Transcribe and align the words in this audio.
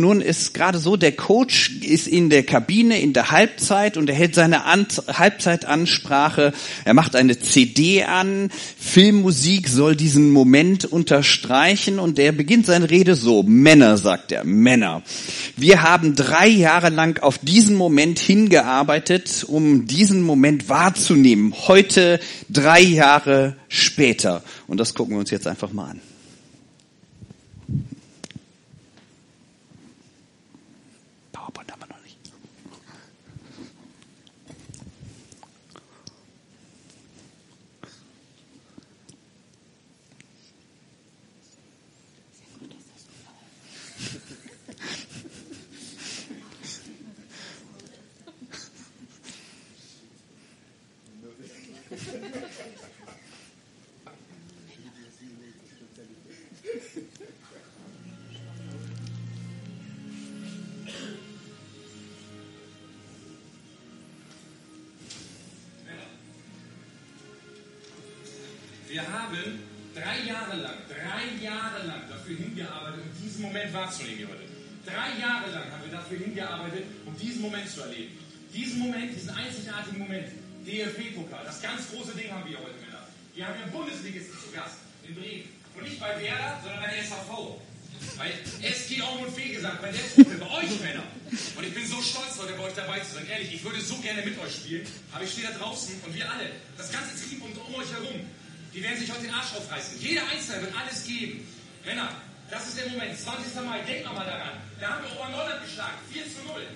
Nun 0.00 0.20
ist 0.20 0.54
gerade 0.54 0.78
so, 0.78 0.96
der 0.96 1.12
Coach 1.12 1.70
ist 1.82 2.08
in 2.08 2.30
der 2.30 2.42
Kabine 2.42 3.00
in 3.00 3.12
der 3.12 3.30
Halbzeit 3.30 3.96
und 3.96 4.08
er 4.08 4.16
hält 4.16 4.34
seine 4.34 4.64
An 4.64 4.86
Halbzeitansprache. 5.06 6.52
Er 6.84 6.94
macht 6.94 7.14
eine 7.14 7.38
CD 7.38 8.04
an. 8.04 8.50
Filmmusik 8.78 9.68
soll 9.68 9.96
diesen 9.96 10.30
Moment 10.30 10.86
unterstreichen 10.86 11.98
und 11.98 12.18
er 12.18 12.32
beginnt 12.32 12.66
seine 12.66 12.90
Rede 12.90 13.14
so. 13.14 13.42
Männer, 13.42 13.98
sagt 13.98 14.32
er, 14.32 14.44
Männer. 14.44 15.02
Wir 15.56 15.82
haben 15.82 16.14
drei 16.14 16.48
Jahre 16.48 16.88
lang 16.88 17.22
auf 17.22 17.38
diesen 17.38 17.76
Moment 17.76 18.18
hingearbeitet, 18.18 19.44
um 19.46 19.86
diesen 19.86 20.22
Moment 20.22 20.68
wahrzunehmen. 20.68 21.54
Heute, 21.68 22.20
drei 22.48 22.80
Jahre 22.80 23.56
später. 23.68 24.42
Und 24.66 24.80
das 24.80 24.94
gucken 24.94 25.14
wir 25.14 25.20
uns 25.20 25.30
jetzt 25.30 25.46
einfach 25.46 25.72
mal 25.72 25.90
an. 25.90 26.00
Moment 73.50 73.74
wahrzunehmen 73.74 74.18
hier 74.18 74.28
heute. 74.28 74.46
Drei 74.86 75.18
Jahre 75.18 75.50
lang 75.50 75.66
haben 75.74 75.82
wir 75.82 75.90
dafür 75.90 76.18
hingearbeitet, 76.18 76.84
um 77.04 77.18
diesen 77.18 77.42
Moment 77.42 77.68
zu 77.68 77.82
erleben. 77.82 78.16
Diesen 78.54 78.78
Moment, 78.78 79.14
diesen 79.14 79.30
einzigartigen 79.30 79.98
Moment, 79.98 80.28
DFB-Pokal, 80.66 81.44
das 81.44 81.60
ganz 81.60 81.90
große 81.90 82.14
Ding 82.14 82.30
haben 82.30 82.48
wir 82.48 82.58
heute, 82.58 82.78
Männer. 82.78 83.02
Wir 83.34 83.46
haben 83.46 83.54
hier 83.58 83.66
Bundesligisten 83.72 84.38
zu 84.38 84.54
Gast 84.54 84.78
in 85.02 85.14
Bremen. 85.14 85.48
Und 85.74 85.82
nicht 85.82 85.98
bei 85.98 86.14
Werder, 86.20 86.60
sondern 86.62 86.80
bei 86.80 86.94
der 86.94 87.02
SHV. 87.02 87.58
Bei 88.16 88.32
SG 88.62 89.02
Aumund 89.02 89.34
Fee 89.34 89.50
gesagt, 89.50 89.82
bei 89.82 89.92
der 89.92 90.00
Truppe, 90.14 90.38
bei 90.38 90.50
euch 90.62 90.80
Männer. 90.80 91.04
Und 91.30 91.64
ich 91.66 91.74
bin 91.74 91.86
so 91.86 92.00
stolz, 92.00 92.38
heute 92.38 92.54
bei 92.54 92.64
euch 92.64 92.74
dabei 92.74 93.00
zu 93.00 93.14
sein. 93.14 93.26
Ehrlich, 93.28 93.54
ich 93.54 93.64
würde 93.64 93.80
so 93.80 93.96
gerne 93.98 94.22
mit 94.22 94.38
euch 94.38 94.54
spielen. 94.54 94.86
Aber 95.12 95.24
ich 95.24 95.30
stehe 95.30 95.46
da 95.46 95.58
draußen 95.58 95.94
und 96.06 96.14
wir 96.14 96.30
alle, 96.30 96.50
das 96.78 96.90
ganze 96.90 97.18
Team 97.18 97.42
um, 97.42 97.50
um 97.50 97.74
euch 97.74 97.90
herum, 97.92 98.20
die 98.72 98.82
werden 98.82 98.98
sich 98.98 99.10
heute 99.10 99.22
den 99.22 99.34
Arsch 99.34 99.54
aufreißen. 99.54 100.00
Jeder 100.00 100.22
Einzelne 100.28 100.62
wird 100.62 100.74
alles 100.74 101.04
geben. 101.04 101.46
Männer, 101.84 102.14
das 102.50 102.66
ist 102.66 102.76
der 102.78 102.88
Moment. 102.90 103.14
20. 103.14 103.54
Mai, 103.62 103.78
denkt 103.86 104.04
mal 104.10 104.26
daran. 104.26 104.58
Da 104.80 104.98
haben 104.98 105.04
wir 105.06 105.12
Oberneuland 105.14 105.62
geschlagen. 105.62 105.98
4 106.10 106.24
zu 106.26 106.42
0. 106.50 106.66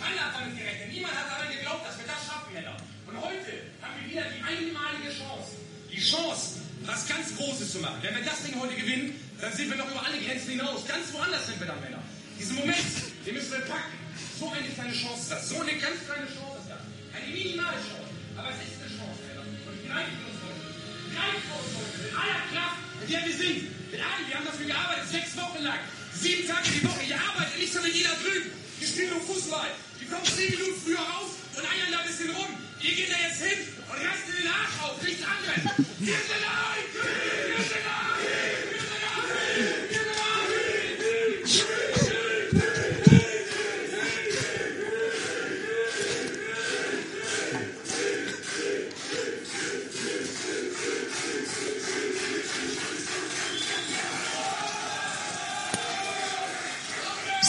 Keiner 0.00 0.26
hat 0.26 0.34
damit 0.42 0.58
gerechnet. 0.58 0.90
Niemand 0.90 1.14
hat 1.14 1.30
daran 1.30 1.48
geglaubt, 1.54 1.86
dass 1.86 1.96
wir 1.98 2.08
das 2.10 2.20
schaffen, 2.26 2.50
Männer. 2.50 2.74
Und 3.06 3.14
heute 3.20 3.52
haben 3.78 3.94
wir 4.00 4.04
wieder 4.10 4.24
die 4.26 4.42
einmalige 4.42 5.12
Chance. 5.14 5.60
Die 5.86 6.02
Chance, 6.02 6.58
was 6.82 7.06
ganz 7.06 7.36
Großes 7.36 7.72
zu 7.72 7.78
machen. 7.78 8.02
Wenn 8.02 8.14
wir 8.16 8.24
das 8.26 8.42
Ding 8.42 8.58
heute 8.58 8.74
gewinnen, 8.74 9.14
dann 9.38 9.52
sind 9.54 9.70
wir 9.70 9.78
noch 9.78 9.90
über 9.90 10.02
alle 10.02 10.18
Grenzen 10.18 10.58
hinaus. 10.58 10.82
Ganz 10.86 11.12
woanders 11.12 11.46
sind 11.46 11.60
wir 11.60 11.66
dann, 11.66 11.80
Männer. 11.80 12.02
Diesen 12.38 12.56
Moment, 12.56 12.90
den 13.26 13.34
müssen 13.34 13.52
wir 13.52 13.64
packen. 13.70 13.98
So 14.38 14.50
eine 14.50 14.66
kleine 14.66 14.94
Chance 14.96 15.20
ist 15.20 15.30
das. 15.30 15.48
So 15.48 15.60
eine 15.60 15.74
ganz 15.78 15.98
kleine 16.10 16.26
Chance 16.26 16.58
ist 16.58 16.70
das. 16.74 16.82
Eine 17.14 17.28
minimale 17.30 17.78
Chance. 17.78 18.10
Aber 18.34 18.50
es 18.50 18.58
ist 18.66 18.82
eine 18.82 18.90
Chance, 18.98 19.20
Männer. 19.30 19.44
Und 19.46 19.74
ich 19.78 19.84
greife 19.86 20.10
uns 20.26 20.38
heute. 20.42 20.64
Greift 21.14 21.46
uns 21.54 21.70
heute. 21.76 21.96
Mit 22.02 22.12
aller 22.18 22.42
Kraft, 22.50 22.80
mit 22.98 23.08
der 23.10 23.22
wir 23.30 23.36
sind. 23.36 23.79
Allen. 23.98 24.26
Wir 24.28 24.34
haben 24.38 24.46
dafür 24.46 24.66
gearbeitet. 24.66 25.10
Sechs 25.10 25.34
Wochen 25.34 25.62
lang. 25.66 25.80
Sieben 26.14 26.46
Tage 26.46 26.70
die 26.70 26.84
Woche. 26.86 27.02
Ihr 27.02 27.18
arbeitet 27.18 27.58
nicht 27.58 27.72
so 27.72 27.82
wie 27.82 27.90
jeder 27.90 28.14
drüben. 28.22 28.50
Wir 28.78 28.86
spielen 28.86 29.10
nur 29.10 29.22
Fußball. 29.26 29.70
Wir 29.98 30.08
kommen 30.08 30.24
zehn 30.24 30.50
Minuten 30.54 30.78
früher 30.78 31.02
raus 31.02 31.34
und 31.56 31.64
eiern 31.66 31.90
da 31.90 31.98
ein 31.98 32.06
bisschen 32.06 32.30
rum. 32.30 32.50
Ihr 32.80 32.94
geht 32.94 33.10
da 33.10 33.18
jetzt 33.18 33.42
hin 33.42 33.58
und 33.90 33.98
reißt 33.98 34.24
den 34.30 34.48
Arsch 34.48 34.76
auf. 34.80 35.02
Nichts 35.02 35.24
anderes. 35.26 35.62
Wir 35.98 36.16
sind 36.16 36.44
ein! 36.46 36.84
Wir 36.94 37.79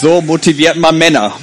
So 0.01 0.19
motiviert 0.19 0.77
man 0.77 0.97
Männer. 0.97 1.37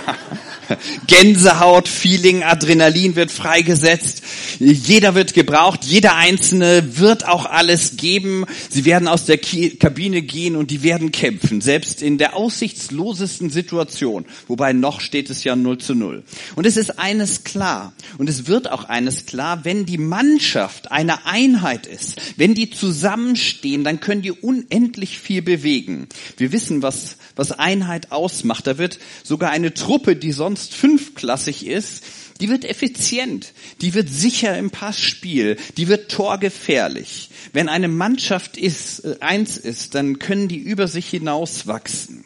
Gänsehaut, 1.06 1.88
Feeling, 1.88 2.42
Adrenalin 2.42 3.16
wird 3.16 3.30
freigesetzt. 3.30 4.19
Jeder 4.62 5.14
wird 5.14 5.32
gebraucht, 5.32 5.86
jeder 5.86 6.16
Einzelne 6.16 6.98
wird 6.98 7.26
auch 7.26 7.46
alles 7.46 7.96
geben. 7.96 8.44
Sie 8.68 8.84
werden 8.84 9.08
aus 9.08 9.24
der 9.24 9.38
Kabine 9.38 10.20
gehen 10.20 10.54
und 10.54 10.70
die 10.70 10.82
werden 10.82 11.12
kämpfen, 11.12 11.62
selbst 11.62 12.02
in 12.02 12.18
der 12.18 12.36
aussichtslosesten 12.36 13.48
Situation. 13.48 14.26
Wobei 14.48 14.74
noch 14.74 15.00
steht 15.00 15.30
es 15.30 15.44
ja 15.44 15.56
0 15.56 15.78
zu 15.78 15.94
0. 15.94 16.24
Und 16.56 16.66
es 16.66 16.76
ist 16.76 16.98
eines 16.98 17.42
klar, 17.42 17.94
und 18.18 18.28
es 18.28 18.48
wird 18.48 18.70
auch 18.70 18.84
eines 18.84 19.24
klar, 19.24 19.64
wenn 19.64 19.86
die 19.86 19.96
Mannschaft 19.96 20.92
eine 20.92 21.24
Einheit 21.24 21.86
ist, 21.86 22.20
wenn 22.36 22.54
die 22.54 22.68
zusammenstehen, 22.68 23.82
dann 23.82 24.00
können 24.00 24.20
die 24.20 24.32
unendlich 24.32 25.18
viel 25.18 25.40
bewegen. 25.40 26.06
Wir 26.36 26.52
wissen, 26.52 26.82
was, 26.82 27.16
was 27.34 27.52
Einheit 27.52 28.12
ausmacht. 28.12 28.66
Da 28.66 28.76
wird 28.76 28.98
sogar 29.22 29.52
eine 29.52 29.72
Truppe, 29.72 30.16
die 30.16 30.32
sonst 30.32 30.74
fünfklassig 30.74 31.66
ist, 31.66 32.04
die 32.40 32.48
wird 32.48 32.64
effizient, 32.64 33.52
die 33.80 33.94
wird 33.94 34.08
sicher 34.08 34.56
im 34.56 34.70
Passspiel, 34.70 35.56
die 35.76 35.88
wird 35.88 36.10
torgefährlich. 36.10 37.30
Wenn 37.52 37.68
eine 37.68 37.88
Mannschaft 37.88 38.56
ist, 38.56 39.04
äh, 39.04 39.16
eins 39.20 39.56
ist, 39.56 39.94
dann 39.94 40.18
können 40.18 40.48
die 40.48 40.58
über 40.58 40.88
sich 40.88 41.08
hinaus 41.08 41.66
wachsen. 41.66 42.24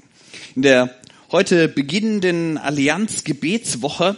In 0.55 0.63
der 0.63 0.95
heute 1.31 1.69
beginnenden 1.69 2.59
Allianz 2.59 3.25
Gebetswoche 3.25 4.17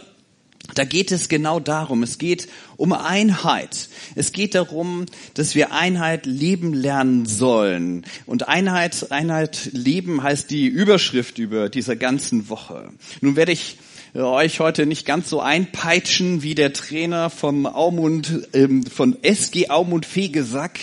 da 0.75 0.83
geht 0.83 1.11
es 1.11 1.29
genau 1.29 1.59
darum. 1.59 2.03
Es 2.03 2.17
geht 2.17 2.47
um 2.75 2.93
Einheit. 2.93 3.89
Es 4.15 4.31
geht 4.31 4.53
darum, 4.53 5.05
dass 5.33 5.55
wir 5.55 5.71
Einheit 5.71 6.25
leben 6.25 6.73
lernen 6.73 7.25
sollen. 7.25 8.05
Und 8.25 8.47
Einheit, 8.47 9.11
Einheit 9.11 9.69
leben 9.73 10.23
heißt 10.23 10.49
die 10.51 10.67
Überschrift 10.67 11.39
über 11.39 11.69
dieser 11.69 11.95
ganzen 11.95 12.49
Woche. 12.49 12.89
Nun 13.21 13.35
werde 13.35 13.53
ich 13.53 13.77
euch 14.25 14.59
heute 14.59 14.85
nicht 14.85 15.05
ganz 15.05 15.29
so 15.29 15.41
einpeitschen 15.41 16.41
wie 16.41 16.55
der 16.55 16.73
Trainer 16.73 17.29
vom 17.29 17.65
Aumund, 17.65 18.47
ähm, 18.53 18.83
von 18.85 19.17
SG 19.21 19.69
Aumund 19.69 20.05
Fegesack. 20.05 20.79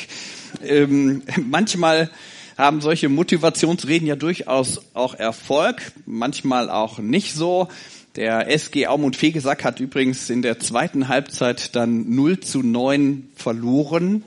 Ähm, 0.64 1.22
manchmal 1.44 2.10
haben 2.56 2.80
solche 2.80 3.08
Motivationsreden 3.08 4.06
ja 4.06 4.16
durchaus 4.16 4.82
auch 4.94 5.14
Erfolg, 5.14 5.92
manchmal 6.06 6.70
auch 6.70 6.98
nicht 6.98 7.34
so. 7.34 7.68
Der 8.16 8.48
SG 8.48 8.86
Aumund 8.86 9.16
Fegesack 9.16 9.64
hat 9.64 9.80
übrigens 9.80 10.30
in 10.30 10.42
der 10.42 10.60
zweiten 10.60 11.08
Halbzeit 11.08 11.74
dann 11.74 12.14
0 12.14 12.38
zu 12.38 12.62
9 12.62 13.28
verloren. 13.34 14.22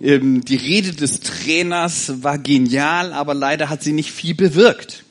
Ähm, 0.00 0.42
die 0.42 0.56
Rede 0.56 0.92
des 0.92 1.20
Trainers 1.20 2.22
war 2.22 2.38
genial, 2.38 3.12
aber 3.12 3.34
leider 3.34 3.68
hat 3.68 3.82
sie 3.82 3.92
nicht 3.92 4.10
viel 4.10 4.34
bewirkt. 4.34 5.03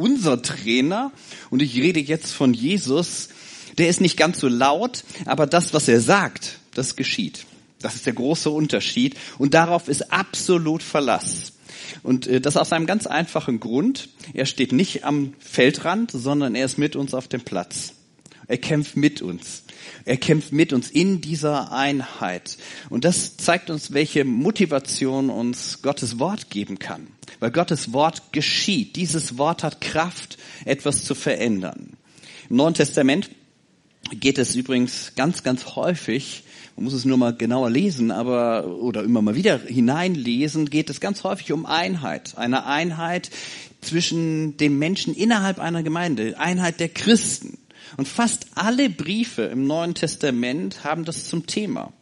Unser 0.00 0.40
Trainer, 0.40 1.12
und 1.50 1.60
ich 1.60 1.76
rede 1.76 2.00
jetzt 2.00 2.32
von 2.32 2.54
Jesus, 2.54 3.28
der 3.76 3.88
ist 3.88 4.00
nicht 4.00 4.16
ganz 4.16 4.40
so 4.40 4.48
laut, 4.48 5.04
aber 5.26 5.46
das, 5.46 5.74
was 5.74 5.88
er 5.88 6.00
sagt, 6.00 6.58
das 6.72 6.96
geschieht. 6.96 7.44
Das 7.82 7.96
ist 7.96 8.06
der 8.06 8.14
große 8.14 8.48
Unterschied 8.48 9.14
und 9.36 9.52
darauf 9.52 9.88
ist 9.88 10.10
absolut 10.10 10.82
Verlass. 10.82 11.52
Und 12.02 12.26
äh, 12.26 12.40
das 12.40 12.56
aus 12.56 12.72
einem 12.72 12.86
ganz 12.86 13.06
einfachen 13.06 13.60
Grund. 13.60 14.08
Er 14.32 14.46
steht 14.46 14.72
nicht 14.72 15.04
am 15.04 15.34
Feldrand, 15.38 16.10
sondern 16.12 16.54
er 16.54 16.64
ist 16.64 16.78
mit 16.78 16.96
uns 16.96 17.12
auf 17.12 17.28
dem 17.28 17.42
Platz. 17.42 17.92
Er 18.46 18.56
kämpft 18.56 18.96
mit 18.96 19.20
uns. 19.20 19.64
Er 20.10 20.16
kämpft 20.16 20.50
mit 20.50 20.72
uns 20.72 20.90
in 20.90 21.20
dieser 21.20 21.70
Einheit. 21.70 22.58
Und 22.88 23.04
das 23.04 23.36
zeigt 23.36 23.70
uns, 23.70 23.92
welche 23.92 24.24
Motivation 24.24 25.30
uns 25.30 25.82
Gottes 25.82 26.18
Wort 26.18 26.50
geben 26.50 26.80
kann. 26.80 27.06
Weil 27.38 27.52
Gottes 27.52 27.92
Wort 27.92 28.32
geschieht. 28.32 28.96
Dieses 28.96 29.38
Wort 29.38 29.62
hat 29.62 29.80
Kraft, 29.80 30.36
etwas 30.64 31.04
zu 31.04 31.14
verändern. 31.14 31.96
Im 32.48 32.56
Neuen 32.56 32.74
Testament 32.74 33.30
geht 34.10 34.38
es 34.38 34.56
übrigens 34.56 35.12
ganz, 35.14 35.44
ganz 35.44 35.76
häufig 35.76 36.42
man 36.76 36.84
muss 36.84 36.94
es 36.94 37.04
nur 37.04 37.18
mal 37.18 37.36
genauer 37.36 37.68
lesen, 37.68 38.10
aber 38.10 38.66
oder 38.66 39.02
immer 39.04 39.20
mal 39.20 39.34
wieder 39.34 39.58
hineinlesen, 39.58 40.70
geht 40.70 40.88
es 40.88 41.00
ganz 41.00 41.24
häufig 41.24 41.52
um 41.52 41.66
Einheit. 41.66 42.38
Eine 42.38 42.64
Einheit, 42.64 43.30
zwischen 43.82 44.56
den 44.56 44.78
Menschen 44.78 45.14
innerhalb 45.14 45.58
einer 45.58 45.82
Gemeinde, 45.82 46.38
Einheit 46.38 46.80
der 46.80 46.88
Christen. 46.88 47.58
Und 47.96 48.08
fast 48.08 48.46
alle 48.54 48.90
Briefe 48.90 49.42
im 49.42 49.66
Neuen 49.66 49.94
Testament 49.94 50.84
haben 50.84 51.04
das 51.04 51.28
zum 51.28 51.46
Thema. 51.46 51.92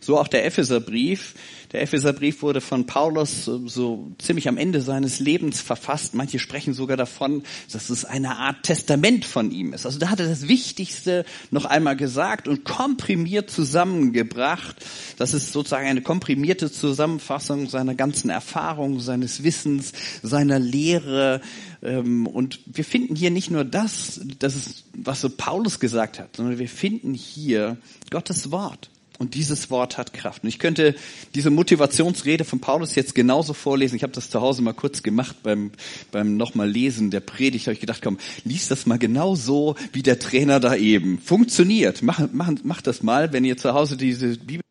So 0.00 0.18
auch 0.18 0.28
der 0.28 0.44
Epheserbrief. 0.46 1.34
Der 1.72 1.82
Epheserbrief 1.82 2.40
wurde 2.40 2.62
von 2.62 2.86
Paulus 2.86 3.44
so 3.44 4.10
ziemlich 4.18 4.48
am 4.48 4.56
Ende 4.56 4.80
seines 4.80 5.20
Lebens 5.20 5.60
verfasst. 5.60 6.14
Manche 6.14 6.38
sprechen 6.38 6.72
sogar 6.72 6.96
davon, 6.96 7.42
dass 7.70 7.90
es 7.90 8.06
eine 8.06 8.36
Art 8.38 8.62
Testament 8.62 9.26
von 9.26 9.50
ihm 9.50 9.74
ist. 9.74 9.84
Also 9.84 9.98
da 9.98 10.08
hat 10.08 10.20
er 10.20 10.28
das 10.28 10.48
Wichtigste 10.48 11.26
noch 11.50 11.66
einmal 11.66 11.96
gesagt 11.96 12.48
und 12.48 12.64
komprimiert 12.64 13.50
zusammengebracht. 13.50 14.76
Das 15.18 15.34
ist 15.34 15.52
sozusagen 15.52 15.86
eine 15.86 16.00
komprimierte 16.00 16.72
Zusammenfassung 16.72 17.68
seiner 17.68 17.94
ganzen 17.94 18.30
Erfahrung, 18.30 19.00
seines 19.00 19.42
Wissens, 19.42 19.92
seiner 20.22 20.58
Lehre. 20.58 21.42
Ähm, 21.82 22.26
und 22.26 22.60
wir 22.64 22.84
finden 22.84 23.14
hier 23.14 23.30
nicht 23.30 23.50
nur 23.50 23.64
das, 23.64 24.20
das 24.38 24.56
ist, 24.56 24.84
was 24.94 25.20
so 25.20 25.28
Paulus 25.28 25.80
gesagt 25.80 26.18
hat, 26.18 26.36
sondern 26.36 26.58
wir 26.58 26.68
finden 26.68 27.12
hier 27.12 27.76
Gottes 28.10 28.50
Wort. 28.50 28.88
Und 29.18 29.34
dieses 29.34 29.68
Wort 29.70 29.98
hat 29.98 30.12
Kraft. 30.12 30.44
Und 30.44 30.48
ich 30.48 30.60
könnte 30.60 30.94
diese 31.34 31.50
Motivationsrede 31.50 32.44
von 32.44 32.60
Paulus 32.60 32.94
jetzt 32.94 33.16
genauso 33.16 33.52
vorlesen. 33.52 33.96
Ich 33.96 34.04
habe 34.04 34.12
das 34.12 34.30
zu 34.30 34.40
Hause 34.40 34.62
mal 34.62 34.74
kurz 34.74 35.02
gemacht 35.02 35.36
beim, 35.42 35.72
beim 36.12 36.36
nochmal 36.36 36.70
Lesen 36.70 37.10
der 37.10 37.20
Predigt. 37.20 37.66
Habe 37.66 37.74
ich 37.74 37.80
gedacht, 37.80 38.00
komm, 38.00 38.18
lies 38.44 38.68
das 38.68 38.86
mal 38.86 38.98
genau 38.98 39.34
so 39.34 39.74
wie 39.92 40.02
der 40.02 40.20
Trainer 40.20 40.60
da 40.60 40.76
eben. 40.76 41.18
Funktioniert. 41.18 42.02
Mach, 42.02 42.20
mach, 42.32 42.52
mach 42.62 42.80
das 42.80 43.02
mal, 43.02 43.32
wenn 43.32 43.44
ihr 43.44 43.56
zu 43.56 43.74
Hause 43.74 43.96
diese 43.96 44.36
Bibel 44.36 44.62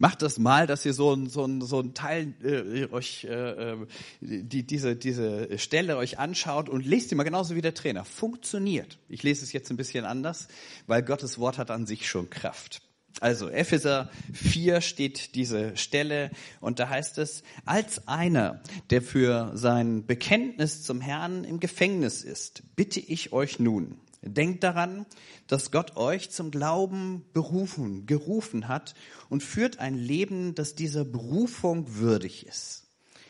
Macht 0.00 0.22
das 0.22 0.38
mal, 0.38 0.66
dass 0.66 0.86
ihr 0.86 0.94
so 0.94 1.12
ein, 1.12 1.28
so 1.28 1.44
ein, 1.44 1.60
so 1.60 1.78
ein 1.80 1.92
Teil 1.92 2.32
äh, 2.42 2.90
euch 2.90 3.24
äh, 3.24 3.72
äh, 3.72 3.86
die, 4.22 4.66
diese, 4.66 4.96
diese 4.96 5.58
Stelle 5.58 5.98
euch 5.98 6.18
anschaut 6.18 6.70
und 6.70 6.86
lest 6.86 7.10
die 7.10 7.16
mal 7.16 7.24
genauso 7.24 7.54
wie 7.54 7.60
der 7.60 7.74
Trainer. 7.74 8.06
Funktioniert. 8.06 8.96
Ich 9.10 9.22
lese 9.22 9.44
es 9.44 9.52
jetzt 9.52 9.70
ein 9.70 9.76
bisschen 9.76 10.06
anders, 10.06 10.48
weil 10.86 11.02
Gottes 11.02 11.38
Wort 11.38 11.58
hat 11.58 11.70
an 11.70 11.84
sich 11.84 12.08
schon 12.08 12.30
Kraft. 12.30 12.80
Also 13.20 13.50
Epheser 13.50 14.08
4 14.32 14.80
steht 14.80 15.34
diese 15.34 15.76
Stelle 15.76 16.30
und 16.60 16.78
da 16.78 16.88
heißt 16.88 17.18
es, 17.18 17.42
als 17.66 18.08
einer, 18.08 18.62
der 18.88 19.02
für 19.02 19.52
sein 19.54 20.06
Bekenntnis 20.06 20.82
zum 20.82 21.02
Herrn 21.02 21.44
im 21.44 21.60
Gefängnis 21.60 22.24
ist, 22.24 22.62
bitte 22.74 23.00
ich 23.00 23.34
euch 23.34 23.58
nun, 23.58 23.98
Denkt 24.22 24.62
daran, 24.62 25.06
dass 25.46 25.70
Gott 25.70 25.96
euch 25.96 26.30
zum 26.30 26.50
Glauben 26.50 27.24
berufen, 27.32 28.04
gerufen 28.04 28.68
hat 28.68 28.94
und 29.30 29.42
führt 29.42 29.78
ein 29.78 29.94
Leben, 29.94 30.54
das 30.54 30.74
dieser 30.74 31.04
Berufung 31.04 31.96
würdig 31.96 32.46
ist. 32.46 32.86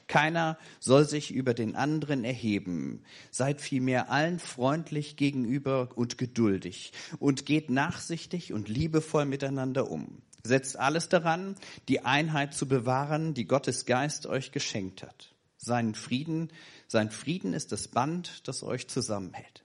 Keiner 0.09 0.59
soll 0.81 1.05
sich 1.05 1.31
über 1.31 1.55
den 1.55 1.77
anderen 1.77 2.25
erheben. 2.25 3.05
Seid 3.31 3.61
vielmehr 3.61 4.11
allen 4.11 4.41
freundlich 4.41 5.15
gegenüber 5.15 5.91
und 5.95 6.19
geduldig 6.19 6.93
und 7.21 7.47
geht 7.47 7.71
nachsichtig 7.71 8.53
und 8.53 8.69
liebevoll 8.69 9.25
miteinander 9.25 9.89
um. 9.89 10.21
Setzt 10.43 10.77
alles 10.77 11.09
daran, 11.09 11.55
die 11.89 12.05
Einheit 12.05 12.55
zu 12.55 12.67
bewahren, 12.67 13.35
die 13.35 13.45
Gottes 13.45 13.87
Geist 13.87 14.27
euch 14.27 14.51
geschenkt 14.51 15.05
hat. 15.05 15.33
Seinen 15.57 15.95
Frieden, 15.95 16.49
sein 16.89 17.13
Frieden 17.13 17.53
ist 17.53 17.71
das 17.71 17.87
Band, 17.87 18.49
das 18.49 18.65
euch 18.65 18.89
zusammenhält. 18.89 19.63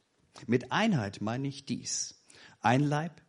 Mit 0.47 0.71
Einheit 0.71 1.21
meine 1.21 1.47
ich 1.47 1.65
dies. 1.65 2.15
Ein 2.61 2.81
Leib, 2.81 3.21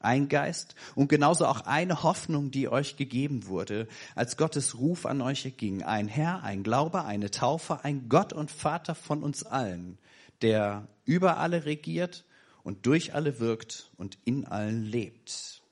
ein 0.00 0.28
Geist 0.28 0.74
und 0.94 1.08
genauso 1.08 1.46
auch 1.46 1.62
eine 1.62 2.02
Hoffnung, 2.02 2.50
die 2.50 2.68
euch 2.68 2.96
gegeben 2.96 3.46
wurde, 3.46 3.88
als 4.14 4.36
Gottes 4.36 4.78
Ruf 4.78 5.06
an 5.06 5.20
euch 5.20 5.44
erging. 5.44 5.82
Ein 5.82 6.08
Herr, 6.08 6.42
ein 6.42 6.62
Glaube, 6.62 7.04
eine 7.04 7.30
Taufe, 7.30 7.84
ein 7.84 8.08
Gott 8.08 8.32
und 8.32 8.50
Vater 8.50 8.94
von 8.94 9.22
uns 9.22 9.44
allen, 9.44 9.98
der 10.42 10.88
über 11.04 11.38
alle 11.38 11.64
regiert 11.64 12.24
und 12.62 12.86
durch 12.86 13.14
alle 13.14 13.40
wirkt 13.40 13.90
und 13.96 14.18
in 14.24 14.44
allen 14.46 14.84
lebt. 14.84 15.62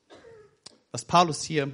Was 0.91 1.07
Paulus 1.07 1.43
hier 1.43 1.73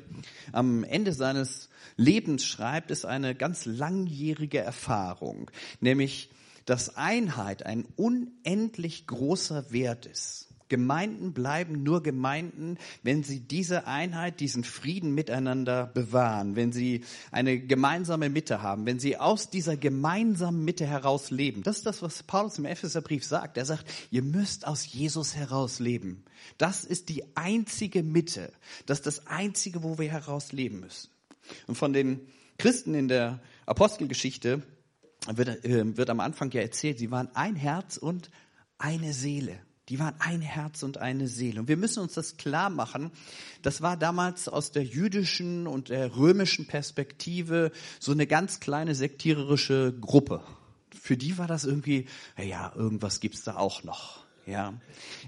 am 0.53 0.85
Ende 0.85 1.13
seines 1.13 1.69
Lebens 1.97 2.45
schreibt, 2.45 2.93
ist 2.93 3.05
eine 3.05 3.35
ganz 3.35 3.65
langjährige 3.65 4.61
Erfahrung, 4.61 5.51
nämlich 5.81 6.31
dass 6.69 6.99
Einheit 6.99 7.65
ein 7.65 7.87
unendlich 7.97 9.07
großer 9.07 9.73
Wert 9.73 10.05
ist. 10.05 10.49
Gemeinden 10.69 11.33
bleiben 11.33 11.83
nur 11.83 12.03
Gemeinden, 12.03 12.77
wenn 13.03 13.23
sie 13.23 13.41
diese 13.41 13.87
Einheit, 13.87 14.39
diesen 14.41 14.65
Frieden 14.65 15.15
miteinander 15.15 15.87
bewahren, 15.87 16.57
wenn 16.57 16.71
sie 16.71 17.05
eine 17.31 17.59
gemeinsame 17.59 18.29
Mitte 18.29 18.61
haben, 18.61 18.85
wenn 18.85 18.99
sie 18.99 19.17
aus 19.17 19.49
dieser 19.49 19.79
gemeinsamen 19.79 20.63
Mitte 20.63 20.87
heraus 20.87 21.31
leben. 21.31 21.63
Das 21.63 21.79
ist 21.79 21.87
das, 21.87 22.03
was 22.03 22.23
Paulus 22.23 22.59
im 22.59 22.67
Epheserbrief 22.67 23.25
sagt. 23.25 23.57
Er 23.57 23.65
sagt, 23.65 23.87
ihr 24.11 24.23
müsst 24.23 24.67
aus 24.67 24.85
Jesus 24.93 25.37
heraus 25.37 25.79
leben. 25.79 26.23
Das 26.59 26.85
ist 26.85 27.09
die 27.09 27.25
einzige 27.35 28.03
Mitte. 28.03 28.53
Das 28.85 28.99
ist 28.99 29.07
das 29.07 29.27
einzige, 29.27 29.83
wo 29.83 29.99
wir 29.99 30.11
heraus 30.11 30.53
leben 30.53 30.81
müssen. 30.81 31.09
Und 31.67 31.77
von 31.77 31.95
den 31.95 32.21
Christen 32.59 32.93
in 32.93 33.09
der 33.09 33.41
Apostelgeschichte 33.65 34.63
wird, 35.27 35.65
äh, 35.65 35.97
wird 35.97 36.11
am 36.11 36.21
Anfang 36.21 36.51
ja 36.53 36.61
erzählt, 36.61 36.99
sie 36.99 37.11
waren 37.11 37.29
ein 37.35 37.57
Herz 37.57 37.97
und 37.97 38.31
eine 38.79 39.13
Seele. 39.13 39.59
Die 39.89 39.99
waren 39.99 40.15
ein 40.19 40.43
Herz 40.43 40.83
und 40.83 40.99
eine 40.99 41.29
Seele. 41.29 41.61
Und 41.61 41.69
wir 41.69 41.79
müssen 41.79 42.01
uns 42.01 42.13
das 42.13 42.37
klar 42.37 42.69
machen. 42.69 43.11
Das 43.63 43.81
war 43.81 43.97
damals 43.97 44.47
aus 44.47 44.71
der 44.71 44.85
jüdischen 44.85 45.67
und 45.67 45.89
der 45.89 46.17
römischen 46.17 46.67
Perspektive 46.67 47.73
so 47.99 48.13
eine 48.13 48.27
ganz 48.27 48.61
kleine 48.61 48.95
sektiererische 48.95 49.95
Gruppe. 49.99 50.43
Für 50.95 51.17
die 51.17 51.39
war 51.39 51.47
das 51.47 51.65
irgendwie, 51.65 52.07
ja, 52.37 52.71
irgendwas 52.75 53.21
gibt's 53.21 53.45
da 53.45 53.57
auch 53.57 53.83
noch. 53.83 54.28
Ja, 54.49 54.73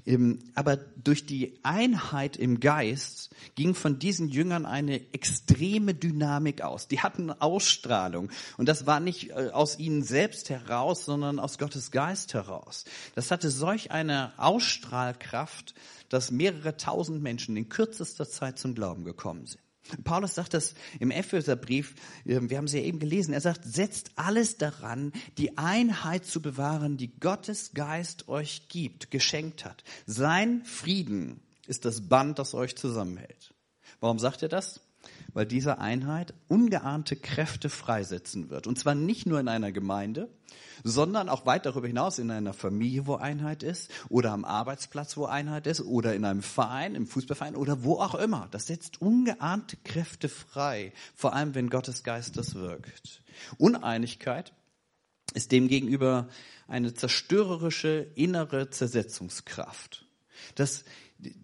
ähm, 0.06 0.38
aber 0.54 0.78
durch 0.78 1.26
die 1.26 1.60
Einheit 1.62 2.38
im 2.38 2.58
Geist 2.58 3.28
ging 3.54 3.74
von 3.74 3.98
diesen 3.98 4.30
Jüngern 4.30 4.64
eine 4.64 5.12
extreme 5.12 5.92
Dynamik 5.92 6.62
aus. 6.62 6.88
Die 6.88 7.00
hatten 7.00 7.30
Ausstrahlung 7.30 8.30
und 8.56 8.66
das 8.66 8.86
war 8.86 8.98
nicht 8.98 9.28
äh, 9.32 9.50
aus 9.52 9.78
ihnen 9.78 10.02
selbst 10.02 10.48
heraus, 10.48 11.04
sondern 11.04 11.38
aus 11.38 11.58
Gottes 11.58 11.90
Geist 11.90 12.32
heraus. 12.32 12.86
Das 13.14 13.30
hatte 13.30 13.50
solch 13.50 13.90
eine 13.90 14.32
Ausstrahlkraft, 14.38 15.74
dass 16.08 16.30
mehrere 16.30 16.78
tausend 16.78 17.22
Menschen 17.22 17.58
in 17.58 17.68
kürzester 17.68 18.26
Zeit 18.26 18.58
zum 18.58 18.74
Glauben 18.74 19.04
gekommen 19.04 19.44
sind. 19.44 19.60
Paulus 20.04 20.34
sagt 20.34 20.54
das 20.54 20.74
im 20.98 21.10
Epheserbrief, 21.10 21.94
ähm, 22.26 22.50
wir 22.50 22.58
haben 22.58 22.66
es 22.66 22.72
ja 22.72 22.80
eben 22.80 22.98
gelesen, 22.98 23.32
er 23.32 23.40
sagt, 23.40 23.64
setzt 23.64 24.12
alles 24.16 24.56
daran, 24.56 25.12
die 25.38 25.58
Einheit 25.58 26.24
zu 26.24 26.40
bewahren, 26.42 26.96
die 26.96 27.18
Gottes 27.18 27.72
Geist 27.72 28.28
euch 28.28 28.68
gibt, 28.68 29.10
geschenkt 29.10 29.64
hat. 29.64 29.82
Sein 30.06 30.64
Frieden 30.64 31.40
ist 31.66 31.84
das 31.84 32.08
Band, 32.08 32.38
das 32.38 32.54
euch 32.54 32.76
zusammenhält. 32.76 33.54
Warum 34.00 34.18
sagt 34.18 34.42
er 34.42 34.48
das? 34.48 34.80
Weil 35.32 35.46
diese 35.46 35.78
Einheit 35.78 36.34
ungeahnte 36.48 37.16
Kräfte 37.16 37.68
freisetzen 37.68 38.50
wird. 38.50 38.66
Und 38.66 38.78
zwar 38.78 38.94
nicht 38.94 39.26
nur 39.26 39.38
in 39.38 39.48
einer 39.48 39.72
Gemeinde, 39.72 40.28
sondern 40.82 41.28
auch 41.28 41.46
weit 41.46 41.66
darüber 41.66 41.86
hinaus 41.86 42.18
in 42.18 42.30
einer 42.30 42.52
Familie, 42.52 43.06
wo 43.06 43.14
Einheit 43.14 43.62
ist, 43.62 43.90
oder 44.08 44.32
am 44.32 44.44
Arbeitsplatz, 44.44 45.16
wo 45.16 45.26
Einheit 45.26 45.66
ist, 45.66 45.80
oder 45.82 46.14
in 46.14 46.24
einem 46.24 46.42
Verein, 46.42 46.94
im 46.94 47.06
Fußballverein 47.06 47.56
oder 47.56 47.84
wo 47.84 47.98
auch 47.98 48.14
immer. 48.14 48.48
Das 48.50 48.66
setzt 48.66 49.00
ungeahnte 49.00 49.76
Kräfte 49.84 50.28
frei, 50.28 50.92
vor 51.14 51.34
allem 51.34 51.54
wenn 51.54 51.70
Gottes 51.70 52.02
Geist 52.02 52.36
das 52.36 52.54
wirkt. 52.54 53.22
Uneinigkeit 53.58 54.52
ist 55.34 55.52
demgegenüber 55.52 56.28
eine 56.66 56.94
zerstörerische 56.94 58.10
innere 58.14 58.70
Zersetzungskraft. 58.70 60.06
Das 60.54 60.84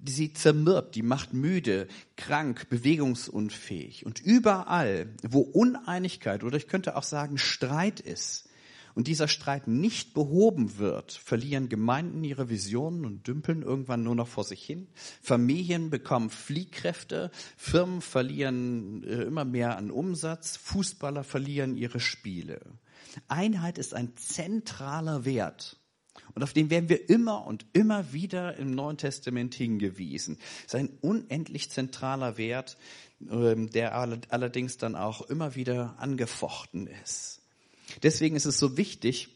sie 0.07 0.33
zermürbt, 0.33 0.95
die 0.95 1.03
macht 1.03 1.33
müde, 1.33 1.89
krank, 2.17 2.69
bewegungsunfähig. 2.69 4.07
Und 4.07 4.21
überall, 4.21 5.09
wo 5.23 5.41
Uneinigkeit 5.41 6.45
oder 6.45 6.57
ich 6.57 6.69
könnte 6.69 6.97
auch 6.97 7.03
sagen 7.03 7.39
Streit 7.39 8.01
ist, 8.01 8.47
und 8.97 9.09
dieser 9.09 9.29
Streit 9.29 9.69
nicht 9.69 10.15
behoben 10.15 10.79
wird, 10.79 11.13
verlieren 11.13 11.69
Gemeinden 11.69 12.25
ihre 12.25 12.49
Visionen 12.49 13.05
und 13.05 13.29
dümpeln 13.29 13.61
irgendwann 13.61 14.03
nur 14.03 14.15
noch 14.15 14.27
vor 14.27 14.43
sich 14.43 14.65
hin. 14.65 14.89
Familien 15.21 15.91
bekommen 15.91 16.31
Fliehkräfte, 16.31 17.31
Firmen 17.59 18.01
verlieren 18.01 19.05
äh, 19.05 19.25
immer 19.25 19.45
mehr 19.45 19.77
an 19.77 19.91
Umsatz, 19.91 20.57
Fußballer 20.57 21.25
verlieren 21.25 21.77
ihre 21.77 22.01
Spiele. 22.01 22.59
Einheit 23.29 23.77
ist 23.77 23.93
ein 23.93 24.17
zentraler 24.17 25.27
Wert. 25.27 25.77
Und 26.37 26.43
auf 26.43 26.53
den 26.53 26.69
werden 26.69 26.91
wir 26.91 27.09
immer 27.09 27.47
und 27.47 27.65
immer 27.73 28.13
wieder 28.13 28.57
im 28.59 28.71
Neuen 28.71 28.99
Testament 28.99 29.55
hingewiesen. 29.55 30.37
Es 30.59 30.75
ist 30.75 30.75
ein 30.75 30.91
unendlich 31.01 31.71
zentraler 31.71 32.37
Wert, 32.37 32.77
ähm, 33.31 33.71
der 33.71 33.95
allerdings 33.95 34.77
dann 34.77 34.97
auch 34.97 35.23
immer 35.23 35.55
wieder 35.55 35.95
angefochten 35.99 36.89
ist. 37.03 37.41
Deswegen 38.03 38.37
ist 38.37 38.45
es 38.45 38.59
so 38.59 38.77
wichtig, 38.77 39.31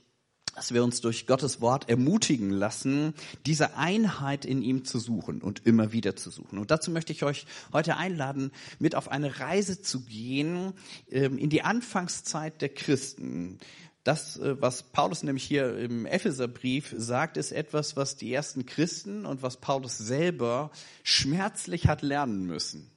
dass 0.54 0.74
wir 0.74 0.84
uns 0.84 1.00
durch 1.00 1.26
Gottes 1.26 1.62
Wort 1.62 1.88
ermutigen 1.88 2.50
lassen, 2.50 3.14
diese 3.46 3.78
Einheit 3.78 4.44
in 4.44 4.60
ihm 4.60 4.84
zu 4.84 4.98
suchen 4.98 5.40
und 5.40 5.64
immer 5.64 5.92
wieder 5.92 6.16
zu 6.16 6.28
suchen. 6.28 6.58
Und 6.58 6.70
dazu 6.70 6.90
möchte 6.90 7.14
ich 7.14 7.22
euch 7.22 7.46
heute 7.72 7.96
einladen, 7.96 8.50
mit 8.78 8.94
auf 8.94 9.08
eine 9.08 9.40
Reise 9.40 9.80
zu 9.80 10.00
gehen 10.04 10.74
ähm, 11.10 11.38
in 11.38 11.48
die 11.48 11.62
Anfangszeit 11.62 12.60
der 12.60 12.68
Christen. 12.68 13.58
Das, 14.04 14.38
äh, 14.38 14.60
was 14.60 14.82
Paulus 14.82 15.22
nämlich 15.22 15.44
hier 15.44 15.76
im 15.78 16.06
Epheserbrief 16.06 16.94
sagt, 16.96 17.36
ist 17.36 17.52
etwas, 17.52 17.96
was 17.96 18.16
die 18.16 18.32
ersten 18.32 18.66
Christen 18.66 19.26
und 19.26 19.42
was 19.42 19.58
Paulus 19.58 19.98
selber 19.98 20.70
schmerzlich 21.02 21.86
hat 21.86 22.02
lernen 22.02 22.46
müssen. 22.46 22.90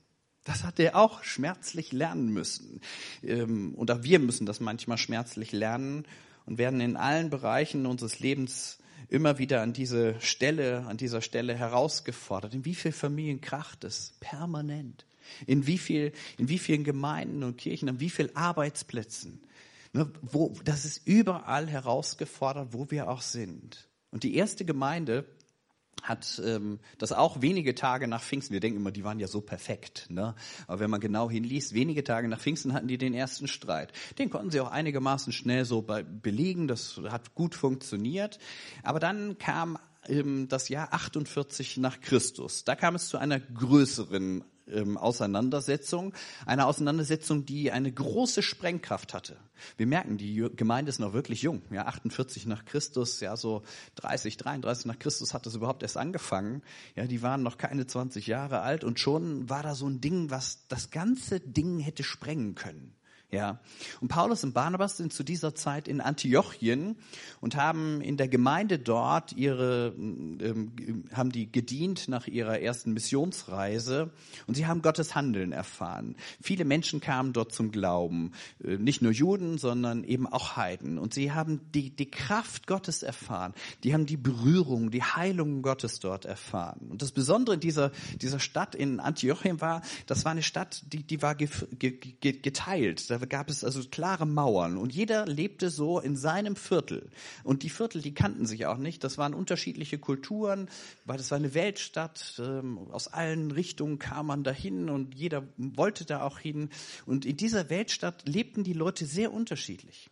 Das 0.46 0.64
hat 0.64 0.80
er 0.80 0.96
auch 0.96 1.24
schmerzlich 1.24 1.92
lernen 1.92 2.30
müssen. 2.30 2.82
Ähm, 3.22 3.74
und 3.76 3.92
auch 3.92 4.04
wir 4.04 4.20
müssen 4.20 4.46
das 4.46 4.60
manchmal 4.60 4.98
schmerzlich 4.98 5.52
lernen 5.52 6.06
und 6.46 6.58
werden 6.58 6.82
in 6.82 6.98
allen 6.98 7.30
Bereichen 7.30 7.86
unseres 7.86 8.20
Lebens 8.20 8.80
immer 9.10 9.38
wieder 9.38 9.62
an 9.62 9.74
diese 9.74 10.20
Stelle, 10.22 10.86
an 10.88 10.98
dieser 10.98 11.22
Stelle 11.22 11.56
herausgefordert. 11.56 12.54
In 12.54 12.66
wie 12.66 12.76
viel 12.76 12.92
Familien 12.92 13.42
kracht 13.42 13.84
es? 13.84 14.14
Permanent. 14.20 15.06
In 15.46 15.68
wie 15.68 15.78
viel, 15.78 16.12
in 16.38 16.50
wie 16.50 16.60
vielen 16.60 16.84
Gemeinden 16.84 17.44
und 17.44 17.58
Kirchen, 17.58 17.90
an 17.90 18.00
wie 18.00 18.10
vielen 18.10 18.36
Arbeitsplätzen? 18.36 19.42
Ne, 19.94 20.12
wo, 20.22 20.56
das 20.64 20.86
ist 20.86 21.06
überall 21.06 21.68
herausgefordert, 21.68 22.70
wo 22.74 22.90
wir 22.90 23.10
auch 23.10 23.22
sind. 23.22 23.88
Und 24.10 24.24
die 24.24 24.36
erste 24.36 24.66
Gemeinde, 24.66 25.26
hat 26.04 26.42
ähm, 26.46 26.80
das 26.98 27.14
auch 27.14 27.42
wenige 27.42 27.76
Tage 27.76 28.08
nach 28.08 28.22
Pfingsten, 28.22 28.54
wir 28.54 28.60
denken 28.60 28.80
immer, 28.80 28.92
die 28.92 29.04
waren 29.04 29.20
ja 29.20 29.28
so 29.28 29.42
perfekt, 29.42 30.08
ne? 30.10 30.36
aber 30.68 30.82
wenn 30.82 30.90
man 30.90 31.00
genau 31.00 31.30
hinliest, 31.30 31.74
wenige 31.74 32.04
Tage 32.04 32.28
nach 32.28 32.40
Pfingsten 32.40 32.74
hatten 32.74 32.88
die 32.88 32.98
den 32.98 33.14
ersten 33.14 33.48
Streit. 33.48 33.94
Den 34.20 34.30
konnten 34.30 34.52
sie 34.52 34.60
auch 34.60 34.70
einigermaßen 34.70 35.32
schnell 35.32 35.64
so 35.66 35.82
belegen, 35.82 36.68
das 36.68 37.00
hat 37.10 37.34
gut 37.36 37.56
funktioniert, 37.56 38.38
aber 38.84 39.00
dann 39.00 39.38
kam 39.38 39.80
ähm, 40.06 40.50
das 40.50 40.68
Jahr 40.68 40.94
48 40.94 41.78
nach 41.78 42.02
Christus. 42.02 42.66
Da 42.66 42.76
kam 42.76 42.96
es 42.96 43.08
zu 43.08 43.18
einer 43.18 43.40
größeren 43.40 44.44
ähm, 44.68 44.98
Auseinandersetzung, 44.98 46.14
eine 46.46 46.66
Auseinandersetzung, 46.66 47.46
die 47.46 47.72
eine 47.72 47.92
große 47.92 48.42
Sprengkraft 48.42 49.14
hatte. 49.14 49.38
Wir 49.78 49.88
merken, 49.88 50.18
die 50.18 50.48
Gemeinde 50.56 50.90
ist 50.90 51.00
noch 51.00 51.14
wirklich 51.14 51.42
jung, 51.42 51.62
ja, 51.72 51.86
48 51.86 52.46
nach 52.46 52.66
Christus, 52.66 53.20
ja, 53.20 53.36
so 53.38 53.64
30, 53.96 54.38
33 54.38 54.86
nach 54.86 55.00
Christus 55.00 55.34
hat 55.34 55.46
das 55.46 55.56
überhaupt 55.56 55.84
erst 55.84 55.98
angefangen. 55.98 56.62
Ja, 56.96 57.06
die 57.06 57.22
waren 57.22 57.44
noch 57.44 57.58
keine 57.58 57.88
20 57.88 58.28
Jahre 58.28 58.62
alt 58.62 58.84
und 58.84 59.00
schon 59.00 59.50
war 59.50 59.64
da 59.64 59.76
so 59.76 59.88
ein 59.88 60.02
Ding, 60.02 60.30
was 60.30 60.68
das 60.68 60.92
ganze 60.92 61.40
Ding 61.40 61.80
hätte 61.80 62.04
sprengen 62.04 62.56
können. 62.56 62.96
Ja. 63.34 63.58
Und 64.00 64.10
Paulus 64.10 64.44
und 64.44 64.54
Barnabas 64.54 64.98
sind 64.98 65.12
zu 65.12 65.24
dieser 65.24 65.56
Zeit 65.56 65.88
in 65.88 66.02
Antiochien 66.02 66.96
und 67.42 67.56
haben 67.56 68.00
in 68.00 68.16
der 68.16 68.28
Gemeinde 68.28 68.78
dort 68.78 69.34
ihre, 69.34 69.96
ähm, 69.98 71.06
haben 71.12 71.32
die 71.32 71.52
gedient 71.52 72.08
nach 72.10 72.28
ihrer 72.28 72.60
ersten 72.60 72.94
Missionsreise 72.94 74.12
und 74.46 74.54
sie 74.54 74.68
haben 74.68 74.84
Gottes 74.84 75.16
Handeln 75.16 75.52
erfahren. 75.52 76.16
Viele 76.44 76.64
Menschen 76.64 77.02
kamen 77.02 77.34
dort 77.34 77.54
zum 77.54 77.72
Glauben. 77.72 78.34
Äh, 78.64 78.78
nicht 78.78 79.02
nur 79.02 79.12
Juden, 79.12 79.58
sondern 79.58 80.04
eben 80.04 80.28
auch 80.28 80.56
Heiden. 80.56 81.00
Und 81.00 81.16
sie 81.16 81.32
haben 81.32 81.60
die, 81.74 81.90
die 81.90 82.12
Kraft 82.12 82.68
Gottes 82.68 83.02
erfahren. 83.02 83.56
Die 83.84 83.96
haben 83.96 84.06
die 84.06 84.18
Berührung, 84.18 84.92
die 84.92 85.02
Heilung 85.02 85.64
Gottes 85.64 86.00
dort 86.00 86.26
erfahren. 86.26 86.88
Und 86.92 87.02
das 87.02 87.12
Besondere 87.12 87.58
dieser, 87.58 87.92
dieser 88.22 88.40
Stadt 88.40 88.76
in 88.76 89.00
Antiochien 89.00 89.60
war, 89.60 89.82
das 90.06 90.24
war 90.24 90.34
eine 90.34 90.44
Stadt, 90.44 90.84
die, 90.94 91.02
die 91.02 91.24
war 91.24 91.34
geteilt. 91.34 93.10
Da 93.10 93.23
gab 93.26 93.50
es 93.50 93.64
also 93.64 93.82
klare 93.90 94.26
Mauern 94.26 94.78
und 94.78 94.94
jeder 94.94 95.26
lebte 95.26 95.70
so 95.70 96.00
in 96.00 96.16
seinem 96.16 96.56
Viertel. 96.56 97.10
Und 97.44 97.64
die 97.64 97.70
Viertel, 97.70 98.02
die 98.02 98.14
kannten 98.14 98.46
sich 98.46 98.66
auch 98.66 98.78
nicht. 98.78 99.04
Das 99.04 99.18
waren 99.18 99.34
unterschiedliche 99.34 99.98
Kulturen, 99.98 100.70
weil 101.06 101.18
das 101.18 101.32
war 101.32 101.38
eine 101.38 101.54
Weltstadt. 101.54 102.40
Ähm, 102.40 102.78
aus 102.92 103.08
allen 103.08 103.52
Richtungen 103.52 104.00
kam 104.00 104.28
man 104.28 104.44
dahin 104.44 104.90
und 104.90 105.16
jeder 105.16 105.44
wollte 105.58 106.06
da 106.06 106.24
auch 106.24 106.40
hin. 106.40 106.70
Und 107.06 107.26
in 107.26 107.38
dieser 107.38 107.70
Weltstadt 107.70 108.28
lebten 108.28 108.64
die 108.64 108.74
Leute 108.74 109.06
sehr 109.06 109.34
unterschiedlich. 109.34 110.10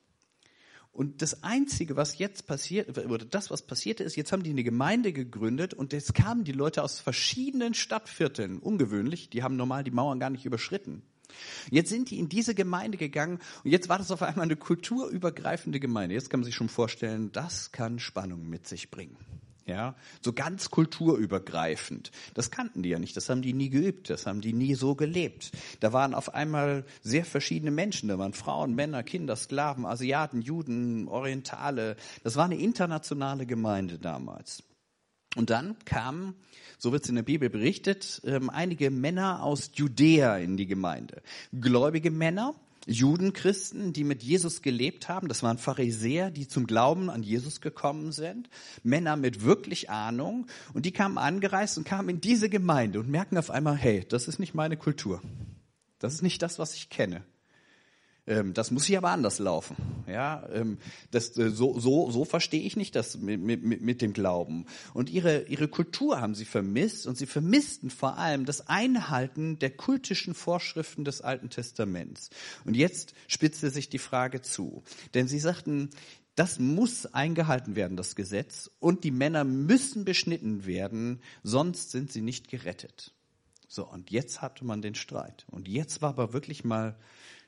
Und 0.93 1.21
das 1.21 1.43
Einzige, 1.43 1.95
was 1.95 2.17
jetzt 2.17 2.47
passiert, 2.47 2.97
oder 2.97 3.23
das, 3.23 3.49
was 3.49 3.61
passierte, 3.61 4.03
ist, 4.03 4.17
jetzt 4.17 4.33
haben 4.33 4.43
die 4.43 4.49
eine 4.49 4.63
Gemeinde 4.63 5.13
gegründet 5.13 5.73
und 5.73 5.93
jetzt 5.93 6.13
kamen 6.13 6.43
die 6.43 6.51
Leute 6.51 6.83
aus 6.83 6.99
verschiedenen 6.99 7.73
Stadtvierteln. 7.73 8.59
Ungewöhnlich, 8.59 9.29
die 9.29 9.41
haben 9.41 9.55
normal 9.55 9.85
die 9.85 9.91
Mauern 9.91 10.19
gar 10.19 10.29
nicht 10.29 10.45
überschritten. 10.45 11.01
Jetzt 11.69 11.89
sind 11.89 12.09
die 12.11 12.19
in 12.19 12.29
diese 12.29 12.55
Gemeinde 12.55 12.97
gegangen 12.97 13.39
und 13.63 13.71
jetzt 13.71 13.89
war 13.89 13.97
das 13.97 14.11
auf 14.11 14.21
einmal 14.21 14.45
eine 14.45 14.55
kulturübergreifende 14.55 15.79
Gemeinde. 15.79 16.15
Jetzt 16.15 16.29
kann 16.29 16.39
man 16.39 16.45
sich 16.45 16.55
schon 16.55 16.69
vorstellen, 16.69 17.31
das 17.31 17.71
kann 17.71 17.99
Spannung 17.99 18.49
mit 18.49 18.67
sich 18.67 18.91
bringen. 18.91 19.17
Ja, 19.67 19.95
so 20.21 20.33
ganz 20.33 20.71
kulturübergreifend. 20.71 22.11
Das 22.33 22.49
kannten 22.49 22.81
die 22.81 22.89
ja 22.89 22.99
nicht, 22.99 23.15
das 23.15 23.29
haben 23.29 23.41
die 23.41 23.53
nie 23.53 23.69
geübt, 23.69 24.09
das 24.09 24.25
haben 24.25 24.41
die 24.41 24.53
nie 24.53 24.73
so 24.73 24.95
gelebt. 24.95 25.51
Da 25.79 25.93
waren 25.93 26.15
auf 26.15 26.33
einmal 26.33 26.83
sehr 27.03 27.25
verschiedene 27.25 27.71
Menschen, 27.71 28.09
da 28.09 28.17
waren 28.17 28.33
Frauen, 28.33 28.73
Männer, 28.73 29.03
Kinder, 29.03 29.35
Sklaven, 29.35 29.85
Asiaten, 29.85 30.41
Juden, 30.41 31.07
Orientale. 31.07 31.95
Das 32.23 32.35
war 32.35 32.45
eine 32.45 32.57
internationale 32.57 33.45
Gemeinde 33.45 33.99
damals. 33.99 34.63
Und 35.35 35.49
dann 35.49 35.77
kamen, 35.85 36.35
so 36.77 36.91
wird 36.91 37.03
es 37.03 37.09
in 37.09 37.15
der 37.15 37.23
Bibel 37.23 37.49
berichtet, 37.49 38.21
ähm, 38.25 38.49
einige 38.49 38.91
Männer 38.91 39.43
aus 39.43 39.71
Judäa 39.73 40.37
in 40.37 40.57
die 40.57 40.67
Gemeinde. 40.67 41.21
Gläubige 41.53 42.11
Männer, 42.11 42.53
Judenchristen, 42.87 43.93
die 43.93 44.03
mit 44.03 44.23
Jesus 44.23 44.61
gelebt 44.61 45.07
haben. 45.07 45.27
Das 45.27 45.43
waren 45.43 45.57
Pharisäer, 45.57 46.31
die 46.31 46.47
zum 46.47 46.67
Glauben 46.67 47.09
an 47.09 47.23
Jesus 47.23 47.61
gekommen 47.61 48.11
sind. 48.11 48.49
Männer 48.83 49.15
mit 49.15 49.43
wirklich 49.43 49.89
Ahnung. 49.89 50.47
Und 50.73 50.85
die 50.85 50.91
kamen 50.91 51.17
angereist 51.17 51.77
und 51.77 51.83
kamen 51.83 52.09
in 52.09 52.21
diese 52.21 52.49
Gemeinde 52.49 52.99
und 52.99 53.09
merken 53.09 53.37
auf 53.37 53.51
einmal, 53.51 53.75
hey, 53.75 54.05
das 54.09 54.27
ist 54.27 54.39
nicht 54.39 54.55
meine 54.55 54.77
Kultur. 54.77 55.21
Das 55.99 56.13
ist 56.13 56.23
nicht 56.23 56.41
das, 56.41 56.57
was 56.57 56.75
ich 56.75 56.89
kenne. 56.89 57.23
Ähm, 58.27 58.53
das 58.53 58.69
muss 58.69 58.85
hier 58.85 58.99
aber 58.99 59.09
anders 59.09 59.39
laufen. 59.39 59.75
Ja, 60.07 60.47
ähm, 60.53 60.77
das, 61.09 61.35
äh, 61.37 61.49
so, 61.49 61.79
so, 61.79 62.11
so 62.11 62.23
verstehe 62.23 62.61
ich 62.61 62.75
nicht 62.75 62.95
das 62.95 63.17
mit, 63.17 63.41
mit, 63.41 63.81
mit 63.81 64.01
dem 64.01 64.13
Glauben. 64.13 64.67
Und 64.93 65.09
ihre, 65.09 65.43
ihre 65.43 65.67
Kultur 65.67 66.21
haben 66.21 66.35
sie 66.35 66.45
vermisst 66.45 67.07
und 67.07 67.17
sie 67.17 67.25
vermissten 67.25 67.89
vor 67.89 68.17
allem 68.17 68.45
das 68.45 68.67
Einhalten 68.67 69.57
der 69.57 69.71
kultischen 69.71 70.35
Vorschriften 70.35 71.03
des 71.03 71.21
Alten 71.21 71.49
Testaments. 71.49 72.29
Und 72.63 72.75
jetzt 72.75 73.13
spitzte 73.27 73.71
sich 73.71 73.89
die 73.89 73.97
Frage 73.99 74.41
zu. 74.41 74.83
Denn 75.15 75.27
sie 75.27 75.39
sagten, 75.39 75.89
das 76.35 76.59
muss 76.59 77.07
eingehalten 77.07 77.75
werden, 77.75 77.97
das 77.97 78.15
Gesetz, 78.15 78.71
und 78.79 79.03
die 79.03 79.11
Männer 79.11 79.43
müssen 79.43 80.05
beschnitten 80.05 80.65
werden, 80.65 81.21
sonst 81.43 81.91
sind 81.91 82.11
sie 82.11 82.21
nicht 82.21 82.49
gerettet. 82.49 83.13
So, 83.67 83.87
und 83.87 84.11
jetzt 84.11 84.41
hatte 84.41 84.65
man 84.65 84.81
den 84.81 84.95
Streit. 84.95 85.45
Und 85.49 85.67
jetzt 85.67 86.01
war 86.01 86.09
aber 86.09 86.33
wirklich 86.33 86.63
mal 86.63 86.97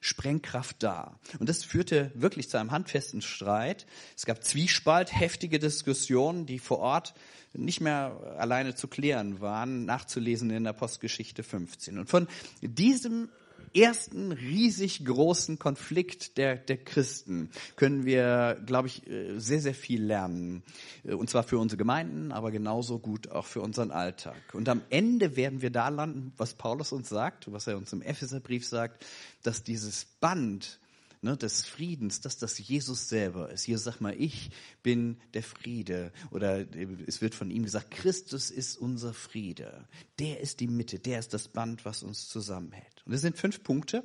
Sprengkraft 0.04 0.84
da. 0.84 1.18
Und 1.40 1.48
das 1.48 1.64
führte 1.64 2.12
wirklich 2.14 2.50
zu 2.50 2.58
einem 2.58 2.72
handfesten 2.72 3.22
Streit. 3.22 3.86
Es 4.18 4.26
gab 4.26 4.44
Zwiespalt, 4.44 5.18
heftige 5.18 5.60
Diskussionen, 5.60 6.46
die 6.46 6.60
vor 6.60 6.80
Ort 6.80 7.14
nicht 7.54 7.80
mehr 7.80 8.36
alleine 8.38 8.76
zu 8.76 8.90
klären 8.90 9.40
waren, 9.40 9.86
nachzulesen 9.86 10.50
in 10.50 10.66
der 10.66 10.74
Postgeschichte 10.74 11.42
15. 11.42 12.00
Und 12.00 12.10
von 12.10 12.28
diesem 12.62 13.30
ersten 13.76 14.32
riesig 14.32 15.06
großen 15.06 15.60
Konflikt 15.60 16.38
der, 16.38 16.56
der 16.56 16.78
Christen 16.78 17.50
können 17.76 18.06
wir, 18.06 18.62
glaube 18.66 18.88
ich, 18.88 19.08
äh, 19.08 19.40
sehr, 19.40 19.62
sehr 19.62 19.74
viel 19.74 20.04
lernen. 20.04 20.64
Äh, 21.04 21.14
und 21.14 21.30
zwar 21.30 21.44
für 21.44 21.58
unsere 21.58 21.78
Gemeinden, 21.78 22.32
aber 22.32 22.52
genauso 22.52 23.00
gut 23.00 23.32
auch 23.32 23.46
für 23.46 23.62
unseren 23.62 23.92
Alltag. 23.92 24.42
Und 24.54 24.70
am 24.70 24.82
Ende 24.90 25.36
werden 25.36 25.62
wir 25.62 25.72
da 25.72 25.90
landen, 25.90 26.34
was 26.38 26.54
Paulus 26.54 26.92
uns 26.92 27.10
sagt, 27.10 27.52
was 27.52 27.68
er 27.68 27.78
uns 27.78 27.94
im 27.94 28.02
Epheserbrief 28.02 28.66
sagt, 28.66 29.06
dass 29.44 29.64
dieses 29.64 30.06
Band 30.20 30.80
ne, 31.24 31.38
des 31.38 31.66
Friedens, 31.66 32.22
dass 32.22 32.38
das 32.38 32.60
Jesus 32.60 33.10
selber 33.10 33.50
ist. 33.50 33.66
Jesus 33.66 33.86
sagt 33.86 34.02
mal, 34.02 34.16
ich 34.20 34.52
bin 34.84 35.18
der 35.34 35.44
Friede. 35.44 36.12
Oder 36.32 36.66
es 37.08 37.22
wird 37.22 37.34
von 37.34 37.50
ihm 37.50 37.64
gesagt, 37.64 37.92
Christus 37.92 38.52
ist 38.52 38.78
unser 38.78 39.14
Friede. 39.14 39.88
Der 40.20 40.42
ist 40.42 40.60
die 40.60 40.68
Mitte, 40.68 41.00
der 41.00 41.20
ist 41.20 41.34
das 41.34 41.48
Band, 41.48 41.86
was 41.86 42.04
uns 42.04 42.28
zusammenhält. 42.28 42.93
Und 43.06 43.12
das 43.12 43.22
sind 43.22 43.38
fünf 43.38 43.64
Punkte, 43.64 44.04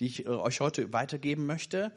die 0.00 0.06
ich 0.06 0.26
äh, 0.26 0.28
euch 0.28 0.60
heute 0.60 0.92
weitergeben 0.92 1.46
möchte. 1.46 1.92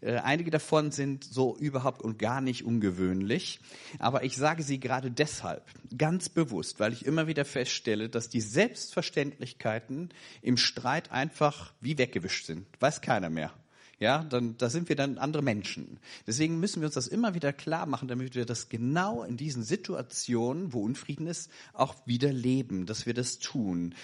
Äh, 0.00 0.16
einige 0.16 0.50
davon 0.50 0.90
sind 0.90 1.24
so 1.24 1.56
überhaupt 1.56 2.02
und 2.02 2.18
gar 2.18 2.40
nicht 2.40 2.64
ungewöhnlich, 2.64 3.60
aber 3.98 4.24
ich 4.24 4.36
sage 4.36 4.62
sie 4.62 4.80
gerade 4.80 5.10
deshalb, 5.10 5.64
ganz 5.96 6.28
bewusst, 6.28 6.80
weil 6.80 6.92
ich 6.92 7.06
immer 7.06 7.26
wieder 7.26 7.44
feststelle, 7.44 8.08
dass 8.08 8.28
die 8.28 8.40
Selbstverständlichkeiten 8.40 10.10
im 10.42 10.56
Streit 10.56 11.10
einfach 11.10 11.72
wie 11.80 11.98
weggewischt 11.98 12.46
sind. 12.46 12.66
Weiß 12.80 13.00
keiner 13.00 13.30
mehr 13.30 13.52
ja, 13.98 14.24
dann, 14.24 14.56
da 14.58 14.70
sind 14.70 14.88
wir 14.88 14.96
dann 14.96 15.18
andere 15.18 15.42
Menschen. 15.42 15.98
Deswegen 16.26 16.60
müssen 16.60 16.80
wir 16.80 16.86
uns 16.86 16.94
das 16.94 17.06
immer 17.06 17.34
wieder 17.34 17.52
klar 17.52 17.86
machen, 17.86 18.08
damit 18.08 18.34
wir 18.34 18.44
das 18.44 18.68
genau 18.68 19.22
in 19.22 19.36
diesen 19.36 19.62
Situationen, 19.62 20.72
wo 20.72 20.82
Unfrieden 20.82 21.26
ist, 21.26 21.50
auch 21.72 21.94
wieder 22.06 22.32
leben, 22.32 22.86
dass 22.86 23.06
wir 23.06 23.14
das 23.14 23.38
tun. 23.38 23.94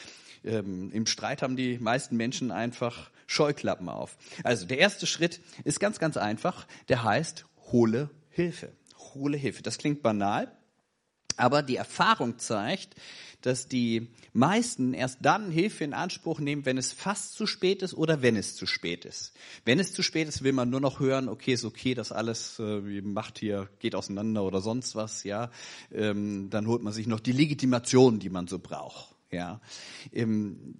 Ähm, 0.44 0.90
Im 0.92 1.06
Streit 1.06 1.42
haben 1.42 1.56
die 1.56 1.78
meisten 1.78 2.16
Menschen 2.16 2.50
einfach 2.50 3.11
Scheuklappen 3.26 3.88
auf. 3.88 4.16
Also 4.42 4.66
der 4.66 4.78
erste 4.78 5.06
Schritt 5.06 5.40
ist 5.64 5.80
ganz, 5.80 5.99
ganz 5.99 6.16
einfach. 6.16 6.66
Der 6.88 7.04
heißt, 7.04 7.44
hole 7.73 8.11
Hilfe. 8.30 8.73
Hole 9.14 9.37
Hilfe. 9.37 9.62
Das 9.62 9.78
klingt 9.78 10.02
banal, 10.02 10.50
aber 11.40 11.62
die 11.62 11.76
Erfahrung 11.76 12.38
zeigt, 12.38 12.94
dass 13.42 13.68
die 13.68 14.09
meisten 14.32 14.92
erst 14.92 15.18
dann 15.23 15.50
Hilfe 15.50 15.85
in 15.85 15.94
Anspruch 15.94 16.40
nehmen, 16.40 16.66
wenn 16.66 16.78
es 16.78 16.92
fast 16.92 17.35
zu 17.35 17.47
spät 17.47 17.82
ist 17.82 17.94
oder 17.94 18.23
wenn 18.23 18.37
es 18.37 18.54
zu 18.54 18.66
spät 18.66 19.04
ist. 19.04 19.32
Wenn 19.64 19.80
es 19.80 19.92
zu 19.92 20.02
spät 20.02 20.28
ist, 20.28 20.42
will 20.42 20.52
man 20.52 20.70
nur 20.70 20.80
noch 20.80 21.00
hören, 21.00 21.28
okay, 21.28 21.54
ist 21.54 21.64
okay, 21.64 21.94
das 21.94 22.12
alles 22.12 22.59
äh, 22.59 23.00
macht 23.02 23.38
hier, 23.38 23.68
geht 23.78 23.94
auseinander 23.94 24.44
oder 24.44 24.61
sonst 24.61 24.94
was, 24.94 25.25
ja. 25.25 25.50
Ähm, 25.92 26.50
dann 26.50 26.66
holt 26.66 26.82
man 26.82 26.92
sich 26.92 27.06
noch 27.06 27.20
die 27.20 27.32
Legitimation, 27.32 28.18
die 28.18 28.30
man 28.30 28.47
so 28.47 28.59
braucht. 28.59 29.16
Ja, 29.32 29.60
ähm, 30.12 30.75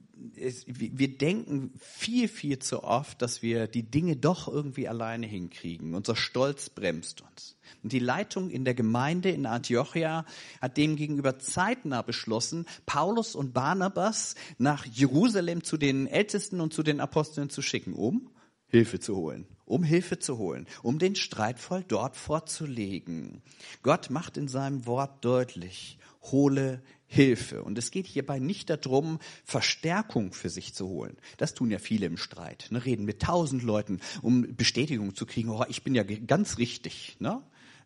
wir 0.67 1.17
denken 1.17 1.73
viel, 1.79 2.29
viel 2.29 2.59
zu 2.59 2.83
oft, 2.83 3.23
dass 3.23 3.43
wir 3.43 3.69
die 3.69 3.85
Dinge 3.85 4.17
doch 4.17 4.49
irgendwie 4.49 4.89
alleine 4.89 5.27
hinkriegen. 5.27 5.95
Unser 5.95 6.17
Stolz 6.17 6.69
bremst 6.69 7.23
uns. 7.23 7.57
Und 7.83 7.93
die 7.93 8.01
Leitung 8.01 8.51
in 8.51 8.65
der 8.65 8.75
Gemeinde 8.75 9.31
in 9.31 9.47
Antiochia 9.47 10.27
hat 10.61 10.77
demgegenüber 10.77 11.39
zeitnah 11.39 12.03
beschlossen, 12.03 12.67
Paulus 12.87 13.35
und 13.35 13.55
Barnabas 13.55 14.35
nach 14.59 14.85
Jerusalem 14.85 15.63
zu 15.63 15.77
den 15.77 16.07
Ältesten 16.07 16.61
und 16.61 16.75
zu 16.75 16.83
den 16.83 17.01
Aposteln 17.01 17.49
zu 17.49 17.63
schicken, 17.63 17.95
um 17.95 18.31
Hilfe 18.67 19.01
zu 19.01 19.17
holen, 19.17 19.47
um 19.71 19.85
Hilfe 19.85 20.19
zu 20.19 20.37
holen, 20.37 20.67
um 20.83 20.99
den 20.99 21.15
Streitfall 21.15 21.85
dort 21.87 22.17
vorzulegen. 22.17 23.41
Gott 23.83 24.11
macht 24.11 24.37
in 24.37 24.49
seinem 24.49 24.85
Wort 24.87 25.25
deutlich, 25.25 25.99
hole 26.23 26.83
Hilfe. 27.07 27.63
Und 27.63 27.79
es 27.79 27.91
geht 27.91 28.07
hierbei 28.07 28.41
nicht 28.41 28.69
darum, 28.69 29.21
Verstärkung 29.45 30.33
für 30.33 30.51
sich 30.51 30.75
zu 30.75 30.89
holen. 30.89 31.17
Das 31.39 31.55
tun 31.55 31.71
ja 31.71 31.79
viele 31.79 32.07
im 32.07 32.17
Streit. 32.17 32.67
Ne? 32.71 32.85
Reden 32.85 33.05
mit 33.05 33.23
tausend 33.23 33.63
Leuten, 33.63 34.01
um 34.23 34.57
Bestätigung 34.57 35.15
zu 35.15 35.25
kriegen, 35.25 35.51
oh, 35.51 35.65
ich 35.69 35.85
bin 35.85 35.95
ja 35.95 36.03
ganz 36.03 36.59
richtig. 36.59 37.17
Ne? 37.21 37.41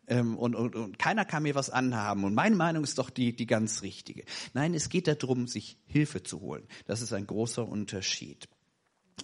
Ähm, 0.07 0.39
und, 0.39 0.55
und, 0.55 0.77
und 0.77 0.99
keiner 0.99 1.27
kann 1.27 1.43
mir 1.43 1.55
was 1.55 1.69
anhaben. 1.69 2.25
Und 2.25 2.35
meine 2.35 2.57
Meinung 2.57 2.83
ist 2.83 2.99
doch 2.99 3.11
die, 3.11 3.37
die 3.37 3.47
ganz 3.47 3.83
richtige. 3.83 4.25
Nein, 4.55 4.73
es 4.73 4.89
geht 4.89 5.07
darum, 5.07 5.47
sich 5.47 5.79
Hilfe 5.87 6.23
zu 6.23 6.41
holen. 6.41 6.67
Das 6.87 7.03
ist 7.03 7.13
ein 7.13 7.27
großer 7.27 7.67
Unterschied. 7.67 8.49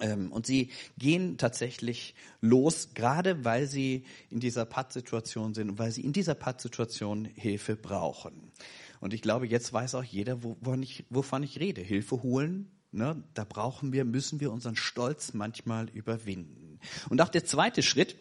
Ähm, 0.01 0.31
und 0.33 0.47
sie 0.47 0.71
gehen 0.99 1.37
tatsächlich 1.37 2.15
los, 2.41 2.91
gerade 2.95 3.45
weil 3.45 3.67
sie 3.67 4.05
in 4.31 4.41
dieser 4.41 4.65
Pattsituation 4.65 5.55
sind 5.55 5.71
und 5.71 5.79
weil 5.79 5.91
sie 5.91 6.03
in 6.03 6.13
dieser 6.13 6.35
Pattsituation 6.35 7.25
Hilfe 7.25 7.77
brauchen. 7.77 8.53
Und 9.01 9.15
ich 9.15 9.23
glaube, 9.23 9.47
jetzt 9.47 9.73
weiß 9.73 9.95
auch 9.97 10.05
jeder, 10.05 10.43
wovon 10.45 10.83
ich, 10.83 11.05
wovon 11.11 11.43
ich 11.43 11.59
rede. 11.59 11.81
Hilfe 11.81 12.23
holen, 12.23 12.71
ne, 12.93 13.23
da 13.35 13.45
brauchen 13.45 13.93
wir, 13.93 14.05
müssen 14.05 14.41
wir 14.41 14.53
unseren 14.53 14.77
Stolz 14.77 15.35
manchmal 15.35 15.89
überwinden. 15.91 16.79
Und 17.09 17.21
auch 17.21 17.29
der 17.29 17.45
zweite 17.45 17.83
Schritt 17.83 18.17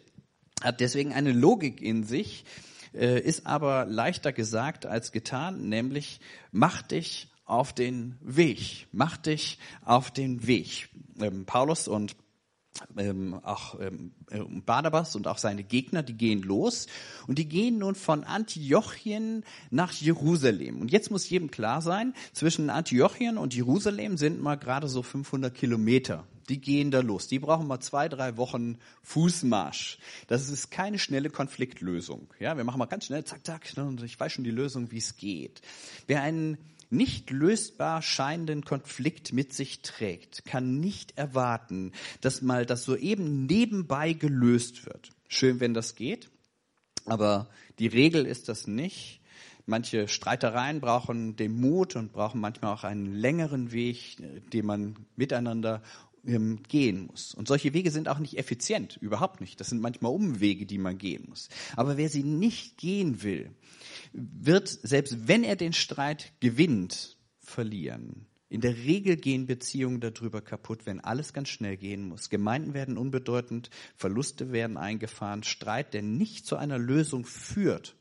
hat 0.62 0.80
deswegen 0.80 1.12
eine 1.12 1.32
Logik 1.32 1.80
in 1.80 2.04
sich, 2.04 2.44
äh, 2.94 3.20
ist 3.20 3.46
aber 3.46 3.86
leichter 3.86 4.32
gesagt 4.32 4.86
als 4.86 5.12
getan, 5.12 5.68
nämlich 5.68 6.20
mach 6.50 6.82
dich 6.82 7.29
auf 7.50 7.72
den 7.72 8.16
Weg, 8.20 8.86
mach 8.92 9.16
dich 9.16 9.58
auf 9.84 10.10
den 10.10 10.46
Weg. 10.46 10.88
Ähm, 11.20 11.44
Paulus 11.44 11.88
und 11.88 12.16
ähm, 12.96 13.34
auch 13.42 13.78
ähm, 13.80 14.12
äh, 14.30 14.38
Barnabas 14.64 15.16
und 15.16 15.26
auch 15.26 15.38
seine 15.38 15.64
Gegner, 15.64 16.02
die 16.02 16.14
gehen 16.14 16.42
los 16.42 16.86
und 17.26 17.38
die 17.38 17.48
gehen 17.48 17.78
nun 17.78 17.94
von 17.94 18.24
Antiochien 18.24 19.44
nach 19.70 19.92
Jerusalem. 19.92 20.80
Und 20.80 20.90
jetzt 20.90 21.10
muss 21.10 21.28
jedem 21.28 21.50
klar 21.50 21.82
sein, 21.82 22.14
zwischen 22.32 22.70
Antiochien 22.70 23.38
und 23.38 23.54
Jerusalem 23.54 24.16
sind 24.16 24.40
mal 24.40 24.56
gerade 24.56 24.88
so 24.88 25.02
500 25.02 25.54
Kilometer. 25.54 26.24
Die 26.48 26.60
gehen 26.60 26.90
da 26.90 27.00
los. 27.00 27.28
Die 27.28 27.38
brauchen 27.38 27.68
mal 27.68 27.80
zwei, 27.80 28.08
drei 28.08 28.36
Wochen 28.36 28.78
Fußmarsch. 29.02 29.98
Das 30.26 30.48
ist 30.48 30.70
keine 30.70 30.98
schnelle 30.98 31.30
Konfliktlösung. 31.30 32.28
Ja, 32.40 32.56
wir 32.56 32.64
machen 32.64 32.78
mal 32.78 32.86
ganz 32.86 33.06
schnell, 33.06 33.24
zack, 33.24 33.46
zack, 33.46 33.72
und 33.76 34.02
ich 34.02 34.18
weiß 34.18 34.32
schon 34.32 34.44
die 34.44 34.50
Lösung, 34.50 34.90
wie 34.90 34.98
es 34.98 35.16
geht. 35.16 35.60
Wer 36.08 36.22
einen 36.22 36.58
nicht 36.90 37.30
lösbar 37.30 38.02
scheinenden 38.02 38.64
Konflikt 38.64 39.32
mit 39.32 39.52
sich 39.52 39.82
trägt, 39.82 40.44
kann 40.44 40.80
nicht 40.80 41.16
erwarten, 41.16 41.92
dass 42.20 42.42
mal 42.42 42.66
das 42.66 42.84
soeben 42.84 43.46
nebenbei 43.46 44.12
gelöst 44.12 44.86
wird. 44.86 45.10
Schön, 45.28 45.60
wenn 45.60 45.74
das 45.74 45.94
geht, 45.94 46.30
aber 47.06 47.48
die 47.78 47.86
Regel 47.86 48.26
ist 48.26 48.48
das 48.48 48.66
nicht. 48.66 49.20
Manche 49.66 50.08
Streitereien 50.08 50.80
brauchen 50.80 51.36
den 51.36 51.60
Mut 51.60 51.94
und 51.94 52.12
brauchen 52.12 52.40
manchmal 52.40 52.74
auch 52.74 52.82
einen 52.82 53.14
längeren 53.14 53.70
Weg, 53.70 54.16
den 54.52 54.66
man 54.66 54.96
miteinander 55.14 55.82
ähm, 56.26 56.62
gehen 56.68 57.06
muss. 57.06 57.34
Und 57.34 57.48
solche 57.48 57.72
Wege 57.72 57.90
sind 57.90 58.08
auch 58.08 58.18
nicht 58.18 58.38
effizient, 58.38 58.98
überhaupt 59.00 59.40
nicht. 59.40 59.60
Das 59.60 59.68
sind 59.68 59.80
manchmal 59.80 60.12
Umwege, 60.12 60.66
die 60.66 60.78
man 60.78 60.98
gehen 60.98 61.26
muss. 61.28 61.48
Aber 61.76 61.96
wer 61.96 62.08
sie 62.08 62.22
nicht 62.22 62.78
gehen 62.78 63.22
will, 63.22 63.50
wird, 64.12 64.68
selbst 64.68 65.28
wenn 65.28 65.44
er 65.44 65.56
den 65.56 65.72
Streit 65.72 66.32
gewinnt, 66.40 67.16
verlieren. 67.40 68.26
In 68.48 68.60
der 68.60 68.76
Regel 68.76 69.16
gehen 69.16 69.46
Beziehungen 69.46 70.00
darüber 70.00 70.40
kaputt, 70.40 70.84
wenn 70.84 70.98
alles 70.98 71.32
ganz 71.32 71.48
schnell 71.48 71.76
gehen 71.76 72.02
muss. 72.02 72.30
Gemeinden 72.30 72.74
werden 72.74 72.98
unbedeutend, 72.98 73.70
Verluste 73.94 74.50
werden 74.50 74.76
eingefahren, 74.76 75.44
Streit, 75.44 75.94
der 75.94 76.02
nicht 76.02 76.46
zu 76.46 76.56
einer 76.56 76.78
Lösung 76.78 77.24
führt, 77.24 77.94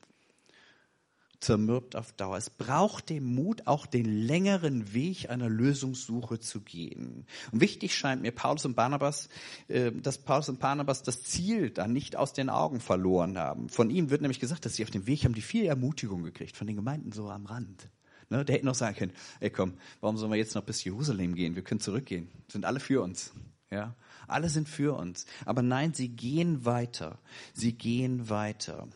zermürbt 1.39 1.95
auf 1.95 2.11
Dauer. 2.13 2.37
Es 2.37 2.49
braucht 2.49 3.09
den 3.09 3.23
Mut, 3.23 3.65
auch 3.65 3.85
den 3.85 4.05
längeren 4.05 4.93
Weg 4.93 5.29
einer 5.29 5.49
Lösungssuche 5.49 6.39
zu 6.39 6.61
gehen. 6.61 7.25
Und 7.51 7.61
wichtig 7.61 7.95
scheint 7.95 8.21
mir 8.21 8.31
Paulus 8.31 8.65
und 8.65 8.75
Barnabas, 8.75 9.29
äh, 9.67 9.91
dass 9.91 10.17
Paulus 10.17 10.49
und 10.49 10.59
Barnabas 10.59 11.03
das 11.03 11.23
Ziel 11.23 11.69
da 11.69 11.87
nicht 11.87 12.15
aus 12.15 12.33
den 12.33 12.49
Augen 12.49 12.79
verloren 12.79 13.37
haben. 13.37 13.69
Von 13.69 13.89
ihnen 13.89 14.09
wird 14.09 14.21
nämlich 14.21 14.39
gesagt, 14.39 14.65
dass 14.65 14.75
sie 14.75 14.83
auf 14.83 14.91
dem 14.91 15.07
Weg 15.07 15.23
haben, 15.23 15.33
die 15.33 15.41
viel 15.41 15.65
Ermutigung 15.65 16.23
gekriegt, 16.23 16.57
von 16.57 16.67
den 16.67 16.75
Gemeinden 16.75 17.11
so 17.11 17.29
am 17.29 17.45
Rand. 17.45 17.89
Ne, 18.29 18.45
der 18.45 18.55
hätte 18.55 18.65
noch 18.65 18.75
sagen 18.75 18.95
können, 18.95 19.13
ey 19.39 19.49
komm, 19.49 19.73
warum 20.01 20.17
sollen 20.17 20.31
wir 20.31 20.37
jetzt 20.37 20.53
noch 20.53 20.63
bis 20.63 20.83
Jerusalem 20.83 21.33
gehen? 21.33 21.55
Wir 21.55 21.63
können 21.63 21.79
zurückgehen. 21.79 22.29
Sind 22.47 22.63
alle 22.63 22.79
für 22.79 23.01
uns. 23.01 23.33
Ja, 23.71 23.95
alle 24.27 24.49
sind 24.49 24.69
für 24.69 24.95
uns. 24.95 25.25
Aber 25.45 25.61
nein, 25.63 25.93
sie 25.93 26.09
gehen 26.09 26.65
weiter. 26.65 27.19
Sie 27.53 27.73
gehen 27.73 28.29
weiter. 28.29 28.87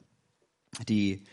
Die 0.88 1.24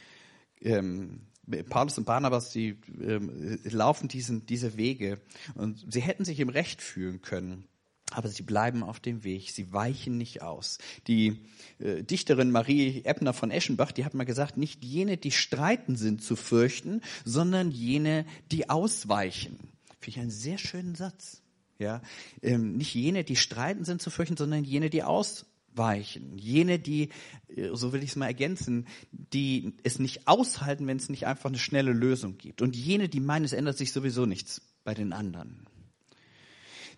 ähm, 0.62 1.20
Paulus 1.68 1.98
und 1.98 2.04
Barnabas, 2.04 2.50
die 2.50 2.78
ähm, 3.00 3.58
laufen 3.64 4.08
diesen, 4.08 4.46
diese 4.46 4.76
Wege 4.76 5.20
und 5.54 5.84
sie 5.92 6.00
hätten 6.00 6.24
sich 6.24 6.40
im 6.40 6.48
Recht 6.48 6.80
fühlen 6.82 7.22
können. 7.22 7.64
Aber 8.12 8.28
sie 8.28 8.42
bleiben 8.42 8.82
auf 8.82 8.98
dem 8.98 9.22
Weg, 9.22 9.50
sie 9.50 9.72
weichen 9.72 10.18
nicht 10.18 10.42
aus. 10.42 10.78
Die 11.06 11.44
äh, 11.78 12.02
Dichterin 12.02 12.50
Marie 12.50 13.02
Ebner 13.04 13.32
von 13.32 13.52
Eschenbach, 13.52 13.92
die 13.92 14.04
hat 14.04 14.14
mal 14.14 14.24
gesagt, 14.24 14.56
nicht 14.56 14.84
jene, 14.84 15.16
die 15.16 15.30
streiten 15.30 15.94
sind 15.94 16.22
zu 16.22 16.34
fürchten, 16.34 17.02
sondern 17.24 17.70
jene, 17.70 18.26
die 18.50 18.68
ausweichen. 18.68 19.58
Finde 20.00 20.08
ich 20.08 20.18
einen 20.18 20.30
sehr 20.30 20.58
schönen 20.58 20.96
Satz. 20.96 21.42
Ja, 21.78 22.02
ähm, 22.42 22.76
nicht 22.76 22.94
jene, 22.94 23.24
die 23.24 23.36
streiten 23.36 23.84
sind 23.84 24.02
zu 24.02 24.10
fürchten, 24.10 24.36
sondern 24.36 24.64
jene, 24.64 24.90
die 24.90 25.02
aus, 25.02 25.46
weichen. 25.74 26.36
Jene, 26.36 26.78
die, 26.78 27.10
äh, 27.48 27.70
so 27.74 27.92
will 27.92 28.02
ich 28.02 28.10
es 28.10 28.16
mal 28.16 28.26
ergänzen, 28.26 28.86
die 29.12 29.74
es 29.82 29.98
nicht 29.98 30.26
aushalten, 30.26 30.86
wenn 30.86 30.96
es 30.96 31.08
nicht 31.08 31.26
einfach 31.26 31.50
eine 31.50 31.58
schnelle 31.58 31.92
Lösung 31.92 32.38
gibt. 32.38 32.62
Und 32.62 32.76
jene, 32.76 33.08
die 33.08 33.20
meinen, 33.20 33.44
es 33.44 33.52
ändert 33.52 33.78
sich 33.78 33.92
sowieso 33.92 34.26
nichts 34.26 34.62
bei 34.84 34.94
den 34.94 35.12
anderen. 35.12 35.66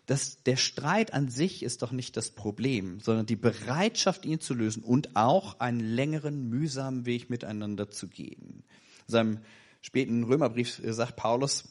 Das, 0.06 0.42
der 0.42 0.56
Streit 0.56 1.14
an 1.14 1.28
sich 1.28 1.62
ist 1.62 1.82
doch 1.82 1.92
nicht 1.92 2.16
das 2.16 2.32
Problem, 2.32 2.98
sondern 3.00 3.26
die 3.26 3.36
Bereitschaft, 3.36 4.24
ihn 4.24 4.40
zu 4.40 4.52
lösen 4.52 4.82
und 4.82 5.14
auch 5.14 5.60
einen 5.60 5.80
längeren, 5.80 6.48
mühsamen 6.48 7.06
Weg 7.06 7.30
miteinander 7.30 7.88
zu 7.88 8.08
gehen. 8.08 8.64
In 9.06 9.12
seinem 9.12 9.38
späten 9.80 10.24
Römerbrief 10.24 10.80
sagt 10.84 11.16
Paulus, 11.16 11.68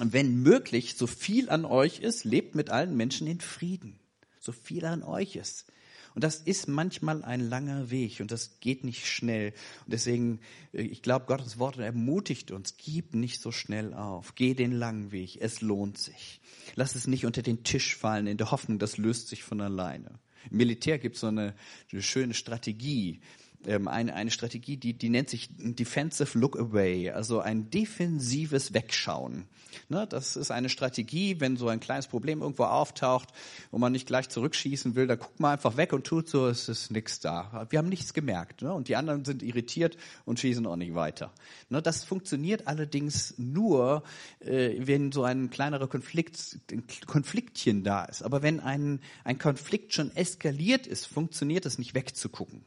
wenn 0.00 0.42
möglich, 0.42 0.96
so 0.96 1.06
viel 1.06 1.48
an 1.50 1.64
euch 1.64 2.00
ist, 2.00 2.24
lebt 2.24 2.54
mit 2.54 2.70
allen 2.70 2.96
Menschen 2.96 3.26
in 3.26 3.40
Frieden. 3.40 4.00
So 4.40 4.52
viel 4.52 4.84
an 4.84 5.02
euch 5.02 5.36
ist. 5.36 5.66
Und 6.14 6.24
das 6.24 6.36
ist 6.36 6.68
manchmal 6.68 7.24
ein 7.24 7.40
langer 7.40 7.90
Weg 7.90 8.20
und 8.20 8.30
das 8.30 8.58
geht 8.60 8.84
nicht 8.84 9.06
schnell. 9.06 9.52
Und 9.84 9.92
deswegen, 9.92 10.40
äh, 10.72 10.82
ich 10.82 11.02
glaube, 11.02 11.26
Gottes 11.26 11.58
Wort 11.58 11.78
ermutigt 11.78 12.50
uns, 12.50 12.76
gib 12.76 13.14
nicht 13.14 13.40
so 13.40 13.52
schnell 13.52 13.94
auf. 13.94 14.34
Geh 14.34 14.54
den 14.54 14.72
langen 14.72 15.12
Weg. 15.12 15.38
Es 15.40 15.60
lohnt 15.60 15.98
sich. 15.98 16.40
Lass 16.74 16.94
es 16.94 17.06
nicht 17.06 17.26
unter 17.26 17.42
den 17.42 17.64
Tisch 17.64 17.96
fallen 17.96 18.26
in 18.26 18.36
der 18.36 18.50
Hoffnung, 18.50 18.78
das 18.78 18.96
löst 18.96 19.28
sich 19.28 19.42
von 19.42 19.60
alleine. 19.60 20.18
Im 20.50 20.56
Militär 20.56 20.98
gibt 20.98 21.16
es 21.16 21.20
so 21.20 21.26
eine, 21.26 21.54
eine 21.92 22.02
schöne 22.02 22.34
Strategie 22.34 23.20
ähm, 23.66 23.88
eine, 23.88 24.14
eine 24.14 24.30
Strategie, 24.30 24.76
die, 24.76 24.94
die 24.94 25.08
nennt 25.08 25.28
sich 25.28 25.48
Defensive 25.58 26.38
Look 26.38 26.58
Away, 26.58 27.10
also 27.10 27.40
ein 27.40 27.70
defensives 27.70 28.72
Wegschauen. 28.72 29.46
Ne, 29.88 30.06
das 30.08 30.36
ist 30.36 30.50
eine 30.50 30.68
Strategie, 30.68 31.40
wenn 31.40 31.56
so 31.56 31.68
ein 31.68 31.80
kleines 31.80 32.06
Problem 32.06 32.40
irgendwo 32.42 32.64
auftaucht 32.64 33.28
und 33.70 33.80
man 33.80 33.92
nicht 33.92 34.06
gleich 34.06 34.28
zurückschießen 34.28 34.94
will, 34.94 35.06
da 35.06 35.16
guckt 35.16 35.38
man 35.40 35.52
einfach 35.52 35.76
weg 35.76 35.92
und 35.92 36.06
tut 36.06 36.28
so, 36.28 36.48
es 36.48 36.68
ist 36.68 36.90
nichts 36.90 37.20
da. 37.20 37.66
Wir 37.70 37.78
haben 37.78 37.88
nichts 37.88 38.14
gemerkt. 38.14 38.62
Ne? 38.62 38.72
Und 38.72 38.88
die 38.88 38.96
anderen 38.96 39.24
sind 39.24 39.42
irritiert 39.42 39.96
und 40.24 40.40
schießen 40.40 40.66
auch 40.66 40.76
nicht 40.76 40.94
weiter. 40.94 41.32
Ne, 41.68 41.82
das 41.82 42.04
funktioniert 42.04 42.66
allerdings 42.66 43.34
nur, 43.38 44.02
äh, 44.40 44.74
wenn 44.78 45.12
so 45.12 45.22
ein 45.22 45.50
kleinerer 45.50 45.88
Konflikt, 45.88 46.58
ein 46.70 46.84
Konfliktchen 47.06 47.84
da 47.84 48.04
ist. 48.04 48.22
Aber 48.22 48.42
wenn 48.42 48.60
ein, 48.60 49.00
ein 49.24 49.38
Konflikt 49.38 49.94
schon 49.94 50.14
eskaliert 50.16 50.86
ist, 50.86 51.06
funktioniert 51.06 51.66
es 51.66 51.78
nicht 51.78 51.94
wegzugucken. 51.94 52.64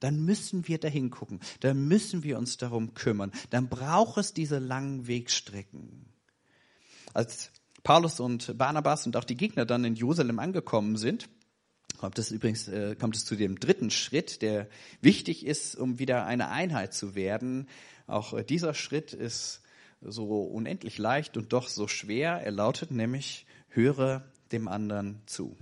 Dann 0.00 0.24
müssen 0.24 0.68
wir 0.68 0.78
dahin 0.78 1.10
gucken, 1.10 1.40
dann 1.60 1.88
müssen 1.88 2.22
wir 2.22 2.38
uns 2.38 2.56
darum 2.56 2.94
kümmern, 2.94 3.32
dann 3.50 3.68
braucht 3.68 4.18
es 4.18 4.32
diese 4.32 4.58
langen 4.58 5.06
Wegstrecken. 5.06 6.06
Als 7.14 7.50
Paulus 7.82 8.20
und 8.20 8.56
Barnabas 8.58 9.06
und 9.06 9.16
auch 9.16 9.24
die 9.24 9.36
Gegner 9.36 9.64
dann 9.64 9.84
in 9.84 9.94
Jerusalem 9.94 10.38
angekommen 10.38 10.96
sind, 10.96 11.28
kommt 11.98 12.18
es 12.18 12.30
übrigens 12.30 12.68
äh, 12.68 12.94
kommt 12.96 13.16
es 13.16 13.24
zu 13.24 13.34
dem 13.34 13.58
dritten 13.58 13.90
Schritt, 13.90 14.42
der 14.42 14.68
wichtig 15.00 15.44
ist, 15.44 15.74
um 15.74 15.98
wieder 15.98 16.26
eine 16.26 16.48
Einheit 16.50 16.94
zu 16.94 17.14
werden. 17.14 17.68
Auch 18.06 18.34
äh, 18.34 18.44
dieser 18.44 18.74
Schritt 18.74 19.12
ist 19.12 19.62
so 20.00 20.42
unendlich 20.42 20.98
leicht 20.98 21.36
und 21.36 21.52
doch 21.52 21.68
so 21.68 21.88
schwer. 21.88 22.40
Er 22.44 22.52
lautet 22.52 22.90
nämlich, 22.90 23.46
höre 23.68 24.24
dem 24.52 24.68
anderen 24.68 25.22
zu. 25.26 25.56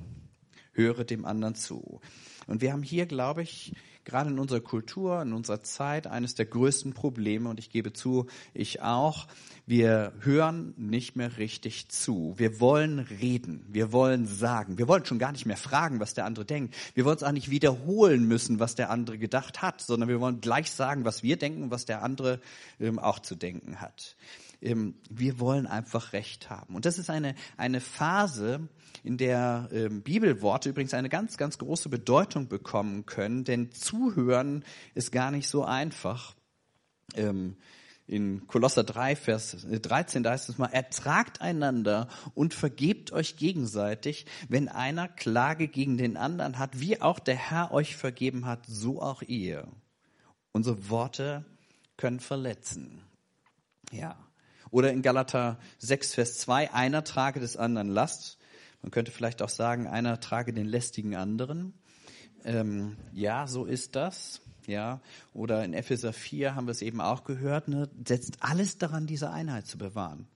Höre 0.72 1.05
dem 1.05 1.25
anderen 1.25 1.55
zu. 1.55 2.01
Und 2.46 2.61
wir 2.61 2.72
haben 2.72 2.83
hier, 2.83 3.07
glaube 3.07 3.42
ich, 3.42 3.72
gerade 4.07 4.31
in 4.31 4.38
unserer 4.38 4.61
Kultur, 4.61 5.21
in 5.21 5.35
unserer 5.35 5.62
Zeit 5.62 6.07
eines 6.07 6.35
der 6.35 6.47
größten 6.47 6.95
Probleme, 6.95 7.51
und 7.51 7.59
ich 7.59 7.69
gebe 7.69 7.92
zu, 7.92 8.27
ich 8.55 8.81
auch, 8.81 9.27
wir 9.66 10.12
hören 10.21 10.73
nicht 10.77 11.16
mehr 11.16 11.38
richtig 11.38 11.88
zu. 11.88 12.35
Wir 12.37 12.61
wollen 12.61 13.01
reden, 13.01 13.66
wir 13.69 13.92
wollen 13.92 14.27
sagen, 14.27 14.79
wir 14.79 14.87
wollen 14.87 15.05
schon 15.05 15.19
gar 15.19 15.33
nicht 15.33 15.45
mehr 15.45 15.57
fragen, 15.57 15.99
was 15.99 16.14
der 16.14 16.25
andere 16.25 16.45
denkt. 16.45 16.75
Wir 16.95 17.05
wollen 17.05 17.16
es 17.16 17.25
auch 17.25 17.33
nicht 17.33 17.51
wiederholen 17.51 18.27
müssen, 18.27 18.61
was 18.61 18.77
der 18.77 18.90
andere 18.90 19.19
gedacht 19.19 19.61
hat, 19.61 19.81
sondern 19.81 20.09
wir 20.09 20.21
wollen 20.21 20.40
gleich 20.40 20.71
sagen, 20.71 21.05
was 21.05 21.25
wir 21.25 21.37
denken, 21.37 21.73
was 21.73 21.85
der 21.85 22.03
andere 22.03 22.40
ähm, 22.81 23.01
auch 23.01 23.19
zu 23.19 23.35
denken 23.35 23.81
hat. 23.81 24.14
Ähm, 24.61 24.95
wir 25.11 25.38
wollen 25.38 25.66
einfach 25.66 26.12
Recht 26.12 26.51
haben. 26.51 26.75
Und 26.75 26.85
das 26.85 26.99
ist 26.99 27.11
eine, 27.11 27.35
eine 27.57 27.81
Phase, 27.81 28.69
in 29.03 29.19
der 29.19 29.69
ähm, 29.73 30.03
Bibelworte 30.03 30.71
übrigens 30.71 30.95
eine 30.95 31.09
ganz, 31.09 31.37
ganz 31.37 31.59
große 31.59 31.88
Bedeutung 31.88 32.49
bekommen 32.49 33.07
können, 33.07 33.45
denn 33.45 33.71
zuhören 33.71 34.64
ist 34.95 35.12
gar 35.12 35.31
nicht 35.31 35.49
so 35.49 35.64
einfach. 35.64 36.35
Ähm, 37.14 37.57
in 38.09 38.47
Kolosser 38.47 38.85
3, 38.85 39.16
Vers 39.16 39.66
13, 39.69 40.23
da 40.23 40.31
heißt 40.31 40.49
es 40.49 40.59
mal, 40.59 40.66
ertragt 40.66 41.40
einander 41.40 42.09
und 42.35 42.55
vergebt 42.55 43.12
euch 43.12 43.37
gegenseitig, 43.37 44.27
wenn 44.49 44.69
einer 44.69 45.09
Klage 45.09 45.66
gegen 45.66 45.97
den 45.97 46.16
anderen 46.16 46.59
hat, 46.59 46.79
wie 46.79 47.01
auch 47.01 47.19
der 47.19 47.35
Herr 47.35 47.73
euch 47.73 47.97
vergeben 47.97 48.47
hat, 48.47 48.64
so 48.66 49.03
auch 49.03 49.23
ihr. 49.23 49.66
Unsere 50.53 50.88
Worte 50.88 51.45
können 51.97 52.21
verletzen. 52.21 53.03
Ja. 53.90 54.16
Oder 54.77 54.93
in 54.93 55.01
Galater 55.01 55.59
6, 55.79 56.12
Vers 56.12 56.37
2, 56.41 56.75
einer 56.75 57.03
trage 57.03 57.41
des 57.41 57.57
anderen 57.57 57.89
Last. 57.89 58.37
Man 58.83 58.91
könnte 58.91 59.11
vielleicht 59.11 59.41
auch 59.41 59.49
sagen, 59.49 59.87
einer 59.87 60.21
trage 60.21 60.53
den 60.53 60.67
lästigen 60.67 61.17
anderen. 61.17 61.73
Ähm, 62.45 62.99
ja, 63.15 63.47
so 63.47 63.65
ist 63.65 63.97
das. 63.97 64.43
Ja, 64.67 65.01
oder 65.33 65.65
in 65.65 65.73
Epheser 65.73 66.12
4 66.12 66.55
haben 66.55 66.67
wir 66.67 66.73
es 66.73 66.83
eben 66.83 67.01
auch 67.01 67.25
gehört, 67.25 67.69
ne, 67.69 67.89
setzt 68.07 68.43
alles 68.43 68.77
daran, 68.77 69.07
diese 69.07 69.31
Einheit 69.31 69.67
zu 69.67 69.79
bewahren, 69.79 70.29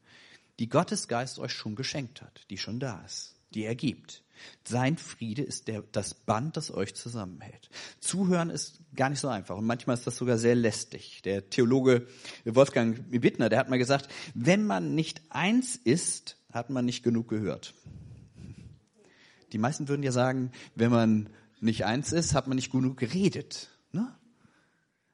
die 0.59 0.70
Gottesgeist 0.70 1.38
euch 1.38 1.53
schon 1.53 1.74
geschenkt 1.74 2.22
hat, 2.22 2.46
die 2.48 2.57
schon 2.57 2.81
da 2.81 3.03
ist, 3.05 3.35
die 3.50 3.64
er 3.64 3.74
gibt. 3.74 4.22
Sein 4.64 4.96
Friede 4.96 5.42
ist 5.42 5.68
der, 5.68 5.83
das 5.92 6.14
Band, 6.14 6.57
das 6.57 6.72
euch 6.72 6.94
zusammenhält. 6.94 7.70
Zuhören 8.00 8.50
ist 8.50 8.81
gar 8.94 9.11
nicht 9.11 9.20
so 9.20 9.29
einfach 9.29 9.57
und 9.57 9.66
manchmal 9.66 9.94
ist 9.94 10.07
das 10.07 10.16
sogar 10.16 10.38
sehr 10.38 10.55
lästig. 10.55 11.22
Der 11.22 11.48
Theologe 11.50 12.07
Wolfgang 12.44 13.05
Wittner, 13.11 13.48
der 13.48 13.59
hat 13.59 13.68
mal 13.68 13.79
gesagt, 13.79 14.09
wenn 14.35 14.66
man 14.66 14.94
nicht 14.94 15.22
eins 15.31 15.76
ist, 15.76 16.37
hat 16.53 16.70
man 16.70 16.85
nicht 16.85 17.03
genug 17.03 17.29
gehört. 17.29 17.74
Die 19.53 19.59
meisten 19.59 19.88
würden 19.88 20.03
ja 20.03 20.12
sagen, 20.12 20.53
wenn 20.74 20.90
man 20.90 21.29
nicht 21.61 21.85
eins 21.85 22.12
ist, 22.12 22.35
hat 22.35 22.46
man 22.46 22.57
nicht 22.57 22.72
genug 22.72 22.96
geredet. 22.96 23.70
Ne? 23.92 24.14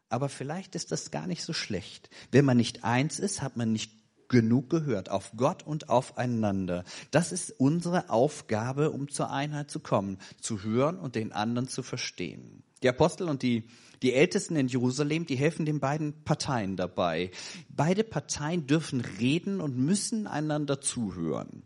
Aber 0.08 0.28
vielleicht 0.28 0.74
ist 0.74 0.92
das 0.92 1.10
gar 1.10 1.26
nicht 1.26 1.42
so 1.42 1.52
schlecht. 1.52 2.10
Wenn 2.30 2.44
man 2.44 2.56
nicht 2.56 2.84
eins 2.84 3.18
ist, 3.18 3.42
hat 3.42 3.56
man 3.56 3.72
nicht 3.72 3.92
genug 4.28 4.70
gehört, 4.70 5.10
auf 5.10 5.32
Gott 5.36 5.62
und 5.62 5.88
aufeinander. 5.88 6.84
Das 7.10 7.32
ist 7.32 7.50
unsere 7.58 8.10
Aufgabe, 8.10 8.90
um 8.90 9.08
zur 9.08 9.30
Einheit 9.30 9.70
zu 9.70 9.80
kommen, 9.80 10.18
zu 10.40 10.62
hören 10.62 10.98
und 10.98 11.14
den 11.14 11.32
anderen 11.32 11.68
zu 11.68 11.82
verstehen. 11.82 12.62
Die 12.82 12.88
Apostel 12.88 13.28
und 13.28 13.42
die, 13.42 13.64
die 14.02 14.12
Ältesten 14.12 14.56
in 14.56 14.68
Jerusalem, 14.68 15.26
die 15.26 15.36
helfen 15.36 15.64
den 15.64 15.80
beiden 15.80 16.24
Parteien 16.24 16.76
dabei. 16.76 17.30
Beide 17.68 18.04
Parteien 18.04 18.66
dürfen 18.66 19.00
reden 19.00 19.60
und 19.60 19.76
müssen 19.76 20.26
einander 20.26 20.80
zuhören. 20.80 21.62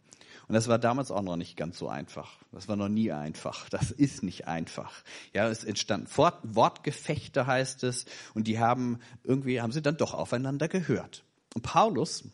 Und 0.51 0.55
das 0.55 0.67
war 0.67 0.81
damals 0.81 1.13
auch 1.13 1.23
noch 1.23 1.37
nicht 1.37 1.57
ganz 1.57 1.79
so 1.79 1.89
einfach. 1.89 2.39
Das 2.51 2.67
war 2.67 2.75
noch 2.75 2.89
nie 2.89 3.13
einfach. 3.13 3.69
Das 3.69 3.93
ist 3.93 4.25
nicht 4.25 4.49
einfach. 4.49 5.05
Ja, 5.33 5.49
es 5.49 5.63
entstanden 5.63 6.09
Wortgefechte, 6.17 7.47
heißt 7.47 7.85
es, 7.85 8.05
und 8.35 8.49
die 8.49 8.59
haben 8.59 8.99
irgendwie, 9.23 9.61
haben 9.61 9.71
sie 9.71 9.81
dann 9.81 9.97
doch 9.97 10.13
aufeinander 10.13 10.67
gehört. 10.67 11.23
Und 11.55 11.63
Paulus, 11.63 12.25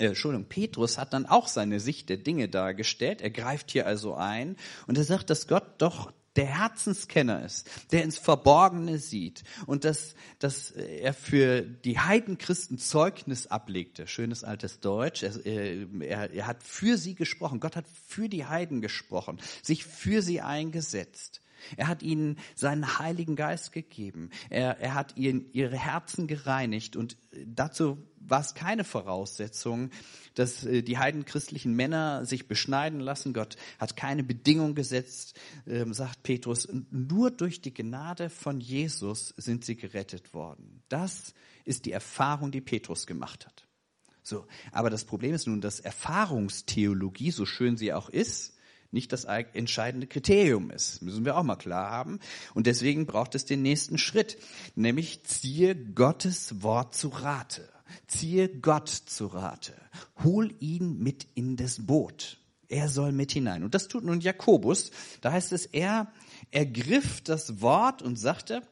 äh, 0.00 0.06
Entschuldigung, 0.06 0.48
Petrus 0.48 0.98
hat 0.98 1.12
dann 1.12 1.26
auch 1.26 1.48
seine 1.48 1.80
Sicht 1.80 2.08
der 2.08 2.16
Dinge 2.16 2.48
dargestellt. 2.48 3.20
Er 3.20 3.30
greift 3.30 3.70
hier 3.70 3.86
also 3.86 4.14
ein 4.14 4.56
und 4.86 4.98
er 4.98 5.04
sagt, 5.04 5.30
dass 5.30 5.46
Gott 5.46 5.64
doch 5.78 6.12
der 6.36 6.46
Herzenskenner 6.46 7.44
ist, 7.44 7.68
der 7.90 8.04
ins 8.04 8.16
Verborgene 8.16 8.98
sieht 8.98 9.42
und 9.66 9.84
dass, 9.84 10.14
dass 10.38 10.70
er 10.70 11.12
für 11.12 11.62
die 11.62 11.98
Heidenchristen 11.98 12.78
Zeugnis 12.78 13.48
ablegte. 13.48 14.06
Schönes 14.06 14.44
altes 14.44 14.80
Deutsch. 14.80 15.24
Er, 15.24 15.44
er, 15.44 16.30
er 16.30 16.46
hat 16.46 16.62
für 16.62 16.96
sie 16.96 17.14
gesprochen. 17.16 17.58
Gott 17.58 17.74
hat 17.74 17.86
für 18.06 18.28
die 18.28 18.46
Heiden 18.46 18.80
gesprochen, 18.80 19.40
sich 19.62 19.84
für 19.84 20.22
sie 20.22 20.40
eingesetzt. 20.40 21.42
Er 21.76 21.88
hat 21.88 22.02
ihnen 22.02 22.38
seinen 22.54 22.98
Heiligen 22.98 23.36
Geist 23.36 23.72
gegeben. 23.72 24.30
Er, 24.48 24.78
er 24.80 24.94
hat 24.94 25.16
ihnen 25.16 25.52
ihre 25.52 25.76
Herzen 25.76 26.26
gereinigt 26.26 26.96
und 26.96 27.16
dazu 27.44 27.98
war 28.30 28.40
es 28.40 28.54
keine 28.54 28.84
Voraussetzung, 28.84 29.90
dass 30.34 30.64
äh, 30.64 30.82
die 30.82 30.98
heidenchristlichen 30.98 31.74
Männer 31.74 32.24
sich 32.24 32.48
beschneiden 32.48 33.00
lassen. 33.00 33.32
Gott 33.32 33.56
hat 33.78 33.96
keine 33.96 34.22
Bedingung 34.22 34.74
gesetzt, 34.74 35.38
ähm, 35.66 35.92
sagt 35.92 36.22
Petrus. 36.22 36.68
Nur 36.90 37.30
durch 37.30 37.60
die 37.60 37.74
Gnade 37.74 38.30
von 38.30 38.60
Jesus 38.60 39.34
sind 39.36 39.64
sie 39.64 39.76
gerettet 39.76 40.32
worden. 40.32 40.82
Das 40.88 41.34
ist 41.64 41.86
die 41.86 41.92
Erfahrung, 41.92 42.52
die 42.52 42.60
Petrus 42.60 43.06
gemacht 43.06 43.46
hat. 43.46 43.66
So, 44.22 44.46
aber 44.70 44.90
das 44.90 45.04
Problem 45.04 45.34
ist 45.34 45.46
nun, 45.46 45.60
dass 45.60 45.80
Erfahrungstheologie, 45.80 47.30
so 47.30 47.46
schön 47.46 47.76
sie 47.76 47.92
auch 47.92 48.08
ist, 48.08 48.54
nicht 48.92 49.12
das 49.12 49.24
entscheidende 49.24 50.06
Kriterium 50.06 50.70
ist. 50.70 51.02
Müssen 51.02 51.24
wir 51.24 51.36
auch 51.36 51.42
mal 51.42 51.56
klar 51.56 51.90
haben. 51.90 52.18
Und 52.54 52.66
deswegen 52.66 53.06
braucht 53.06 53.34
es 53.34 53.44
den 53.44 53.62
nächsten 53.62 53.98
Schritt, 53.98 54.36
nämlich 54.74 55.24
ziehe 55.24 55.76
Gottes 55.76 56.62
Wort 56.62 56.94
zu 56.94 57.08
Rate. 57.08 57.68
Ziehe 58.06 58.48
Gott 58.48 58.88
zu 58.88 59.26
Rate. 59.26 59.74
Hol 60.22 60.52
ihn 60.60 60.98
mit 60.98 61.26
in 61.34 61.56
das 61.56 61.86
Boot. 61.86 62.38
Er 62.68 62.88
soll 62.88 63.12
mit 63.12 63.32
hinein. 63.32 63.64
Und 63.64 63.74
das 63.74 63.88
tut 63.88 64.04
nun 64.04 64.20
Jakobus. 64.20 64.92
Da 65.20 65.32
heißt 65.32 65.52
es, 65.52 65.66
er 65.66 66.12
ergriff 66.50 67.20
das 67.20 67.60
Wort 67.60 68.02
und 68.02 68.16
sagte, 68.16 68.62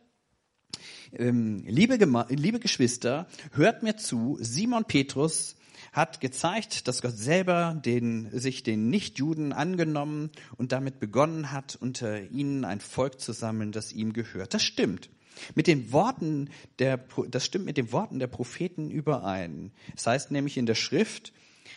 ähm, 1.13 1.65
liebe, 1.67 1.97
liebe 2.29 2.61
Geschwister, 2.61 3.27
hört 3.53 3.83
mir 3.83 3.97
zu, 3.97 4.39
Simon 4.41 4.85
Petrus 4.85 5.57
hat 5.93 6.21
gezeigt, 6.21 6.87
dass 6.87 7.03
Gott 7.03 7.17
selber 7.17 7.81
den, 7.85 8.29
sich 8.39 8.63
den 8.63 8.89
Nichtjuden 8.91 9.53
angenommen 9.53 10.31
und 10.57 10.73
damit 10.73 11.01
begonnen 11.01 11.51
hat, 11.51 11.77
unter 11.81 12.31
ihnen 12.31 12.65
ein 12.65 12.81
Volk 12.81 13.21
zu 13.21 13.33
sammeln, 13.33 13.73
das 13.73 13.93
ihm 13.93 14.13
gehört. 14.13 14.55
Das 14.55 14.63
stimmt. 14.63 15.11
Mit 15.55 15.67
den 15.67 15.93
Worten 15.93 16.51
der, 16.79 16.99
das 17.29 17.45
stimmt 17.45 17.65
mit 17.65 17.77
den 17.77 17.93
Worten 17.93 18.19
der 18.19 18.27
Propheten 18.27 18.91
überein. 18.91 19.73
Es 19.97 20.07
heißt 20.07 20.31
nämlich 20.31 20.57
in 20.57 20.67
der 20.67 20.75
Schrift, 20.75 21.33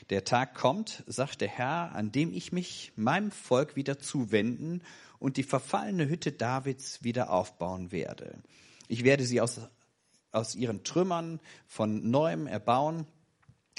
der 0.09 0.23
Tag 0.23 0.55
kommt, 0.55 1.03
sagt 1.07 1.41
der 1.41 1.47
Herr, 1.47 1.93
an 1.93 2.11
dem 2.11 2.33
ich 2.33 2.51
mich 2.51 2.91
meinem 2.95 3.31
Volk 3.31 3.75
wieder 3.75 3.99
zuwenden 3.99 4.81
und 5.19 5.37
die 5.37 5.43
verfallene 5.43 6.09
Hütte 6.09 6.31
Davids 6.31 7.03
wieder 7.03 7.31
aufbauen 7.31 7.91
werde. 7.91 8.41
Ich 8.87 9.03
werde 9.03 9.25
sie 9.25 9.41
aus, 9.41 9.61
aus 10.31 10.55
ihren 10.55 10.83
Trümmern 10.83 11.39
von 11.67 12.09
neuem 12.09 12.47
erbauen 12.47 13.05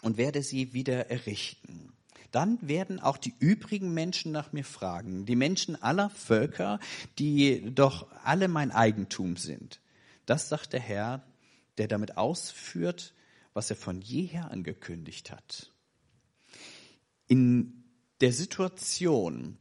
und 0.02 0.16
werde 0.16 0.42
sie 0.42 0.72
wieder 0.72 1.10
errichten. 1.10 1.92
Dann 2.32 2.58
werden 2.66 2.98
auch 2.98 3.18
die 3.18 3.34
übrigen 3.38 3.94
Menschen 3.94 4.32
nach 4.32 4.52
mir 4.52 4.64
fragen, 4.64 5.26
die 5.26 5.36
Menschen 5.36 5.80
aller 5.80 6.10
Völker, 6.10 6.80
die 7.18 7.72
doch 7.74 8.10
alle 8.24 8.48
mein 8.48 8.72
Eigentum 8.72 9.36
sind. 9.36 9.80
Das 10.26 10.48
sagt 10.48 10.72
der 10.72 10.80
Herr, 10.80 11.22
der 11.78 11.88
damit 11.88 12.16
ausführt, 12.16 13.14
was 13.52 13.70
er 13.70 13.76
von 13.76 14.00
jeher 14.00 14.50
angekündigt 14.50 15.30
hat. 15.30 15.72
In 17.28 17.84
der 18.20 18.32
Situation, 18.32 19.58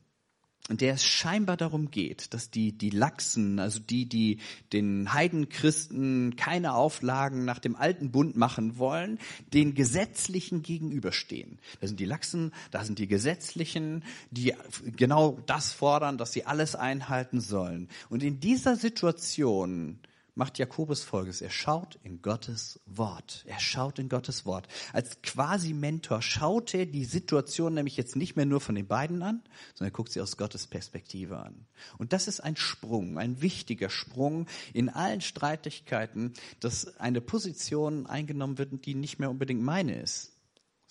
in 0.71 0.77
der 0.77 0.93
es 0.93 1.03
scheinbar 1.05 1.57
darum 1.57 1.91
geht, 1.91 2.33
dass 2.33 2.49
die, 2.49 2.71
die 2.71 2.89
Lachsen, 2.89 3.59
also 3.59 3.79
die, 3.79 4.05
die 4.05 4.39
den 4.71 5.13
Heidenchristen 5.13 6.37
keine 6.37 6.73
Auflagen 6.73 7.43
nach 7.43 7.59
dem 7.59 7.75
alten 7.75 8.11
Bund 8.11 8.37
machen 8.37 8.77
wollen, 8.77 9.19
den 9.53 9.73
Gesetzlichen 9.75 10.63
gegenüberstehen. 10.63 11.59
Da 11.81 11.87
sind 11.87 11.99
die 11.99 12.05
Lachsen, 12.05 12.53
da 12.71 12.85
sind 12.85 12.99
die 12.99 13.07
Gesetzlichen, 13.07 14.03
die 14.31 14.53
genau 14.95 15.37
das 15.45 15.73
fordern, 15.73 16.17
dass 16.17 16.31
sie 16.31 16.45
alles 16.45 16.75
einhalten 16.75 17.41
sollen. 17.41 17.89
Und 18.09 18.23
in 18.23 18.39
dieser 18.39 18.77
Situation 18.77 19.99
macht 20.35 20.57
Jakobus 20.57 21.03
folgendes. 21.03 21.41
Er 21.41 21.49
schaut 21.49 21.99
in 22.03 22.21
Gottes 22.21 22.79
Wort. 22.85 23.43
Er 23.47 23.59
schaut 23.59 23.99
in 23.99 24.09
Gottes 24.09 24.45
Wort. 24.45 24.67
Als 24.93 25.21
quasi 25.21 25.73
Mentor 25.73 26.21
schaut 26.21 26.73
er 26.73 26.85
die 26.85 27.05
Situation 27.05 27.73
nämlich 27.73 27.97
jetzt 27.97 28.15
nicht 28.15 28.35
mehr 28.35 28.45
nur 28.45 28.61
von 28.61 28.75
den 28.75 28.87
beiden 28.87 29.21
an, 29.23 29.43
sondern 29.73 29.91
er 29.91 29.95
guckt 29.95 30.11
sie 30.11 30.21
aus 30.21 30.37
Gottes 30.37 30.67
Perspektive 30.67 31.37
an. 31.37 31.65
Und 31.97 32.13
das 32.13 32.27
ist 32.27 32.39
ein 32.39 32.55
Sprung, 32.55 33.17
ein 33.17 33.41
wichtiger 33.41 33.89
Sprung 33.89 34.47
in 34.73 34.89
allen 34.89 35.21
Streitigkeiten, 35.21 36.33
dass 36.59 36.97
eine 36.97 37.21
Position 37.21 38.05
eingenommen 38.05 38.57
wird, 38.57 38.85
die 38.85 38.95
nicht 38.95 39.19
mehr 39.19 39.29
unbedingt 39.29 39.61
meine 39.61 39.99
ist 39.99 40.30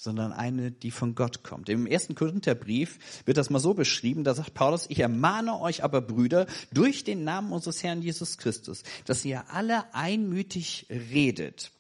sondern 0.01 0.33
eine, 0.33 0.71
die 0.71 0.91
von 0.91 1.15
Gott 1.15 1.43
kommt. 1.43 1.69
Im 1.69 1.87
ersten 1.87 2.15
Korintherbrief 2.15 2.99
wird 3.27 3.37
das 3.37 3.51
mal 3.51 3.59
so 3.59 3.75
beschrieben, 3.75 4.25
da 4.25 4.35
sagt 4.35 4.55
Paulus, 4.55 4.87
ich 4.89 5.01
ermahne 5.01 5.61
euch 5.61 5.85
aber 5.85 6.01
Brüder 6.01 6.47
durch 6.73 7.05
den 7.05 7.23
Namen 7.23 7.53
unseres 7.53 7.83
Herrn 7.83 8.01
Jesus 8.01 8.39
Christus, 8.39 8.83
dass 9.05 9.27
ihr 9.27 9.51
alle 9.51 9.95
einmütig 9.95 10.87
redet 10.89 11.71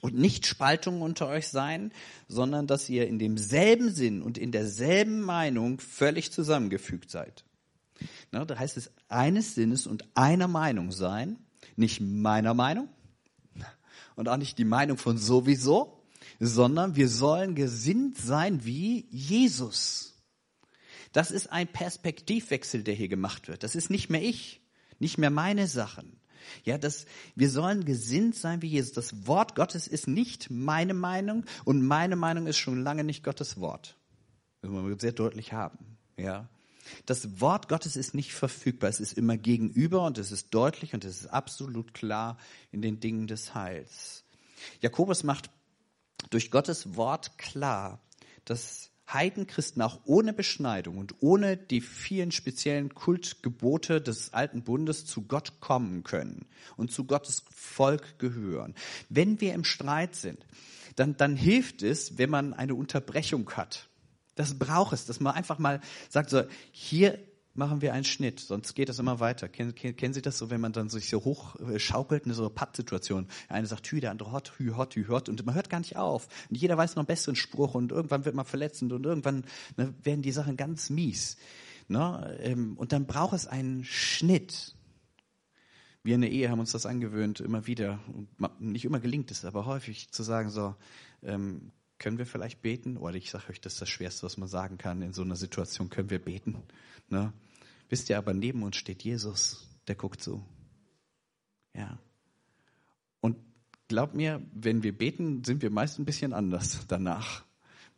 und 0.00 0.14
nicht 0.14 0.46
Spaltungen 0.46 1.02
unter 1.02 1.28
euch 1.28 1.48
sein, 1.48 1.92
sondern 2.28 2.66
dass 2.66 2.88
ihr 2.88 3.06
in 3.08 3.18
demselben 3.18 3.92
Sinn 3.92 4.22
und 4.22 4.38
in 4.38 4.52
derselben 4.52 5.20
Meinung 5.20 5.78
völlig 5.78 6.32
zusammengefügt 6.32 7.10
seid. 7.10 7.44
Na, 8.32 8.46
da 8.46 8.58
heißt 8.58 8.78
es 8.78 8.90
eines 9.08 9.54
Sinnes 9.54 9.86
und 9.86 10.06
einer 10.14 10.48
Meinung 10.48 10.92
sein, 10.92 11.36
nicht 11.76 12.00
meiner 12.00 12.54
Meinung 12.54 12.88
und 14.14 14.30
auch 14.30 14.38
nicht 14.38 14.56
die 14.56 14.64
Meinung 14.64 14.96
von 14.96 15.18
sowieso, 15.18 15.95
sondern 16.40 16.96
wir 16.96 17.08
sollen 17.08 17.54
gesinnt 17.54 18.18
sein 18.18 18.64
wie 18.64 19.06
Jesus. 19.10 20.14
Das 21.12 21.30
ist 21.30 21.50
ein 21.50 21.68
Perspektivwechsel, 21.68 22.82
der 22.82 22.94
hier 22.94 23.08
gemacht 23.08 23.48
wird. 23.48 23.62
Das 23.62 23.74
ist 23.74 23.90
nicht 23.90 24.10
mehr 24.10 24.22
ich, 24.22 24.60
nicht 24.98 25.18
mehr 25.18 25.30
meine 25.30 25.66
Sachen. 25.66 26.20
Ja, 26.64 26.78
das, 26.78 27.06
wir 27.34 27.50
sollen 27.50 27.84
gesinnt 27.84 28.36
sein 28.36 28.62
wie 28.62 28.68
Jesus. 28.68 28.92
Das 28.92 29.26
Wort 29.26 29.54
Gottes 29.54 29.88
ist 29.88 30.06
nicht 30.08 30.50
meine 30.50 30.94
Meinung 30.94 31.44
und 31.64 31.84
meine 31.84 32.16
Meinung 32.16 32.46
ist 32.46 32.58
schon 32.58 32.82
lange 32.82 33.04
nicht 33.04 33.24
Gottes 33.24 33.58
Wort. 33.60 33.96
Das 34.60 34.70
muss 34.70 34.82
man 34.82 34.98
sehr 34.98 35.12
deutlich 35.12 35.52
haben. 35.52 35.96
Ja. 36.16 36.48
Das 37.04 37.40
Wort 37.40 37.68
Gottes 37.68 37.96
ist 37.96 38.14
nicht 38.14 38.32
verfügbar. 38.32 38.90
Es 38.90 39.00
ist 39.00 39.18
immer 39.18 39.36
gegenüber 39.36 40.04
und 40.04 40.18
es 40.18 40.30
ist 40.30 40.54
deutlich 40.54 40.94
und 40.94 41.04
es 41.04 41.22
ist 41.22 41.26
absolut 41.26 41.94
klar 41.94 42.38
in 42.70 42.82
den 42.82 43.00
Dingen 43.00 43.26
des 43.26 43.54
Heils. 43.54 44.24
Jakobus 44.80 45.24
macht 45.24 45.50
durch 46.30 46.50
Gottes 46.50 46.96
Wort 46.96 47.38
klar, 47.38 48.00
dass 48.44 48.90
Heidenchristen 49.12 49.82
auch 49.82 50.00
ohne 50.04 50.32
Beschneidung 50.32 50.98
und 50.98 51.14
ohne 51.20 51.56
die 51.56 51.80
vielen 51.80 52.32
speziellen 52.32 52.94
Kultgebote 52.94 54.00
des 54.00 54.32
alten 54.34 54.62
Bundes 54.62 55.06
zu 55.06 55.22
Gott 55.22 55.60
kommen 55.60 56.02
können 56.02 56.46
und 56.76 56.90
zu 56.90 57.04
Gottes 57.04 57.44
Volk 57.54 58.18
gehören. 58.18 58.74
Wenn 59.08 59.40
wir 59.40 59.54
im 59.54 59.64
Streit 59.64 60.16
sind, 60.16 60.44
dann, 60.96 61.16
dann 61.16 61.36
hilft 61.36 61.82
es, 61.82 62.18
wenn 62.18 62.30
man 62.30 62.52
eine 62.52 62.74
Unterbrechung 62.74 63.48
hat. 63.52 63.88
Das 64.34 64.58
braucht 64.58 64.92
es, 64.92 65.06
dass 65.06 65.20
man 65.20 65.34
einfach 65.34 65.58
mal 65.58 65.80
sagt, 66.08 66.30
so, 66.30 66.42
hier 66.72 67.18
machen 67.56 67.80
wir 67.82 67.92
einen 67.92 68.04
Schnitt, 68.04 68.40
sonst 68.40 68.74
geht 68.74 68.88
das 68.88 68.98
immer 68.98 69.20
weiter. 69.20 69.48
Kennen, 69.48 69.74
kennen 69.74 70.14
Sie 70.14 70.22
das 70.22 70.38
so, 70.38 70.50
wenn 70.50 70.60
man 70.60 70.72
dann 70.72 70.88
sich 70.88 71.08
so 71.08 71.24
hoch 71.24 71.56
äh, 71.60 71.78
schaukelt 71.78 72.26
in 72.26 72.32
so 72.32 72.42
einer 72.42 72.50
Pattsituation? 72.50 73.26
Eine 73.48 73.66
sagt 73.66 73.86
hü, 73.86 74.00
der 74.00 74.10
andere 74.10 74.32
hot, 74.32 74.52
hü, 74.58 74.74
hot, 74.76 74.94
hü, 74.94 75.06
hot 75.08 75.28
und 75.28 75.44
man 75.44 75.54
hört 75.54 75.70
gar 75.70 75.78
nicht 75.80 75.96
auf. 75.96 76.28
Und 76.48 76.56
jeder 76.56 76.76
weiß 76.76 76.96
noch 76.96 77.02
einen 77.02 77.06
besseren 77.06 77.36
Spruch 77.36 77.74
und 77.74 77.92
irgendwann 77.92 78.24
wird 78.24 78.34
man 78.34 78.44
verletzend 78.44 78.92
und 78.92 79.04
irgendwann 79.06 79.44
ne, 79.76 79.94
werden 80.02 80.22
die 80.22 80.32
Sachen 80.32 80.56
ganz 80.56 80.90
mies. 80.90 81.36
Ne? 81.88 82.38
Ähm, 82.40 82.76
und 82.76 82.92
dann 82.92 83.06
braucht 83.06 83.34
es 83.34 83.46
einen 83.46 83.84
Schnitt. 83.84 84.74
Wir 86.02 86.14
in 86.14 86.20
der 86.20 86.30
Ehe 86.30 86.50
haben 86.50 86.60
uns 86.60 86.72
das 86.72 86.86
angewöhnt, 86.86 87.40
immer 87.40 87.66
wieder, 87.66 87.98
nicht 88.60 88.84
immer 88.84 89.00
gelingt 89.00 89.30
es, 89.32 89.44
aber 89.44 89.66
häufig 89.66 90.12
zu 90.12 90.22
sagen 90.22 90.50
so, 90.50 90.76
ähm, 91.22 91.72
können 91.98 92.18
wir 92.18 92.26
vielleicht 92.26 92.62
beten? 92.62 92.96
Oder 92.96 93.16
ich 93.16 93.30
sage 93.30 93.50
euch, 93.50 93.60
das 93.60 93.74
ist 93.74 93.82
das 93.82 93.88
Schwerste, 93.88 94.24
was 94.24 94.36
man 94.36 94.48
sagen 94.48 94.78
kann 94.78 95.02
in 95.02 95.12
so 95.12 95.22
einer 95.22 95.36
Situation, 95.36 95.88
können 95.88 96.10
wir 96.10 96.18
beten? 96.18 96.62
Ne? 97.08 97.32
Wisst 97.88 98.10
ihr, 98.10 98.18
aber 98.18 98.34
neben 98.34 98.62
uns 98.62 98.76
steht 98.76 99.02
Jesus, 99.02 99.66
der 99.86 99.94
guckt 99.94 100.22
so. 100.22 100.44
Ja. 101.74 101.98
Und 103.20 103.36
glaubt 103.88 104.14
mir, 104.14 104.42
wenn 104.52 104.82
wir 104.82 104.96
beten, 104.96 105.44
sind 105.44 105.62
wir 105.62 105.70
meist 105.70 105.98
ein 105.98 106.04
bisschen 106.04 106.32
anders 106.32 106.86
danach. 106.88 107.44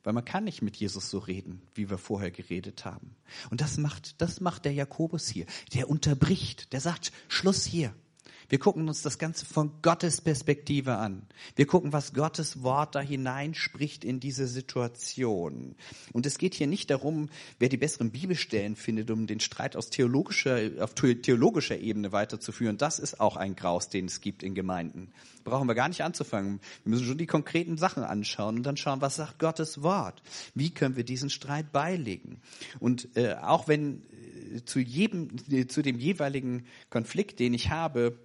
Weil 0.04 0.12
man 0.12 0.24
kann 0.24 0.44
nicht 0.44 0.62
mit 0.62 0.76
Jesus 0.76 1.10
so 1.10 1.18
reden, 1.18 1.60
wie 1.74 1.90
wir 1.90 1.98
vorher 1.98 2.30
geredet 2.30 2.84
haben. 2.84 3.16
Und 3.50 3.60
das 3.60 3.78
macht, 3.78 4.20
das 4.20 4.40
macht 4.40 4.64
der 4.64 4.72
Jakobus 4.72 5.28
hier. 5.28 5.46
Der 5.74 5.90
unterbricht, 5.90 6.72
der 6.72 6.80
sagt, 6.80 7.12
Schluss 7.28 7.64
hier. 7.64 7.94
Wir 8.50 8.58
gucken 8.58 8.88
uns 8.88 9.02
das 9.02 9.18
Ganze 9.18 9.44
von 9.44 9.82
Gottes 9.82 10.22
Perspektive 10.22 10.96
an. 10.96 11.26
Wir 11.54 11.66
gucken, 11.66 11.92
was 11.92 12.14
Gottes 12.14 12.62
Wort 12.62 12.94
da 12.94 13.00
hineinspricht 13.00 14.04
in 14.04 14.20
diese 14.20 14.46
Situation. 14.46 15.76
Und 16.14 16.24
es 16.24 16.38
geht 16.38 16.54
hier 16.54 16.66
nicht 16.66 16.88
darum, 16.88 17.28
wer 17.58 17.68
die 17.68 17.76
besseren 17.76 18.10
Bibelstellen 18.10 18.74
findet, 18.74 19.10
um 19.10 19.26
den 19.26 19.40
Streit 19.40 19.76
aus 19.76 19.90
theologischer, 19.90 20.70
auf 20.80 20.94
theologischer 20.94 21.78
Ebene 21.78 22.10
weiterzuführen. 22.12 22.78
Das 22.78 22.98
ist 22.98 23.20
auch 23.20 23.36
ein 23.36 23.54
Graus, 23.54 23.90
den 23.90 24.06
es 24.06 24.22
gibt 24.22 24.42
in 24.42 24.54
Gemeinden. 24.54 25.12
Brauchen 25.44 25.68
wir 25.68 25.74
gar 25.74 25.88
nicht 25.88 26.02
anzufangen. 26.02 26.60
Wir 26.84 26.90
müssen 26.90 27.06
schon 27.06 27.18
die 27.18 27.26
konkreten 27.26 27.76
Sachen 27.76 28.02
anschauen 28.02 28.56
und 28.56 28.62
dann 28.62 28.78
schauen, 28.78 29.02
was 29.02 29.16
sagt 29.16 29.38
Gottes 29.38 29.82
Wort? 29.82 30.22
Wie 30.54 30.70
können 30.70 30.96
wir 30.96 31.04
diesen 31.04 31.28
Streit 31.28 31.70
beilegen? 31.70 32.40
Und 32.80 33.14
äh, 33.14 33.34
auch 33.34 33.68
wenn 33.68 34.04
äh, 34.54 34.64
zu 34.64 34.80
jedem, 34.80 35.28
äh, 35.50 35.66
zu 35.66 35.82
dem 35.82 35.98
jeweiligen 35.98 36.64
Konflikt, 36.88 37.40
den 37.40 37.52
ich 37.52 37.68
habe, 37.68 38.18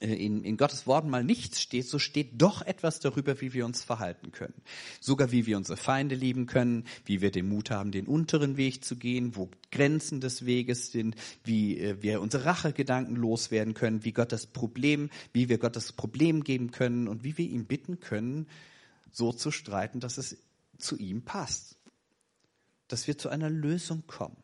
in, 0.00 0.44
in 0.44 0.56
Gottes 0.56 0.86
Worten 0.86 1.10
mal 1.10 1.24
nichts 1.24 1.60
steht, 1.60 1.88
so 1.88 1.98
steht 1.98 2.40
doch 2.40 2.62
etwas 2.62 3.00
darüber, 3.00 3.40
wie 3.40 3.52
wir 3.52 3.66
uns 3.66 3.82
verhalten 3.82 4.30
können. 4.30 4.54
Sogar 5.00 5.32
wie 5.32 5.46
wir 5.46 5.56
unsere 5.56 5.76
Feinde 5.76 6.14
lieben 6.14 6.46
können, 6.46 6.84
wie 7.04 7.20
wir 7.20 7.32
den 7.32 7.48
Mut 7.48 7.70
haben, 7.70 7.90
den 7.90 8.06
unteren 8.06 8.56
Weg 8.56 8.84
zu 8.84 8.96
gehen, 8.96 9.34
wo 9.34 9.50
Grenzen 9.72 10.20
des 10.20 10.46
Weges 10.46 10.92
sind, 10.92 11.16
wie 11.42 11.80
äh, 11.80 12.00
wir 12.00 12.20
unsere 12.20 12.44
Rachegedanken 12.44 13.16
loswerden 13.16 13.74
können, 13.74 14.04
wie 14.04 14.12
Gott 14.12 14.30
das 14.30 14.46
Problem, 14.46 15.10
wie 15.32 15.48
wir 15.48 15.58
Gott 15.58 15.74
das 15.74 15.92
Problem 15.92 16.44
geben 16.44 16.70
können 16.70 17.08
und 17.08 17.24
wie 17.24 17.36
wir 17.36 17.48
ihn 17.48 17.64
bitten 17.66 17.98
können, 17.98 18.46
so 19.10 19.32
zu 19.32 19.50
streiten, 19.50 20.00
dass 20.00 20.18
es 20.18 20.36
zu 20.78 20.96
ihm 20.96 21.22
passt. 21.22 21.76
Dass 22.86 23.06
wir 23.06 23.18
zu 23.18 23.28
einer 23.30 23.50
Lösung 23.50 24.04
kommen 24.06 24.36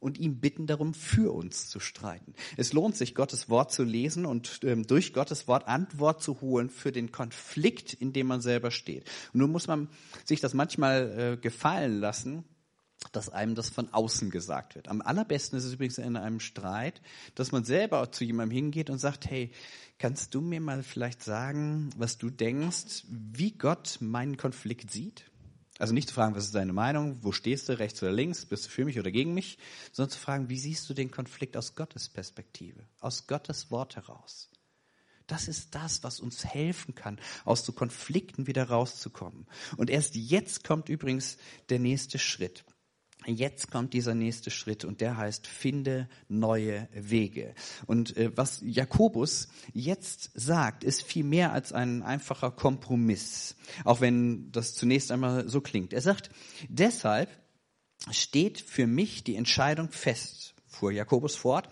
und 0.00 0.18
ihm 0.18 0.40
bitten 0.40 0.66
darum, 0.66 0.94
für 0.94 1.34
uns 1.34 1.68
zu 1.68 1.80
streiten. 1.80 2.34
Es 2.56 2.72
lohnt 2.72 2.96
sich, 2.96 3.14
Gottes 3.14 3.48
Wort 3.48 3.72
zu 3.72 3.84
lesen 3.84 4.26
und 4.26 4.60
ähm, 4.62 4.86
durch 4.86 5.12
Gottes 5.12 5.48
Wort 5.48 5.68
Antwort 5.68 6.22
zu 6.22 6.40
holen 6.40 6.70
für 6.70 6.92
den 6.92 7.12
Konflikt, 7.12 7.94
in 7.94 8.12
dem 8.12 8.26
man 8.26 8.40
selber 8.40 8.70
steht. 8.70 9.08
Und 9.32 9.40
nun 9.40 9.52
muss 9.52 9.66
man 9.66 9.88
sich 10.24 10.40
das 10.40 10.54
manchmal 10.54 11.18
äh, 11.18 11.36
gefallen 11.36 12.00
lassen, 12.00 12.44
dass 13.12 13.28
einem 13.28 13.54
das 13.54 13.70
von 13.70 13.92
außen 13.92 14.30
gesagt 14.30 14.74
wird. 14.74 14.88
Am 14.88 15.00
allerbesten 15.00 15.56
ist 15.58 15.64
es 15.64 15.74
übrigens 15.74 15.98
in 15.98 16.16
einem 16.16 16.40
Streit, 16.40 17.00
dass 17.34 17.52
man 17.52 17.64
selber 17.64 18.10
zu 18.10 18.24
jemandem 18.24 18.56
hingeht 18.56 18.90
und 18.90 18.98
sagt, 18.98 19.30
hey, 19.30 19.52
kannst 19.98 20.34
du 20.34 20.40
mir 20.40 20.60
mal 20.60 20.82
vielleicht 20.82 21.22
sagen, 21.22 21.90
was 21.96 22.18
du 22.18 22.30
denkst, 22.30 23.04
wie 23.08 23.52
Gott 23.52 23.98
meinen 24.00 24.36
Konflikt 24.36 24.90
sieht? 24.90 25.30
Also 25.78 25.94
nicht 25.94 26.08
zu 26.08 26.14
fragen, 26.14 26.34
was 26.34 26.46
ist 26.46 26.54
deine 26.54 26.72
Meinung, 26.72 27.18
wo 27.22 27.30
stehst 27.30 27.68
du, 27.68 27.78
rechts 27.78 28.02
oder 28.02 28.12
links, 28.12 28.44
bist 28.44 28.66
du 28.66 28.70
für 28.70 28.84
mich 28.84 28.98
oder 28.98 29.12
gegen 29.12 29.32
mich, 29.32 29.58
sondern 29.92 30.10
zu 30.10 30.18
fragen, 30.18 30.48
wie 30.48 30.58
siehst 30.58 30.88
du 30.90 30.94
den 30.94 31.10
Konflikt 31.10 31.56
aus 31.56 31.76
Gottes 31.76 32.08
Perspektive, 32.08 32.84
aus 33.00 33.26
Gottes 33.28 33.70
Wort 33.70 33.96
heraus. 33.96 34.50
Das 35.28 35.46
ist 35.46 35.74
das, 35.74 36.02
was 36.02 36.20
uns 36.20 36.44
helfen 36.44 36.94
kann, 36.94 37.20
aus 37.44 37.64
so 37.64 37.72
Konflikten 37.72 38.46
wieder 38.46 38.64
rauszukommen. 38.70 39.46
Und 39.76 39.90
erst 39.90 40.16
jetzt 40.16 40.64
kommt 40.64 40.88
übrigens 40.88 41.36
der 41.68 41.78
nächste 41.78 42.18
Schritt. 42.18 42.64
Jetzt 43.28 43.70
kommt 43.70 43.92
dieser 43.92 44.14
nächste 44.14 44.50
Schritt 44.50 44.86
und 44.86 45.02
der 45.02 45.18
heißt, 45.18 45.46
finde 45.46 46.08
neue 46.28 46.88
Wege. 46.94 47.54
Und 47.86 48.16
äh, 48.16 48.34
was 48.34 48.62
Jakobus 48.64 49.48
jetzt 49.74 50.30
sagt, 50.34 50.82
ist 50.82 51.02
viel 51.02 51.24
mehr 51.24 51.52
als 51.52 51.74
ein 51.74 52.02
einfacher 52.02 52.50
Kompromiss, 52.50 53.54
auch 53.84 54.00
wenn 54.00 54.50
das 54.50 54.72
zunächst 54.72 55.12
einmal 55.12 55.46
so 55.46 55.60
klingt. 55.60 55.92
Er 55.92 56.00
sagt, 56.00 56.30
deshalb 56.70 57.28
steht 58.10 58.62
für 58.62 58.86
mich 58.86 59.24
die 59.24 59.36
Entscheidung 59.36 59.90
fest, 59.90 60.54
fuhr 60.66 60.90
Jakobus 60.90 61.36
fort, 61.36 61.68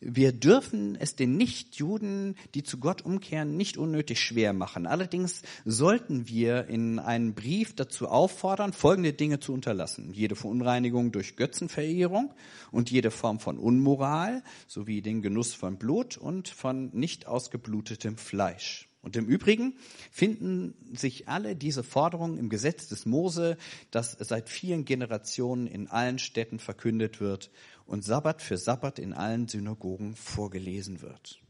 wir 0.00 0.32
dürfen 0.32 0.96
es 0.96 1.16
den 1.16 1.36
Nichtjuden, 1.36 2.36
die 2.54 2.62
zu 2.62 2.78
Gott 2.78 3.02
umkehren, 3.02 3.56
nicht 3.56 3.76
unnötig 3.76 4.20
schwer 4.20 4.52
machen. 4.52 4.86
Allerdings 4.86 5.42
sollten 5.64 6.28
wir 6.28 6.66
in 6.66 6.98
einem 6.98 7.34
Brief 7.34 7.74
dazu 7.74 8.08
auffordern, 8.08 8.72
folgende 8.72 9.12
Dinge 9.12 9.40
zu 9.40 9.52
unterlassen. 9.52 10.12
Jede 10.12 10.36
Verunreinigung 10.36 11.10
durch 11.10 11.36
Götzenverehrung 11.36 12.32
und 12.70 12.90
jede 12.90 13.10
Form 13.10 13.40
von 13.40 13.58
Unmoral 13.58 14.44
sowie 14.66 15.02
den 15.02 15.20
Genuss 15.20 15.54
von 15.54 15.78
Blut 15.78 16.16
und 16.16 16.48
von 16.48 16.90
nicht 16.92 17.26
ausgeblutetem 17.26 18.16
Fleisch. 18.16 18.88
Und 19.00 19.16
im 19.16 19.26
Übrigen 19.26 19.74
finden 20.10 20.74
sich 20.92 21.28
alle 21.28 21.54
diese 21.54 21.84
Forderungen 21.84 22.36
im 22.36 22.48
Gesetz 22.48 22.88
des 22.88 23.06
Mose, 23.06 23.56
das 23.90 24.16
seit 24.18 24.48
vielen 24.48 24.84
Generationen 24.84 25.66
in 25.66 25.86
allen 25.88 26.18
Städten 26.18 26.58
verkündet 26.58 27.20
wird 27.20 27.50
und 27.88 28.04
Sabbat 28.04 28.42
für 28.42 28.58
Sabbat 28.58 28.98
in 28.98 29.14
allen 29.14 29.48
Synagogen 29.48 30.14
vorgelesen 30.14 31.00
wird. 31.00 31.40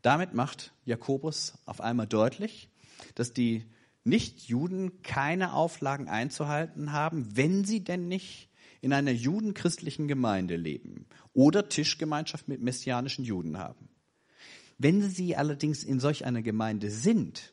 Damit 0.00 0.32
macht 0.32 0.72
Jakobus 0.84 1.54
auf 1.66 1.80
einmal 1.80 2.06
deutlich, 2.06 2.70
dass 3.16 3.32
die 3.32 3.66
Nichtjuden 4.04 5.02
keine 5.02 5.52
Auflagen 5.52 6.08
einzuhalten 6.08 6.92
haben, 6.92 7.36
wenn 7.36 7.64
sie 7.64 7.82
denn 7.82 8.06
nicht 8.08 8.48
in 8.80 8.92
einer 8.92 9.10
judenchristlichen 9.10 10.08
Gemeinde 10.08 10.56
leben 10.56 11.06
oder 11.34 11.68
Tischgemeinschaft 11.68 12.48
mit 12.48 12.62
messianischen 12.62 13.24
Juden 13.24 13.58
haben. 13.58 13.88
Wenn 14.78 15.02
sie 15.02 15.36
allerdings 15.36 15.82
in 15.82 16.00
solch 16.00 16.24
einer 16.24 16.42
Gemeinde 16.42 16.90
sind, 16.90 17.52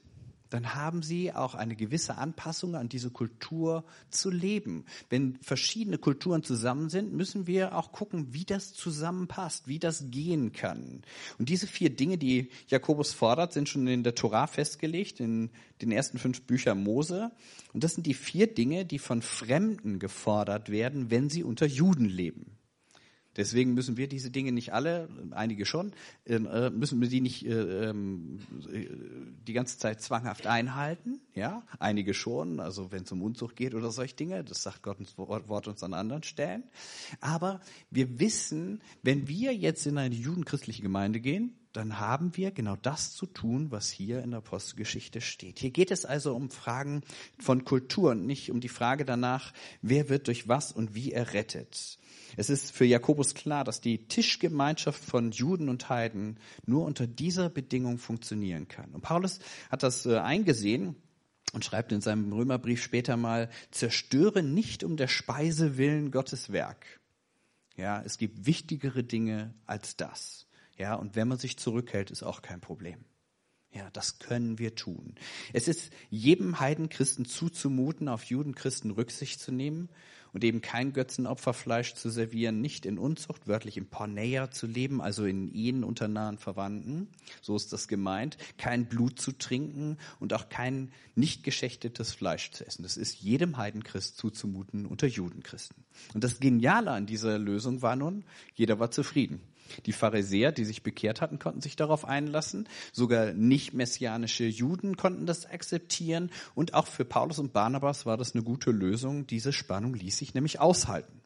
dann 0.49 0.75
haben 0.75 1.01
sie 1.01 1.33
auch 1.33 1.55
eine 1.55 1.75
gewisse 1.75 2.17
Anpassung 2.17 2.75
an 2.75 2.89
diese 2.89 3.10
Kultur 3.10 3.83
zu 4.10 4.29
leben. 4.29 4.86
Wenn 5.10 5.38
verschiedene 5.41 5.97
Kulturen 5.97 6.43
zusammen 6.43 6.89
sind, 6.89 7.13
müssen 7.13 7.47
wir 7.47 7.75
auch 7.75 7.91
gucken, 7.91 8.33
wie 8.33 8.45
das 8.45 8.73
zusammenpasst, 8.73 9.67
wie 9.67 9.79
das 9.79 10.05
gehen 10.10 10.51
kann. 10.51 11.01
Und 11.38 11.49
diese 11.49 11.67
vier 11.67 11.89
Dinge, 11.89 12.17
die 12.17 12.49
Jakobus 12.67 13.13
fordert, 13.13 13.53
sind 13.53 13.69
schon 13.69 13.88
in 13.88 14.03
der 14.03 14.15
Torah 14.15 14.47
festgelegt, 14.47 15.19
in 15.19 15.49
den 15.81 15.91
ersten 15.91 16.17
fünf 16.17 16.41
Büchern 16.43 16.83
Mose. 16.83 17.31
Und 17.73 17.83
das 17.83 17.95
sind 17.95 18.05
die 18.07 18.13
vier 18.13 18.47
Dinge, 18.47 18.86
die 18.86 18.99
von 18.99 19.21
Fremden 19.21 19.99
gefordert 19.99 20.69
werden, 20.69 21.12
wenn 21.12 21.29
sie 21.29 21.43
unter 21.43 21.65
Juden 21.65 22.05
leben. 22.05 22.57
Deswegen 23.38 23.76
müssen 23.76 23.97
wir 23.97 24.08
diese 24.08 24.32
Dinge 24.32 24.52
nicht 24.52 24.73
alle, 24.73 25.08
einige 25.32 25.65
schon, 25.65 25.93
äh, 26.26 26.39
müssen 26.71 27.00
wir 27.00 27.08
die 27.08 27.21
nicht 27.21 27.45
äh, 27.45 27.89
ähm, 27.89 28.39
die 29.47 29.54
ganze 29.54 29.78
Zeit 29.78 30.02
zwanghaft 30.02 30.47
einhalten. 30.47 31.21
Ja, 31.36 31.63
einige 31.80 32.13
schon, 32.13 32.60
also 32.60 32.91
wenn 32.91 33.04
es 33.04 33.12
um 33.12 33.21
Unzucht 33.21 33.56
geht 33.56 33.76
oder 33.76 33.91
solche 33.91 34.15
Dinge, 34.15 34.43
das 34.43 34.63
sagt 34.63 34.82
Gottes 34.82 35.17
Wort 35.17 35.67
uns 35.67 35.84
an 35.84 35.93
anderen 35.93 36.23
Stellen. 36.23 36.63
Aber 37.21 37.62
wir 37.91 38.19
wissen, 38.19 38.82
wenn 39.04 39.28
wir 39.28 39.56
jetzt 39.56 39.86
in 39.86 39.97
eine 39.97 40.15
judenchristliche 40.15 40.82
Gemeinde 40.82 41.19
gehen, 41.19 41.56
dann 41.78 42.00
haben 42.00 42.36
wir 42.36 42.50
genau 42.50 42.76
das 42.76 43.13
zu 43.13 43.28
tun, 43.28 43.69
was 43.69 43.91
hier 43.91 44.23
in 44.23 44.32
der 44.32 44.39
Apostelgeschichte 44.39 45.21
steht. 45.21 45.60
Hier 45.60 45.69
geht 45.69 45.91
es 45.91 46.06
also 46.06 46.36
um 46.36 46.50
Fragen 46.50 47.04
von 47.38 47.65
Kultur 47.65 48.12
und 48.12 48.26
nicht 48.26 48.50
um 48.50 48.62
die 48.62 48.67
Frage 48.67 49.06
danach, 49.06 49.54
wer 49.84 50.10
wird 50.10 50.26
durch 50.26 50.47
was 50.47 50.71
und 50.71 50.95
wie 50.95 51.12
errettet. 51.12 52.00
Es 52.35 52.49
ist 52.49 52.71
für 52.71 52.85
Jakobus 52.85 53.33
klar, 53.33 53.63
dass 53.63 53.81
die 53.81 54.07
Tischgemeinschaft 54.07 55.03
von 55.03 55.31
Juden 55.31 55.69
und 55.69 55.89
Heiden 55.89 56.39
nur 56.65 56.85
unter 56.85 57.07
dieser 57.07 57.49
Bedingung 57.49 57.97
funktionieren 57.97 58.67
kann. 58.67 58.93
Und 58.93 59.01
Paulus 59.01 59.39
hat 59.69 59.83
das 59.83 60.05
äh, 60.05 60.17
eingesehen 60.17 60.95
und 61.53 61.63
schreibt 61.63 61.91
in 61.91 62.01
seinem 62.01 62.31
Römerbrief 62.33 62.83
später 62.83 63.15
mal, 63.15 63.49
zerstöre 63.71 64.43
nicht 64.43 64.83
um 64.83 64.97
der 64.97 65.07
Speise 65.07 65.77
willen 65.77 66.11
Gottes 66.11 66.51
Werk. 66.51 66.99
Ja, 67.77 68.01
es 68.03 68.17
gibt 68.17 68.45
wichtigere 68.45 69.03
Dinge 69.03 69.53
als 69.65 69.95
das. 69.95 70.47
Ja, 70.77 70.95
und 70.95 71.15
wenn 71.15 71.27
man 71.27 71.37
sich 71.37 71.57
zurückhält, 71.57 72.11
ist 72.11 72.23
auch 72.23 72.41
kein 72.41 72.59
Problem. 72.59 73.05
Ja, 73.73 73.89
das 73.91 74.19
können 74.19 74.60
wir 74.60 74.75
tun. 74.75 75.15
Es 75.53 75.67
ist 75.67 75.91
jedem 76.10 76.60
Heidenchristen 76.60 77.25
zuzumuten, 77.25 78.08
auf 78.08 78.23
Judenchristen 78.23 78.91
Rücksicht 78.91 79.39
zu 79.39 79.51
nehmen 79.51 79.89
und 80.34 80.43
eben 80.43 80.62
kein 80.62 80.93
Götzenopferfleisch 80.93 81.95
zu 81.95 82.10
servieren, 82.10 82.62
nicht 82.62 82.86
in 82.86 82.97
Unzucht, 82.97 83.47
wörtlich 83.47 83.77
im 83.77 83.88
Porneia 83.88 84.51
zu 84.51 84.67
leben, 84.67 85.01
also 85.01 85.25
in 85.25 85.53
Ehen 85.53 85.84
unter 85.84 86.08
nahen 86.08 86.38
Verwandten, 86.38 87.10
so 87.41 87.56
ist 87.56 87.73
das 87.73 87.88
gemeint, 87.88 88.38
kein 88.58 88.86
Blut 88.86 89.19
zu 89.19 89.32
trinken 89.32 89.97
und 90.19 90.34
auch 90.34 90.49
kein 90.49 90.91
nicht 91.15 91.43
geschächtetes 91.43 92.13
Fleisch 92.13 92.51
zu 92.51 92.65
essen. 92.65 92.84
Das 92.84 92.97
ist 92.97 93.15
jedem 93.15 93.58
Heidenchrist 93.58 94.17
zuzumuten 94.17 94.86
unter 94.86 95.08
Judenchristen. 95.08 95.84
Und 96.13 96.23
das 96.23 96.39
Geniale 96.39 96.91
an 96.91 97.06
dieser 97.06 97.38
Lösung 97.38 97.82
war 97.82 97.95
nun, 97.95 98.23
jeder 98.56 98.80
war 98.80 98.91
zufrieden. 98.91 99.41
Die 99.86 99.93
Pharisäer, 99.93 100.51
die 100.51 100.65
sich 100.65 100.84
bekehrt 100.84 101.21
hatten, 101.21 101.39
konnten 101.39 101.62
sich 101.62 101.75
darauf 101.75 102.06
einlassen. 102.06 102.67
Sogar 102.91 103.34
nicht 103.34 103.73
messianische 103.73 104.45
Juden 104.45 104.97
konnten 104.97 105.25
das 105.25 105.45
akzeptieren. 105.45 106.32
Und 106.56 106.73
auch 106.73 106.88
für 106.88 107.06
Paulus 107.06 107.39
und 107.39 107.53
Barnabas 107.53 108.06
war 108.06 108.17
das 108.17 108.34
eine 108.34 108.43
gute 108.43 108.71
Lösung. 108.71 109.27
Diese 109.27 109.53
Spannung 109.53 109.93
ließ 109.93 110.17
sich 110.17 110.34
nämlich 110.34 110.60
aushalten. 110.60 111.21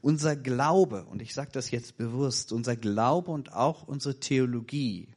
Unser 0.00 0.36
Glaube, 0.36 1.04
und 1.04 1.22
ich 1.22 1.34
sage 1.34 1.50
das 1.52 1.70
jetzt 1.70 1.96
bewusst, 1.96 2.52
unser 2.52 2.76
Glaube 2.76 3.30
und 3.30 3.52
auch 3.52 3.86
unsere 3.86 4.20
Theologie 4.20 5.08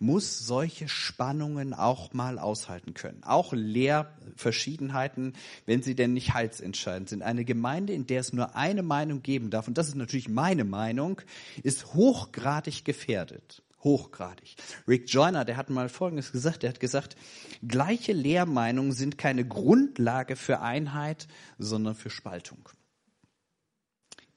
muss 0.00 0.38
solche 0.38 0.88
Spannungen 0.88 1.74
auch 1.74 2.12
mal 2.12 2.38
aushalten 2.38 2.94
können. 2.94 3.22
Auch 3.22 3.52
Lehrverschiedenheiten, 3.52 5.34
wenn 5.66 5.82
sie 5.82 5.94
denn 5.94 6.14
nicht 6.14 6.34
heilsentscheidend 6.34 7.10
sind. 7.10 7.22
Eine 7.22 7.44
Gemeinde, 7.44 7.92
in 7.92 8.06
der 8.06 8.20
es 8.20 8.32
nur 8.32 8.56
eine 8.56 8.82
Meinung 8.82 9.22
geben 9.22 9.50
darf, 9.50 9.68
und 9.68 9.78
das 9.78 9.88
ist 9.88 9.96
natürlich 9.96 10.28
meine 10.28 10.64
Meinung, 10.64 11.20
ist 11.62 11.94
hochgradig 11.94 12.84
gefährdet 12.84 13.62
hochgradig. 13.82 14.56
Rick 14.86 15.08
Joyner, 15.08 15.46
der 15.46 15.56
hat 15.56 15.70
mal 15.70 15.88
Folgendes 15.88 16.32
gesagt, 16.32 16.62
der 16.62 16.68
hat 16.70 16.80
gesagt, 16.80 17.16
gleiche 17.66 18.12
Lehrmeinungen 18.12 18.92
sind 18.92 19.16
keine 19.16 19.46
Grundlage 19.46 20.36
für 20.36 20.60
Einheit, 20.60 21.28
sondern 21.58 21.94
für 21.94 22.10
Spaltung. 22.10 22.68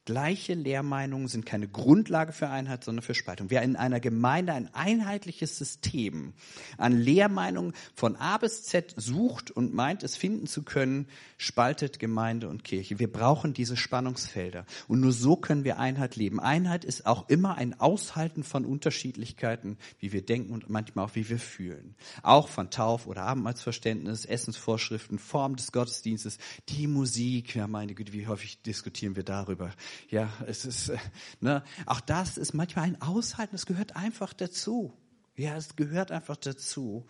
Gleiche 0.05 0.53
Lehrmeinungen 0.53 1.29
sind 1.29 1.45
keine 1.45 1.67
Grundlage 1.67 2.33
für 2.33 2.49
Einheit, 2.49 2.83
sondern 2.83 3.03
für 3.03 3.13
Spaltung. 3.13 3.49
Wer 3.49 3.61
in 3.61 3.77
einer 3.77 4.01
Gemeinde 4.01 4.51
ein 4.51 4.73
einheitliches 4.73 5.57
System 5.57 6.33
an 6.77 6.99
Lehrmeinungen 6.99 7.73
von 7.95 8.17
A 8.17 8.37
bis 8.37 8.63
Z 8.63 8.93
sucht 8.97 9.49
und 9.49 9.73
meint, 9.73 10.03
es 10.03 10.17
finden 10.17 10.45
zu 10.45 10.63
können, 10.63 11.07
spaltet 11.37 11.99
Gemeinde 11.99 12.49
und 12.49 12.65
Kirche. 12.65 12.99
Wir 12.99 13.09
brauchen 13.09 13.53
diese 13.53 13.77
Spannungsfelder. 13.77 14.65
Und 14.89 14.99
nur 14.99 15.13
so 15.13 15.37
können 15.37 15.63
wir 15.63 15.79
Einheit 15.79 16.17
leben. 16.17 16.41
Einheit 16.41 16.83
ist 16.83 17.05
auch 17.05 17.29
immer 17.29 17.55
ein 17.55 17.79
Aushalten 17.79 18.43
von 18.43 18.65
Unterschiedlichkeiten, 18.65 19.77
wie 19.99 20.11
wir 20.11 20.25
denken 20.25 20.51
und 20.51 20.69
manchmal 20.69 21.05
auch 21.05 21.15
wie 21.15 21.29
wir 21.29 21.39
fühlen. 21.39 21.95
Auch 22.23 22.49
von 22.49 22.69
Tauf- 22.69 23.07
oder 23.07 23.23
Abendmahlsverständnis, 23.23 24.25
Essensvorschriften, 24.25 25.17
Form 25.17 25.55
des 25.55 25.71
Gottesdienstes, 25.71 26.39
die 26.67 26.87
Musik. 26.87 27.55
Ja, 27.55 27.67
meine 27.67 27.95
Güte, 27.95 28.11
wie 28.11 28.27
häufig 28.27 28.61
diskutieren 28.63 29.15
wir 29.15 29.23
darüber 29.23 29.71
ja, 30.09 30.29
es 30.47 30.65
ist, 30.65 30.89
äh, 30.89 30.97
ne, 31.41 31.63
auch 31.85 32.01
das 32.01 32.37
ist 32.37 32.53
manchmal 32.53 32.85
ein 32.85 33.01
Aushalten, 33.01 33.55
es 33.55 33.65
gehört 33.65 33.95
einfach 33.95 34.33
dazu. 34.33 34.93
Ja, 35.35 35.55
es 35.55 35.75
gehört 35.75 36.11
einfach 36.11 36.37
dazu. 36.37 37.05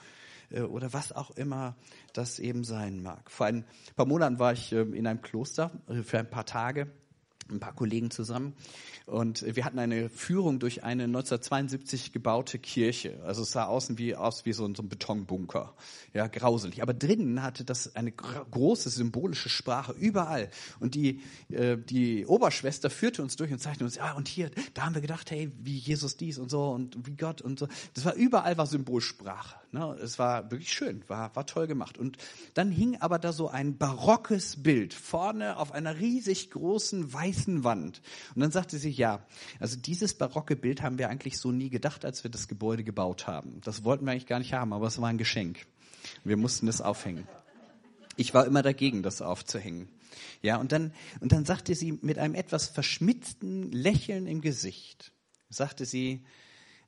Äh, 0.50 0.62
oder 0.62 0.94
was 0.94 1.12
auch 1.12 1.32
immer 1.32 1.76
das 2.14 2.40
eben 2.40 2.64
sein 2.64 3.02
mag. 3.02 3.30
Vor 3.30 3.48
ein 3.48 3.66
paar 3.96 4.06
Monaten 4.06 4.40
war 4.40 4.54
ich 4.54 4.72
ähm, 4.72 4.94
in 4.94 5.08
einem 5.08 5.22
Kloster 5.22 5.72
äh, 5.88 6.04
für 6.04 6.20
ein 6.20 6.30
paar 6.30 6.46
Tage 6.46 6.88
ein 7.50 7.60
paar 7.60 7.74
Kollegen 7.74 8.12
zusammen 8.12 8.54
und 9.06 9.44
wir 9.56 9.66
hatten 9.66 9.80
eine 9.80 10.10
Führung 10.10 10.60
durch 10.60 10.84
eine 10.84 11.04
1972 11.04 12.12
gebaute 12.12 12.60
Kirche. 12.60 13.20
Also 13.26 13.42
es 13.42 13.52
sah 13.52 13.66
außen 13.66 13.98
wie 13.98 14.16
aus 14.16 14.46
wie 14.46 14.54
so 14.54 14.66
ein, 14.66 14.76
so 14.76 14.84
ein 14.84 14.90
Betonbunker, 14.90 15.74
ja 16.14 16.28
grauselig. 16.28 16.82
Aber 16.82 16.94
drinnen 16.94 17.44
hatte 17.44 17.64
das 17.64 17.96
eine 17.96 18.12
große 18.12 18.90
symbolische 18.90 19.50
Sprache 19.50 19.94
überall. 19.94 20.50
Und 20.80 20.96
die 20.96 21.22
äh, 21.50 21.78
die 21.78 22.26
Oberschwester 22.26 22.90
führte 22.90 23.22
uns 23.22 23.36
durch 23.36 23.52
und 23.52 23.60
zeigte 23.60 23.84
uns, 23.84 23.96
ja 23.96 24.14
und 24.14 24.28
hier, 24.28 24.52
da 24.74 24.86
haben 24.86 24.96
wir 24.96 25.02
gedacht, 25.02 25.32
hey, 25.32 25.52
wie 25.60 25.78
Jesus 25.78 26.18
dies 26.18 26.38
und 26.38 26.50
so 26.50 26.70
und 26.72 27.08
wie 27.08 27.16
Gott 27.16 27.42
und 27.42 27.60
so. 27.60 27.68
Das 27.94 28.06
war 28.06 28.14
überall 28.16 28.58
war 28.58 28.68
Symbolsprache. 28.68 29.63
Ne? 29.74 29.98
Es 30.04 30.20
war 30.20 30.52
wirklich 30.52 30.72
schön, 30.72 31.04
war 31.08 31.36
war 31.36 31.48
toll 31.48 31.66
gemacht. 31.66 31.98
Und 31.98 32.18
dann 32.54 32.72
hing 32.72 32.98
aber 33.02 33.18
da 33.18 33.34
so 33.34 33.48
ein 33.48 33.78
barockes 33.78 34.62
Bild 34.62 34.94
vorne 34.94 35.58
auf 35.58 35.72
einer 35.72 36.00
riesig 36.00 36.52
großen 36.52 37.12
weißen 37.12 37.64
Wand. 37.64 38.02
Und 38.36 38.42
dann 38.42 38.52
sagte 38.52 38.78
sie 38.78 38.92
ja, 38.92 39.26
also 39.60 39.76
dieses 39.76 40.14
barocke 40.14 40.56
Bild 40.56 40.84
haben 40.84 41.00
wir 41.00 41.10
eigentlich 41.10 41.40
so 41.40 41.52
nie 41.52 41.72
gedacht, 41.72 42.06
als 42.06 42.24
wir 42.24 42.30
das 42.30 42.48
Gebäude 42.48 42.84
gebaut 42.84 43.26
haben. 43.26 43.62
Das 43.62 43.84
wollten 43.84 44.06
wir 44.06 44.12
eigentlich 44.12 44.28
gar 44.28 44.38
nicht 44.38 44.54
haben, 44.54 44.74
aber 44.74 44.86
es 44.86 45.02
war 45.02 45.10
ein 45.10 45.18
Geschenk. 45.18 45.66
Wir 46.24 46.38
mussten 46.38 46.68
das 46.68 46.80
aufhängen. 46.80 47.28
Ich 48.16 48.36
war 48.36 48.46
immer 48.46 48.62
dagegen, 48.62 49.02
das 49.02 49.24
aufzuhängen. 49.24 49.90
Ja, 50.44 50.58
und 50.58 50.72
dann, 50.72 50.94
und 51.20 51.32
dann 51.32 51.46
sagte 51.46 51.74
sie 51.74 51.98
mit 52.04 52.20
einem 52.20 52.36
etwas 52.36 52.68
verschmitzten 52.68 53.72
Lächeln 53.72 54.28
im 54.28 54.42
Gesicht, 54.42 55.12
sagte 55.50 55.86
sie, 55.86 56.24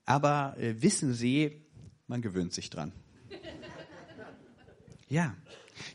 aber 0.06 0.56
äh, 0.60 0.82
wissen 0.84 1.14
Sie, 1.14 1.65
man 2.08 2.22
gewöhnt 2.22 2.54
sich 2.54 2.70
dran. 2.70 2.92
Ja, 5.08 5.36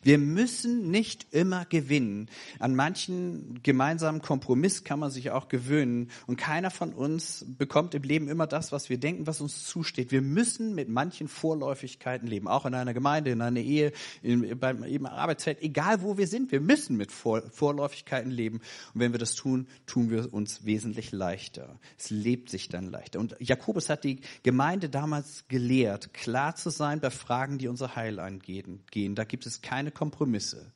wir 0.02 0.18
müssen 0.18 0.90
nicht 0.90 1.26
immer 1.32 1.64
gewinnen. 1.64 2.28
An 2.58 2.74
manchen 2.74 3.60
gemeinsamen 3.62 4.20
Kompromiss 4.20 4.84
kann 4.84 4.98
man 4.98 5.10
sich 5.10 5.30
auch 5.30 5.48
gewöhnen. 5.48 6.10
Und 6.26 6.36
keiner 6.36 6.70
von 6.70 6.92
uns 6.92 7.44
bekommt 7.58 7.94
im 7.94 8.02
Leben 8.02 8.28
immer 8.28 8.46
das, 8.46 8.72
was 8.72 8.88
wir 8.90 8.98
denken, 8.98 9.26
was 9.26 9.40
uns 9.40 9.64
zusteht. 9.64 10.12
Wir 10.12 10.22
müssen 10.22 10.74
mit 10.74 10.88
manchen 10.88 11.28
Vorläufigkeiten 11.28 12.26
leben. 12.26 12.48
Auch 12.48 12.66
in 12.66 12.74
einer 12.74 12.94
Gemeinde, 12.94 13.30
in 13.30 13.40
einer 13.40 13.60
Ehe, 13.60 13.92
in, 14.22 14.58
beim 14.58 14.82
im 14.82 15.06
Arbeitsfeld, 15.06 15.62
egal 15.62 16.02
wo 16.02 16.18
wir 16.18 16.26
sind. 16.26 16.52
Wir 16.52 16.60
müssen 16.60 16.96
mit 16.96 17.12
Vor 17.12 17.42
Vorläufigkeiten 17.50 18.30
leben. 18.30 18.60
Und 18.94 19.00
wenn 19.00 19.12
wir 19.12 19.18
das 19.18 19.34
tun, 19.34 19.66
tun 19.86 20.10
wir 20.10 20.32
uns 20.32 20.64
wesentlich 20.64 21.12
leichter. 21.12 21.78
Es 21.98 22.10
lebt 22.10 22.50
sich 22.50 22.68
dann 22.68 22.86
leichter. 22.90 23.20
Und 23.20 23.36
Jakobus 23.38 23.88
hat 23.88 24.04
die 24.04 24.20
Gemeinde 24.42 24.88
damals 24.88 25.44
gelehrt, 25.48 26.12
klar 26.14 26.54
zu 26.54 26.70
sein 26.70 27.00
bei 27.00 27.10
Fragen, 27.10 27.58
die 27.58 27.68
unser 27.68 27.96
Heil 27.96 28.18
angehen. 28.18 28.80
Da 29.14 29.24
gibt 29.24 29.46
es 29.46 29.62
keine 29.62 29.69
Kompromisse. 29.90 30.72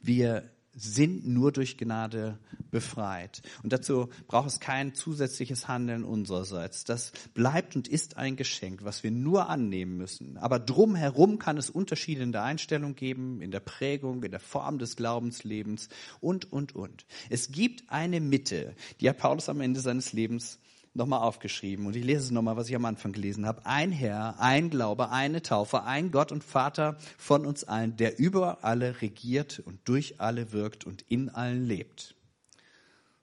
Wir 0.00 0.44
sind 0.78 1.26
nur 1.26 1.50
durch 1.50 1.76
Gnade 1.76 2.38
befreit. 2.70 3.42
Und 3.62 3.72
dazu 3.72 4.10
braucht 4.28 4.48
es 4.48 4.60
kein 4.60 4.94
zusätzliches 4.94 5.66
Handeln 5.66 6.04
unsererseits. 6.04 6.84
Das 6.84 7.12
bleibt 7.34 7.74
und 7.74 7.88
ist 7.88 8.16
ein 8.16 8.36
Geschenk, 8.36 8.84
was 8.84 9.02
wir 9.02 9.10
nur 9.10 9.48
annehmen 9.48 9.96
müssen. 9.96 10.36
Aber 10.36 10.60
drumherum 10.60 11.38
kann 11.38 11.56
es 11.56 11.68
Unterschiede 11.68 12.22
in 12.22 12.32
der 12.32 12.44
Einstellung 12.44 12.94
geben, 12.94 13.40
in 13.40 13.50
der 13.50 13.60
Prägung, 13.60 14.22
in 14.22 14.30
der 14.30 14.40
Form 14.40 14.78
des 14.78 14.94
Glaubenslebens 14.94 15.88
und, 16.20 16.52
und, 16.52 16.76
und. 16.76 17.06
Es 17.28 17.50
gibt 17.50 17.90
eine 17.90 18.20
Mitte, 18.20 18.74
die 19.00 19.08
hat 19.08 19.18
Paulus 19.18 19.48
am 19.48 19.60
Ende 19.60 19.80
seines 19.80 20.12
Lebens 20.12 20.60
nochmal 20.98 21.20
aufgeschrieben. 21.20 21.86
Und 21.86 21.96
ich 21.96 22.04
lese 22.04 22.24
es 22.24 22.30
nochmal, 22.30 22.56
was 22.56 22.68
ich 22.68 22.76
am 22.76 22.84
Anfang 22.84 23.12
gelesen 23.12 23.46
habe. 23.46 23.64
Ein 23.64 23.90
Herr, 23.90 24.38
ein 24.38 24.68
Glaube, 24.68 25.08
eine 25.08 25.40
Taufe, 25.40 25.84
ein 25.84 26.10
Gott 26.10 26.30
und 26.30 26.44
Vater 26.44 26.98
von 27.16 27.46
uns 27.46 27.64
allen, 27.64 27.96
der 27.96 28.18
über 28.18 28.62
alle 28.62 29.00
regiert 29.00 29.60
und 29.60 29.80
durch 29.88 30.20
alle 30.20 30.52
wirkt 30.52 30.84
und 30.84 31.02
in 31.08 31.30
allen 31.30 31.64
lebt. 31.64 32.14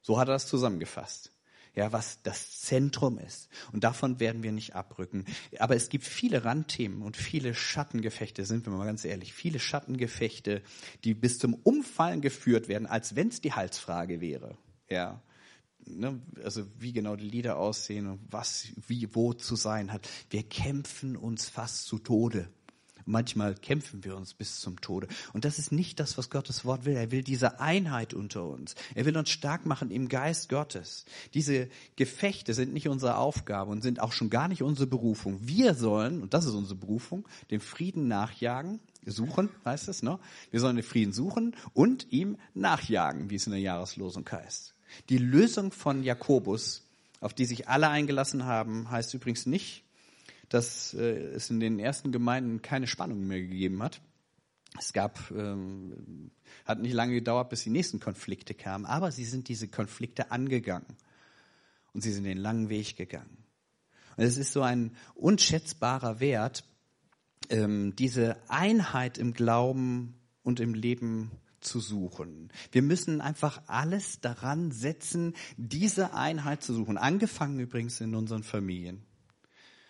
So 0.01 0.19
hat 0.19 0.27
er 0.27 0.33
das 0.33 0.47
zusammengefasst. 0.47 1.31
Ja, 1.75 1.91
was 1.91 2.21
das 2.23 2.61
Zentrum 2.61 3.17
ist. 3.19 3.49
Und 3.73 3.83
davon 3.83 4.21
werden 4.21 4.43
wir 4.43 4.53
nicht 4.53 4.75
abrücken. 4.75 5.25
Aber 5.59 5.75
es 5.75 5.89
gibt 5.89 6.05
viele 6.05 6.45
Randthemen 6.45 7.01
und 7.01 7.17
viele 7.17 7.53
Schattengefechte, 7.53 8.45
sind 8.45 8.65
wir 8.65 8.71
mal 8.71 8.85
ganz 8.85 9.03
ehrlich, 9.03 9.33
viele 9.33 9.59
Schattengefechte, 9.59 10.61
die 11.03 11.13
bis 11.13 11.37
zum 11.37 11.53
Umfallen 11.53 12.21
geführt 12.21 12.69
werden, 12.69 12.87
als 12.87 13.17
wenn 13.17 13.27
es 13.27 13.41
die 13.41 13.51
Halsfrage 13.51 14.21
wäre. 14.21 14.57
Ja 14.89 15.21
ne, 15.85 16.21
also 16.43 16.65
wie 16.79 16.93
genau 16.93 17.15
die 17.15 17.29
Lieder 17.29 17.57
aussehen 17.57 18.07
und 18.07 18.19
was, 18.29 18.67
wie, 18.87 19.13
wo 19.13 19.33
zu 19.33 19.55
sein 19.55 19.91
hat. 19.91 20.07
Wir 20.29 20.43
kämpfen 20.43 21.15
uns 21.15 21.49
fast 21.49 21.85
zu 21.85 21.99
Tode. 21.99 22.49
Manchmal 23.07 23.53
kämpfen 23.53 24.03
wir 24.03 24.17
uns 24.17 24.33
bis 24.33 24.59
zum 24.59 24.81
Tode. 24.81 25.07
Und 25.31 25.45
das 25.45 25.59
ist 25.59 25.71
nicht 25.71 25.99
das, 25.99 26.17
was 26.17 26.31
Gottes 26.31 26.65
Wort 26.65 26.85
will. 26.85 26.95
Er 26.95 27.11
will 27.11 27.21
diese 27.21 27.59
Einheit 27.59 28.15
unter 28.15 28.45
uns. 28.45 28.73
Er 28.95 29.05
will 29.05 29.15
uns 29.15 29.29
stark 29.29 29.67
machen 29.67 29.91
im 29.91 30.09
Geist 30.09 30.49
Gottes. 30.49 31.05
Diese 31.35 31.69
Gefechte 31.97 32.55
sind 32.55 32.73
nicht 32.73 32.89
unsere 32.89 33.17
Aufgabe 33.17 33.71
und 33.71 33.83
sind 33.83 33.99
auch 33.99 34.11
schon 34.11 34.31
gar 34.31 34.47
nicht 34.47 34.63
unsere 34.63 34.87
Berufung. 34.87 35.37
Wir 35.41 35.75
sollen, 35.75 36.23
und 36.23 36.33
das 36.33 36.45
ist 36.45 36.53
unsere 36.53 36.79
Berufung, 36.79 37.27
dem 37.51 37.61
Frieden 37.61 38.07
nachjagen, 38.07 38.79
suchen, 39.05 39.49
heißt 39.63 39.87
es, 39.87 40.01
ne? 40.01 40.17
Wir 40.49 40.59
sollen 40.59 40.75
den 40.75 40.83
Frieden 40.83 41.13
suchen 41.13 41.55
und 41.73 42.11
ihm 42.11 42.37
nachjagen, 42.55 43.29
wie 43.29 43.35
es 43.35 43.45
in 43.45 43.51
der 43.51 43.61
Jahreslosung 43.61 44.27
heißt. 44.29 44.74
Die 45.09 45.17
Lösung 45.17 45.71
von 45.71 46.03
Jakobus, 46.03 46.83
auf 47.19 47.33
die 47.33 47.45
sich 47.45 47.67
alle 47.67 47.89
eingelassen 47.89 48.45
haben, 48.45 48.89
heißt 48.89 49.13
übrigens 49.13 49.45
nicht, 49.45 49.83
dass 50.49 50.93
äh, 50.93 51.33
es 51.33 51.49
in 51.49 51.59
den 51.59 51.79
ersten 51.79 52.11
Gemeinden 52.11 52.61
keine 52.61 52.87
Spannung 52.87 53.25
mehr 53.27 53.41
gegeben 53.41 53.81
hat. 53.81 54.01
Es 54.77 54.93
gab, 54.93 55.31
ähm, 55.31 56.31
hat 56.65 56.81
nicht 56.81 56.93
lange 56.93 57.13
gedauert, 57.13 57.49
bis 57.49 57.63
die 57.63 57.69
nächsten 57.69 57.99
Konflikte 57.99 58.53
kamen, 58.53 58.85
aber 58.85 59.11
sie 59.11 59.25
sind 59.25 59.47
diese 59.47 59.67
Konflikte 59.67 60.31
angegangen 60.31 60.97
und 61.93 62.01
sie 62.01 62.11
sind 62.11 62.25
den 62.25 62.37
langen 62.37 62.69
Weg 62.69 62.97
gegangen. 62.97 63.37
Und 64.17 64.23
es 64.23 64.37
ist 64.37 64.53
so 64.53 64.61
ein 64.61 64.95
unschätzbarer 65.15 66.19
Wert, 66.19 66.63
ähm, 67.49 67.95
diese 67.95 68.37
Einheit 68.47 69.17
im 69.17 69.33
Glauben 69.33 70.15
und 70.43 70.59
im 70.59 70.73
Leben 70.73 71.31
zu 71.65 71.79
suchen. 71.79 72.51
Wir 72.71 72.81
müssen 72.81 73.21
einfach 73.21 73.61
alles 73.67 74.21
daran 74.21 74.71
setzen, 74.71 75.33
diese 75.57 76.13
Einheit 76.13 76.63
zu 76.63 76.73
suchen. 76.73 76.97
Angefangen 76.97 77.59
übrigens 77.59 77.99
in 78.01 78.15
unseren 78.15 78.43
Familien. 78.43 79.03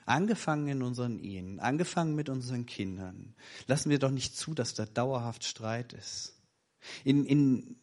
Angefangen 0.05 0.67
in 0.67 0.83
unseren 0.83 1.19
Ehen, 1.19 1.59
angefangen 1.59 2.13
mit 2.13 2.29
unseren 2.29 2.67
Kindern. 2.67 3.33
Lassen 3.65 3.89
wir 3.89 3.97
doch 3.97 4.11
nicht 4.11 4.37
zu, 4.37 4.53
dass 4.53 4.75
da 4.75 4.85
dauerhaft 4.85 5.43
Streit 5.43 5.93
ist. 5.93 6.35
In, 7.03 7.25
in, 7.25 7.75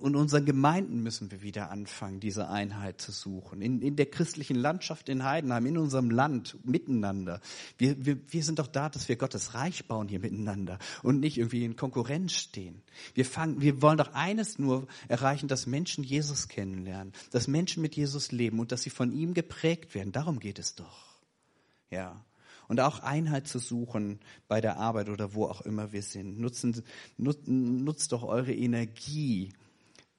in 0.00 0.16
unseren 0.16 0.44
Gemeinden 0.44 1.02
müssen 1.02 1.30
wir 1.30 1.42
wieder 1.42 1.70
anfangen, 1.70 2.20
diese 2.20 2.48
Einheit 2.48 3.00
zu 3.00 3.12
suchen. 3.12 3.60
In, 3.60 3.82
in 3.82 3.96
der 3.96 4.06
christlichen 4.06 4.56
Landschaft 4.56 5.08
in 5.08 5.24
Heidenheim, 5.24 5.66
in 5.66 5.78
unserem 5.78 6.10
Land, 6.10 6.56
miteinander. 6.64 7.40
Wir, 7.78 8.04
wir, 8.04 8.18
wir 8.32 8.42
sind 8.42 8.58
doch 8.58 8.66
da, 8.66 8.88
dass 8.88 9.08
wir 9.08 9.16
Gottes 9.16 9.54
Reich 9.54 9.86
bauen 9.86 10.08
hier 10.08 10.20
miteinander 10.20 10.78
und 11.02 11.20
nicht 11.20 11.38
irgendwie 11.38 11.64
in 11.64 11.76
Konkurrenz 11.76 12.32
stehen. 12.32 12.82
Wir, 13.14 13.24
fangen, 13.24 13.60
wir 13.60 13.82
wollen 13.82 13.98
doch 13.98 14.14
eines 14.14 14.58
nur 14.58 14.86
erreichen, 15.08 15.48
dass 15.48 15.66
Menschen 15.66 16.04
Jesus 16.04 16.48
kennenlernen, 16.48 17.12
dass 17.30 17.48
Menschen 17.48 17.82
mit 17.82 17.94
Jesus 17.94 18.32
leben 18.32 18.58
und 18.58 18.72
dass 18.72 18.82
sie 18.82 18.90
von 18.90 19.12
ihm 19.12 19.34
geprägt 19.34 19.94
werden. 19.94 20.12
Darum 20.12 20.40
geht 20.40 20.58
es 20.58 20.74
doch. 20.74 21.20
Ja 21.90 22.24
und 22.70 22.78
auch 22.80 23.00
Einheit 23.00 23.48
zu 23.48 23.58
suchen 23.58 24.20
bei 24.46 24.60
der 24.60 24.76
Arbeit 24.76 25.08
oder 25.08 25.34
wo 25.34 25.46
auch 25.46 25.60
immer 25.62 25.90
wir 25.90 26.02
sind. 26.02 26.38
Nutzen, 26.38 26.84
nut, 27.16 27.48
nutzt 27.48 28.12
doch 28.12 28.22
eure 28.22 28.54
Energie 28.54 29.52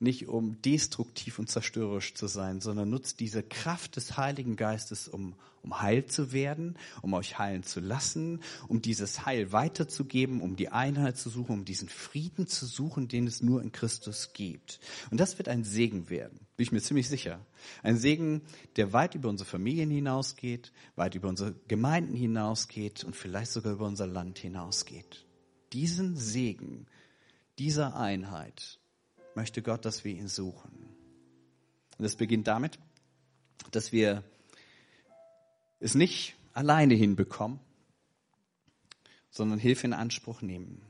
nicht 0.01 0.27
um 0.27 0.61
destruktiv 0.61 1.39
und 1.39 1.49
zerstörerisch 1.49 2.13
zu 2.15 2.27
sein, 2.27 2.59
sondern 2.59 2.89
nutzt 2.89 3.19
diese 3.19 3.43
Kraft 3.43 3.95
des 3.95 4.17
Heiligen 4.17 4.55
Geistes, 4.55 5.07
um, 5.07 5.35
um 5.61 5.81
heil 5.81 6.05
zu 6.05 6.31
werden, 6.31 6.77
um 7.01 7.13
euch 7.13 7.37
heilen 7.37 7.63
zu 7.63 7.79
lassen, 7.79 8.41
um 8.67 8.81
dieses 8.81 9.25
Heil 9.25 9.51
weiterzugeben, 9.51 10.41
um 10.41 10.55
die 10.55 10.69
Einheit 10.69 11.17
zu 11.17 11.29
suchen, 11.29 11.53
um 11.53 11.65
diesen 11.65 11.87
Frieden 11.87 12.47
zu 12.47 12.65
suchen, 12.65 13.07
den 13.07 13.27
es 13.27 13.41
nur 13.41 13.61
in 13.61 13.71
Christus 13.71 14.33
gibt. 14.33 14.79
Und 15.11 15.19
das 15.19 15.37
wird 15.37 15.47
ein 15.47 15.63
Segen 15.63 16.09
werden, 16.09 16.39
bin 16.57 16.63
ich 16.63 16.71
mir 16.71 16.81
ziemlich 16.81 17.07
sicher. 17.07 17.45
Ein 17.83 17.97
Segen, 17.97 18.41
der 18.75 18.93
weit 18.93 19.15
über 19.15 19.29
unsere 19.29 19.49
Familien 19.49 19.91
hinausgeht, 19.91 20.71
weit 20.95 21.15
über 21.15 21.29
unsere 21.29 21.53
Gemeinden 21.67 22.15
hinausgeht 22.15 23.03
und 23.03 23.15
vielleicht 23.15 23.51
sogar 23.51 23.73
über 23.73 23.85
unser 23.85 24.07
Land 24.07 24.39
hinausgeht. 24.39 25.25
Diesen 25.73 26.17
Segen, 26.17 26.87
dieser 27.59 27.95
Einheit, 27.95 28.80
möchte 29.35 29.61
Gott, 29.61 29.85
dass 29.85 30.03
wir 30.03 30.13
ihn 30.13 30.27
suchen. 30.27 30.71
Und 31.97 32.05
es 32.05 32.15
beginnt 32.15 32.47
damit, 32.47 32.79
dass 33.71 33.91
wir 33.91 34.23
es 35.79 35.95
nicht 35.95 36.35
alleine 36.53 36.93
hinbekommen, 36.93 37.59
sondern 39.29 39.59
Hilfe 39.59 39.87
in 39.87 39.93
Anspruch 39.93 40.41
nehmen. 40.41 40.81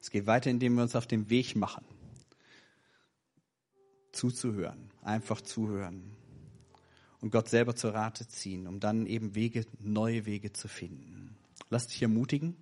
Es 0.00 0.10
geht 0.10 0.26
weiter, 0.26 0.50
indem 0.50 0.74
wir 0.74 0.82
uns 0.82 0.96
auf 0.96 1.06
den 1.06 1.30
Weg 1.30 1.56
machen, 1.56 1.84
zuzuhören, 4.12 4.90
einfach 5.02 5.40
zuhören 5.40 6.16
und 7.20 7.30
Gott 7.30 7.48
selber 7.48 7.76
zur 7.76 7.94
Rate 7.94 8.26
ziehen, 8.28 8.66
um 8.66 8.80
dann 8.80 9.06
eben 9.06 9.34
Wege, 9.34 9.66
neue 9.78 10.26
Wege 10.26 10.52
zu 10.52 10.68
finden. 10.68 11.36
Lass 11.68 11.86
dich 11.86 12.02
ermutigen, 12.02 12.56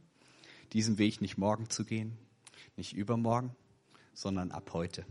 diesen 0.72 0.98
Weg 0.98 1.20
nicht 1.20 1.38
morgen 1.38 1.70
zu 1.70 1.84
gehen, 1.84 2.16
nicht 2.76 2.92
übermorgen, 2.92 3.54
sondern 4.18 4.50
ab 4.50 4.72
heute. 4.72 5.06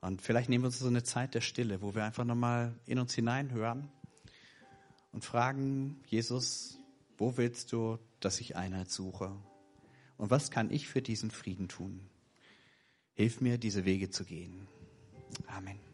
Und 0.00 0.22
vielleicht 0.22 0.48
nehmen 0.48 0.62
wir 0.62 0.66
uns 0.68 0.78
so 0.78 0.86
eine 0.86 1.02
Zeit 1.02 1.34
der 1.34 1.40
Stille, 1.40 1.82
wo 1.82 1.96
wir 1.96 2.04
einfach 2.04 2.24
nochmal 2.24 2.78
in 2.86 3.00
uns 3.00 3.12
hineinhören 3.12 3.88
und 5.10 5.24
fragen, 5.24 6.00
Jesus, 6.06 6.78
wo 7.18 7.36
willst 7.36 7.72
du, 7.72 7.98
dass 8.20 8.40
ich 8.40 8.54
Einheit 8.54 8.90
suche? 8.90 9.32
Und 10.16 10.30
was 10.30 10.52
kann 10.52 10.70
ich 10.70 10.86
für 10.86 11.02
diesen 11.02 11.32
Frieden 11.32 11.66
tun? 11.66 12.08
Hilf 13.14 13.40
mir, 13.40 13.58
diese 13.58 13.84
Wege 13.84 14.10
zu 14.10 14.24
gehen. 14.24 14.68
Amen. 15.48 15.85